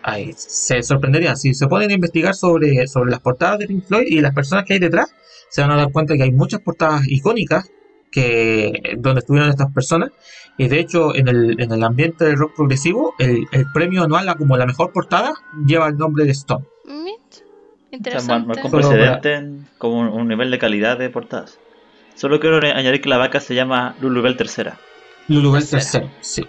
Ahí 0.04 0.32
se 0.38 0.82
sorprenderían 0.84 1.36
si 1.36 1.54
se 1.54 1.68
ponen 1.68 1.90
a 1.90 1.94
investigar 1.94 2.34
sobre, 2.36 2.88
sobre 2.88 3.12
las 3.12 3.20
portadas 3.20 3.60
de 3.60 3.68
Pink 3.68 3.84
Floyd 3.86 4.08
y 4.08 4.22
las 4.22 4.34
personas 4.34 4.64
que 4.66 4.74
hay 4.74 4.80
detrás, 4.80 5.14
se 5.50 5.62
van 5.62 5.72
a 5.72 5.76
dar 5.76 5.92
cuenta 5.92 6.16
que 6.16 6.24
hay 6.24 6.32
muchas 6.32 6.62
portadas 6.62 7.08
icónicas 7.08 7.70
que 8.12 8.72
donde 8.98 9.20
estuvieron 9.20 9.50
estas 9.50 9.72
personas 9.74 10.12
y 10.58 10.68
de 10.70 10.80
hecho 10.80 11.14
en 11.14 11.28
el, 11.28 11.60
en 11.62 11.72
el 11.72 11.84
ambiente 11.84 12.24
del 12.26 12.38
rock 12.38 12.56
progresivo 12.56 13.14
el, 13.20 13.46
el 13.52 13.66
premio 13.74 14.04
anual 14.04 14.30
a 14.30 14.36
como 14.36 14.56
la 14.56 14.66
mejor 14.66 14.94
portada 14.94 15.34
lleva 15.66 15.88
el 15.90 15.98
nombre 15.98 16.24
de 16.24 16.32
Stone. 16.32 16.66
Mit, 16.86 17.20
O 17.22 17.36
sea, 17.36 17.46
Interesante. 17.92 18.48
marcó 18.48 18.70
precedente 18.72 19.46
como 19.78 20.00
un 20.16 20.28
nivel 20.28 20.52
de 20.52 20.58
calidad 20.58 20.98
de 20.98 21.10
portadas. 21.10 21.60
Solo 22.18 22.40
quiero 22.40 22.58
añadir 22.58 23.00
que 23.00 23.10
la 23.10 23.18
vaca 23.18 23.40
se 23.40 23.56
llama 23.56 23.96
Lulubel 24.02 24.36
tercera. 24.36 24.78
Lulubel 25.30 25.68
Tercera. 25.68 26.12
sí. 26.22 26.44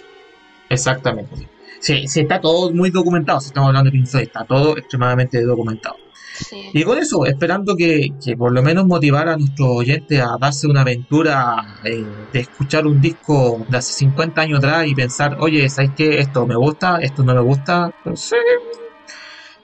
Exactamente. 0.70 1.48
Sí, 1.80 2.06
sí, 2.08 2.20
está 2.20 2.40
todo 2.40 2.72
muy 2.72 2.90
documentado. 2.90 3.40
Si 3.40 3.48
estamos 3.48 3.68
hablando 3.68 3.90
de 3.90 3.92
Pink 3.96 4.06
Floyd, 4.06 4.24
está 4.24 4.44
todo 4.44 4.76
extremadamente 4.76 5.42
documentado. 5.42 5.96
Sí. 6.34 6.70
Y 6.72 6.82
con 6.84 6.98
eso, 6.98 7.24
esperando 7.26 7.74
que, 7.76 8.10
que 8.24 8.36
por 8.36 8.52
lo 8.52 8.62
menos 8.62 8.86
motivara 8.86 9.32
a 9.34 9.36
nuestros 9.36 9.68
oyentes 9.70 10.20
a 10.20 10.36
darse 10.38 10.66
una 10.66 10.82
aventura 10.82 11.56
eh, 11.84 12.04
de 12.32 12.40
escuchar 12.40 12.86
un 12.86 13.00
disco 13.00 13.64
de 13.68 13.78
hace 13.78 13.92
50 13.94 14.42
años 14.42 14.58
atrás 14.58 14.86
y 14.86 14.94
pensar, 14.94 15.36
oye, 15.40 15.68
¿sabes 15.70 15.92
qué? 15.96 16.18
Esto 16.18 16.46
me 16.46 16.56
gusta, 16.56 16.98
esto 17.00 17.22
no 17.24 17.34
me 17.34 17.40
gusta. 17.40 17.90
Pues, 18.04 18.32
eh, 18.32 18.36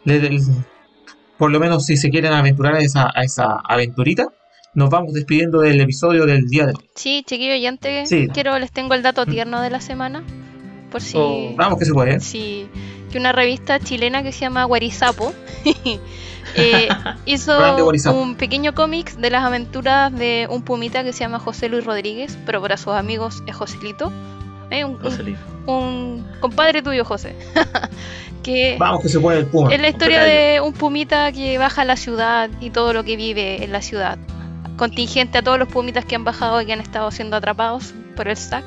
le- 0.05 0.21
le- 0.21 0.41
por 1.39 1.51
lo 1.51 1.61
menos 1.61 1.85
si 1.85 1.97
se 1.97 2.11
quieren 2.11 2.33
aventurar 2.33 2.75
a 2.77 2.81
esa, 2.81 3.11
a 3.15 3.23
esa 3.23 3.57
aventurita, 3.69 4.27
nos 4.75 4.91
vamos 4.91 5.13
despidiendo 5.13 5.61
del 5.61 5.81
episodio 5.81 6.27
del 6.27 6.47
día 6.47 6.67
de 6.67 6.73
hoy. 6.73 6.85
Sí, 6.95 7.25
chiquillo, 7.27 7.55
y 7.55 7.67
antes 7.67 8.09
Sí. 8.09 8.29
quiero 8.33 8.59
les 8.59 8.71
tengo 8.73 8.95
el 8.95 9.03
dato 9.03 9.25
tierno 9.27 9.61
de 9.61 9.71
la 9.71 9.81
semana. 9.81 10.23
Por 10.91 11.01
si. 11.01 11.17
Oh, 11.19 11.55
Vamos 11.57 11.79
que 11.79 11.85
se 11.85 11.93
puede. 11.93 12.15
¿eh? 12.17 12.21
Sí, 12.21 12.69
que 13.11 13.19
una 13.19 13.33
revista 13.33 13.81
chilena 13.81 14.23
que 14.23 14.33
se 14.33 14.41
llama 14.41 14.65
Guarizapo 14.65 15.33
eh, 16.57 16.89
hizo 17.27 17.57
Guarizapo. 17.83 18.19
un 18.21 18.35
pequeño 18.37 18.75
cómic 18.75 19.15
de 19.17 19.31
las 19.31 19.45
aventuras 19.45 20.13
de 20.17 20.47
un 20.51 20.63
pumita 20.63 21.03
que 21.05 21.13
se 21.13 21.21
llama 21.21 21.39
José 21.39 21.69
Luis 21.69 21.85
Rodríguez, 21.85 22.39
pero 22.47 22.61
para 22.61 22.77
sus 22.77 22.93
amigos 22.95 23.43
es 23.47 23.57
Joselito. 23.57 24.13
Eh, 24.71 24.85
un, 24.85 24.93
un- 24.93 24.99
Joselito. 25.03 25.39
un 25.67 26.27
compadre 26.41 26.83
tuyo, 26.83 27.05
José. 27.05 27.35
que 28.43 28.77
Vamos 28.79 29.03
que 29.03 29.09
se 29.09 29.19
puede 29.21 29.41
el 29.41 29.47
Puma. 29.47 29.73
es 29.75 29.81
la 29.81 29.89
historia 29.89 30.23
de 30.23 30.61
un 30.61 30.73
pumita 30.75 31.33
que 31.33 31.59
baja 31.59 31.83
a 31.83 31.85
la 31.85 31.97
ciudad 31.97 32.51
y 32.61 32.71
todo 32.71 32.93
lo 32.93 33.05
que 33.05 33.17
vive 33.17 33.65
en 33.65 33.73
la 33.73 33.81
ciudad. 33.83 34.19
Contingente 34.77 35.39
a 35.39 35.43
todos 35.43 35.59
los 35.59 35.69
pumitas 35.69 36.05
que 36.05 36.17
han 36.17 36.25
bajado 36.25 36.61
y 36.61 36.67
que 36.67 36.73
han 36.73 36.81
estado 36.81 37.11
siendo 37.11 37.37
atrapados 37.37 37.95
por 38.17 38.29
el 38.29 38.37
SAC 38.37 38.65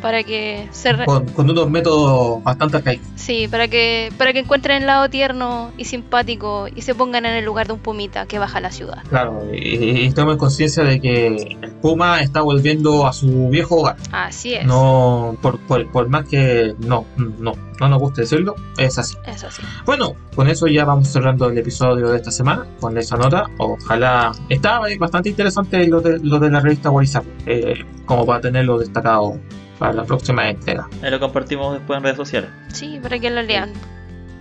para 0.00 0.22
que 0.22 0.68
se 0.70 0.92
re- 0.92 1.04
Con, 1.06 1.26
con 1.26 1.50
unos 1.50 1.68
métodos 1.70 2.42
bastante 2.42 2.78
arcaicos. 2.78 3.06
Sí, 3.16 3.48
para 3.48 3.68
que, 3.68 4.12
para 4.16 4.32
que 4.32 4.40
encuentren 4.40 4.78
el 4.82 4.86
lado 4.86 5.08
tierno 5.10 5.70
y 5.76 5.84
simpático 5.84 6.66
y 6.74 6.82
se 6.82 6.94
pongan 6.94 7.26
en 7.26 7.34
el 7.34 7.44
lugar 7.44 7.66
de 7.66 7.74
un 7.74 7.78
pumita 7.78 8.26
que 8.26 8.38
baja 8.38 8.58
a 8.58 8.60
la 8.60 8.70
ciudad. 8.70 9.02
Claro, 9.08 9.42
y, 9.52 10.04
y 10.06 10.10
tomen 10.12 10.38
conciencia 10.38 10.84
de 10.84 11.00
que 11.00 11.26
el 11.26 11.72
Puma 11.82 12.20
está 12.20 12.40
volviendo 12.42 13.06
a 13.06 13.12
su 13.12 13.48
viejo 13.48 13.76
hogar. 13.80 13.96
Así 14.12 14.54
es. 14.54 14.64
No, 14.66 15.36
por, 15.42 15.58
por, 15.60 15.86
por 15.90 16.08
más 16.08 16.26
que 16.28 16.74
no, 16.78 17.04
no, 17.16 17.52
no 17.80 17.88
nos 17.88 17.98
guste 17.98 18.22
decirlo, 18.22 18.54
es 18.78 18.98
así. 18.98 19.16
Es 19.26 19.44
así. 19.44 19.62
Bueno, 19.84 20.14
con 20.34 20.48
eso 20.48 20.66
ya 20.66 20.84
vamos 20.84 21.08
cerrando 21.08 21.48
el 21.48 21.58
episodio 21.58 22.08
de 22.08 22.16
esta 22.16 22.30
semana, 22.30 22.66
con 22.80 22.96
esa 22.98 23.16
nota. 23.16 23.48
Ojalá. 23.58 24.32
Estaba 24.48 24.86
bastante 24.98 25.28
interesante 25.28 25.86
lo 25.86 26.00
de, 26.00 26.18
lo 26.20 26.38
de 26.38 26.50
la 26.50 26.60
revista 26.60 26.90
WhatsApp, 26.90 27.24
eh, 27.46 27.84
como 28.06 28.24
para 28.26 28.40
tenerlo 28.40 28.78
destacado 28.78 29.38
para 29.78 29.92
la 29.92 30.04
próxima 30.04 30.48
entrega. 30.50 30.88
Ahí 31.02 31.10
lo 31.10 31.20
compartimos 31.20 31.74
después 31.74 31.96
en 31.98 32.02
redes 32.04 32.16
sociales. 32.16 32.50
Sí, 32.72 32.98
para 33.02 33.18
que 33.18 33.30
lo 33.30 33.42
lean. 33.42 33.72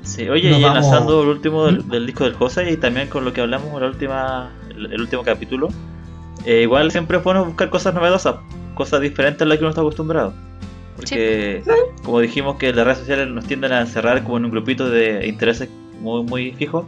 Sí, 0.03 0.27
oye, 0.29 0.49
Nos 0.49 0.59
y 0.59 0.63
vamos- 0.63 0.77
enlazando 0.77 1.21
el 1.23 1.29
último 1.29 1.65
del, 1.65 1.83
¿Mm? 1.83 1.89
del 1.89 2.05
disco 2.05 2.23
del 2.23 2.33
José 2.33 2.71
y 2.71 2.77
también 2.77 3.07
con 3.09 3.25
lo 3.25 3.33
que 3.33 3.41
hablamos 3.41 3.73
en 3.73 3.79
la 3.81 3.87
última, 3.87 4.51
el, 4.69 4.91
el 4.93 5.01
último 5.01 5.23
capítulo, 5.23 5.67
eh, 6.45 6.61
igual 6.61 6.91
siempre 6.91 7.17
es 7.17 7.23
bueno 7.23 7.43
buscar 7.45 7.69
cosas 7.69 7.93
novedosas, 7.93 8.35
cosas 8.75 9.01
diferentes 9.01 9.41
a 9.41 9.45
las 9.45 9.57
que 9.57 9.63
uno 9.63 9.69
está 9.69 9.81
acostumbrado. 9.81 10.33
Porque, 10.95 11.61
como 12.03 12.19
dijimos 12.21 12.55
que 12.57 12.73
las 12.73 12.85
redes 12.85 12.99
sociales 12.99 13.27
nos 13.27 13.45
tienden 13.45 13.71
a 13.71 13.81
encerrar 13.81 14.23
como 14.23 14.37
en 14.37 14.45
un 14.45 14.51
grupito 14.51 14.89
de 14.89 15.27
intereses 15.27 15.69
muy, 16.01 16.23
muy 16.23 16.53
fijos, 16.53 16.85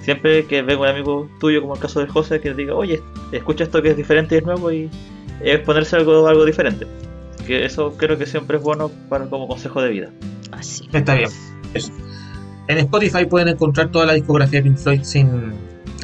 siempre 0.00 0.46
que 0.46 0.62
venga 0.62 0.80
un 0.82 0.88
amigo 0.88 1.28
tuyo, 1.38 1.60
como 1.60 1.74
el 1.74 1.80
caso 1.80 2.00
del 2.00 2.08
José, 2.08 2.40
que 2.40 2.54
diga, 2.54 2.74
oye, 2.74 3.00
escucha 3.30 3.62
esto 3.64 3.80
que 3.82 3.90
es 3.90 3.96
diferente 3.96 4.34
y 4.34 4.38
es 4.38 4.44
nuevo 4.44 4.72
y 4.72 4.90
es 5.42 5.60
ponerse 5.60 5.94
algo, 5.94 6.26
algo 6.26 6.44
diferente. 6.44 6.86
Que 7.46 7.64
eso 7.64 7.94
creo 7.96 8.18
que 8.18 8.26
siempre 8.26 8.58
es 8.58 8.62
bueno 8.62 8.90
para 9.08 9.26
como 9.26 9.48
consejo 9.48 9.82
de 9.82 9.90
vida. 9.90 10.10
Así. 10.52 10.88
Está 10.92 11.14
bien. 11.14 11.30
Eso. 11.74 11.92
En 12.68 12.78
Spotify 12.78 13.24
pueden 13.26 13.48
encontrar 13.48 13.90
toda 13.90 14.06
la 14.06 14.12
discografía 14.12 14.60
de 14.60 14.64
Pink 14.64 14.78
Floyd 14.78 15.02
sin. 15.02 15.52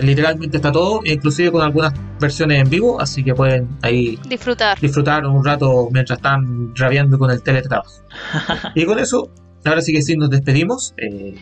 Literalmente 0.03 0.59
está 0.59 0.71
todo, 0.71 1.01
inclusive 1.05 1.51
con 1.51 1.63
algunas 1.63 1.93
versiones 2.21 2.61
en 2.63 2.71
vivo, 2.71 3.01
así 3.01 3.25
que 3.25 3.35
pueden 3.35 3.69
ahí 3.83 4.17
Disfrutar. 4.29 4.79
disfrutar 4.79 5.27
un 5.27 5.45
rato 5.45 5.89
mientras 5.91 6.19
están 6.21 6.73
rabiando 6.77 7.19
con 7.19 7.33
el 7.33 7.43
teletrabajo. 7.43 7.91
y 8.77 8.85
con 8.85 9.01
eso, 9.01 9.29
ahora 9.65 9.81
sí 9.81 9.93
que 9.93 10.03
sí 10.03 10.17
nos 10.17 10.31
despedimos. 10.31 10.95
Eh, 10.99 11.35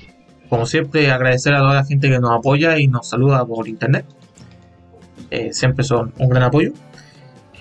como 0.49 0.64
siempre, 0.64 1.11
agradecer 1.11 1.53
a 1.55 1.59
toda 1.59 1.74
la 1.74 1.84
gente 1.84 2.09
que 2.09 2.18
nos 2.18 2.30
apoya 2.30 2.78
y 2.78 2.86
nos 2.88 3.09
saluda 3.09 3.44
por 3.44 3.68
internet. 3.68 4.07
Eh, 5.30 5.53
siempre 5.53 5.84
son 5.84 6.12
un 6.18 6.28
gran 6.28 6.44
apoyo. 6.44 6.72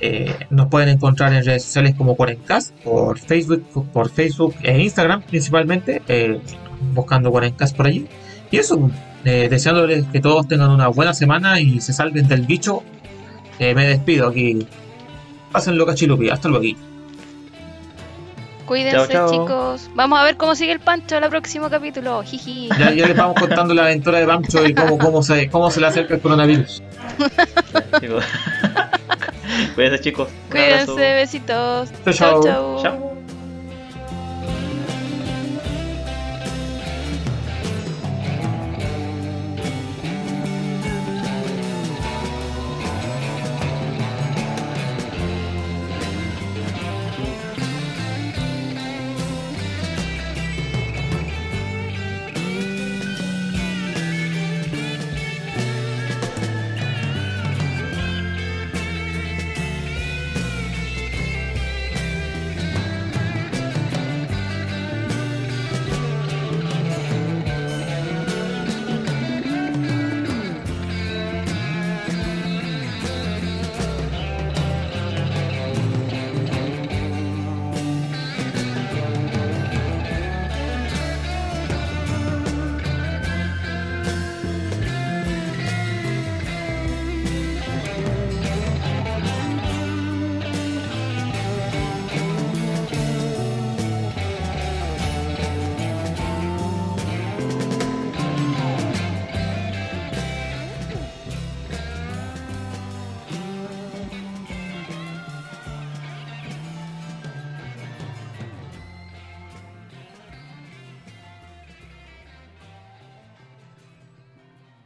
Eh, 0.01 0.35
nos 0.49 0.67
pueden 0.67 0.89
encontrar 0.89 1.33
en 1.33 1.45
redes 1.45 1.63
sociales 1.63 1.95
como 1.95 2.15
Cuarencast, 2.15 2.73
por 2.83 3.17
Facebook, 3.17 3.65
por 3.91 4.09
Facebook 4.09 4.55
e 4.61 4.81
Instagram 4.81 5.21
principalmente, 5.23 6.01
eh, 6.07 6.39
buscando 6.93 7.31
Cuarencast 7.31 7.75
por 7.75 7.87
allí. 7.87 8.07
Y 8.51 8.57
eso, 8.57 8.89
eh, 9.23 9.47
deseándoles 9.49 10.05
que 10.07 10.19
todos 10.19 10.47
tengan 10.47 10.69
una 10.69 10.87
buena 10.87 11.13
semana 11.13 11.59
y 11.59 11.81
se 11.81 11.93
salven 11.93 12.27
del 12.27 12.41
bicho. 12.41 12.83
Eh, 13.59 13.73
me 13.73 13.87
despido 13.87 14.27
aquí. 14.27 14.67
Pásenlo 15.51 15.85
cachilupi, 15.85 16.29
hasta 16.29 16.49
luego 16.49 16.63
aquí. 16.63 16.77
Cuídense, 18.65 19.13
Chao, 19.13 19.29
chao. 19.29 19.31
chicos. 19.31 19.89
Vamos 19.93 20.19
a 20.19 20.23
ver 20.23 20.37
cómo 20.37 20.55
sigue 20.55 20.71
el 20.71 20.79
pancho 20.79 21.17
en 21.17 21.23
el 21.23 21.29
próximo 21.29 21.69
capítulo. 21.69 22.23
Jiji. 22.23 22.69
Ya, 22.79 22.91
ya 22.91 23.07
les 23.07 23.15
vamos 23.15 23.35
contando 23.39 23.73
la 23.73 23.83
aventura 23.83 24.19
de 24.19 24.25
Pancho 24.25 24.65
y 24.65 24.73
cómo, 24.73 24.97
cómo, 24.97 25.21
se, 25.21 25.49
cómo 25.49 25.69
se 25.69 25.79
le 25.79 25.87
acerca 25.87 26.15
el 26.15 26.21
coronavirus. 26.21 26.81
Cuídense 29.75 29.99
chicos. 30.01 30.29
Cuídense, 30.49 30.93
besitos. 30.93 31.91
Chao, 32.03 32.13
chao. 32.13 32.43
chau. 32.43 32.81
Chao. 32.81 33.04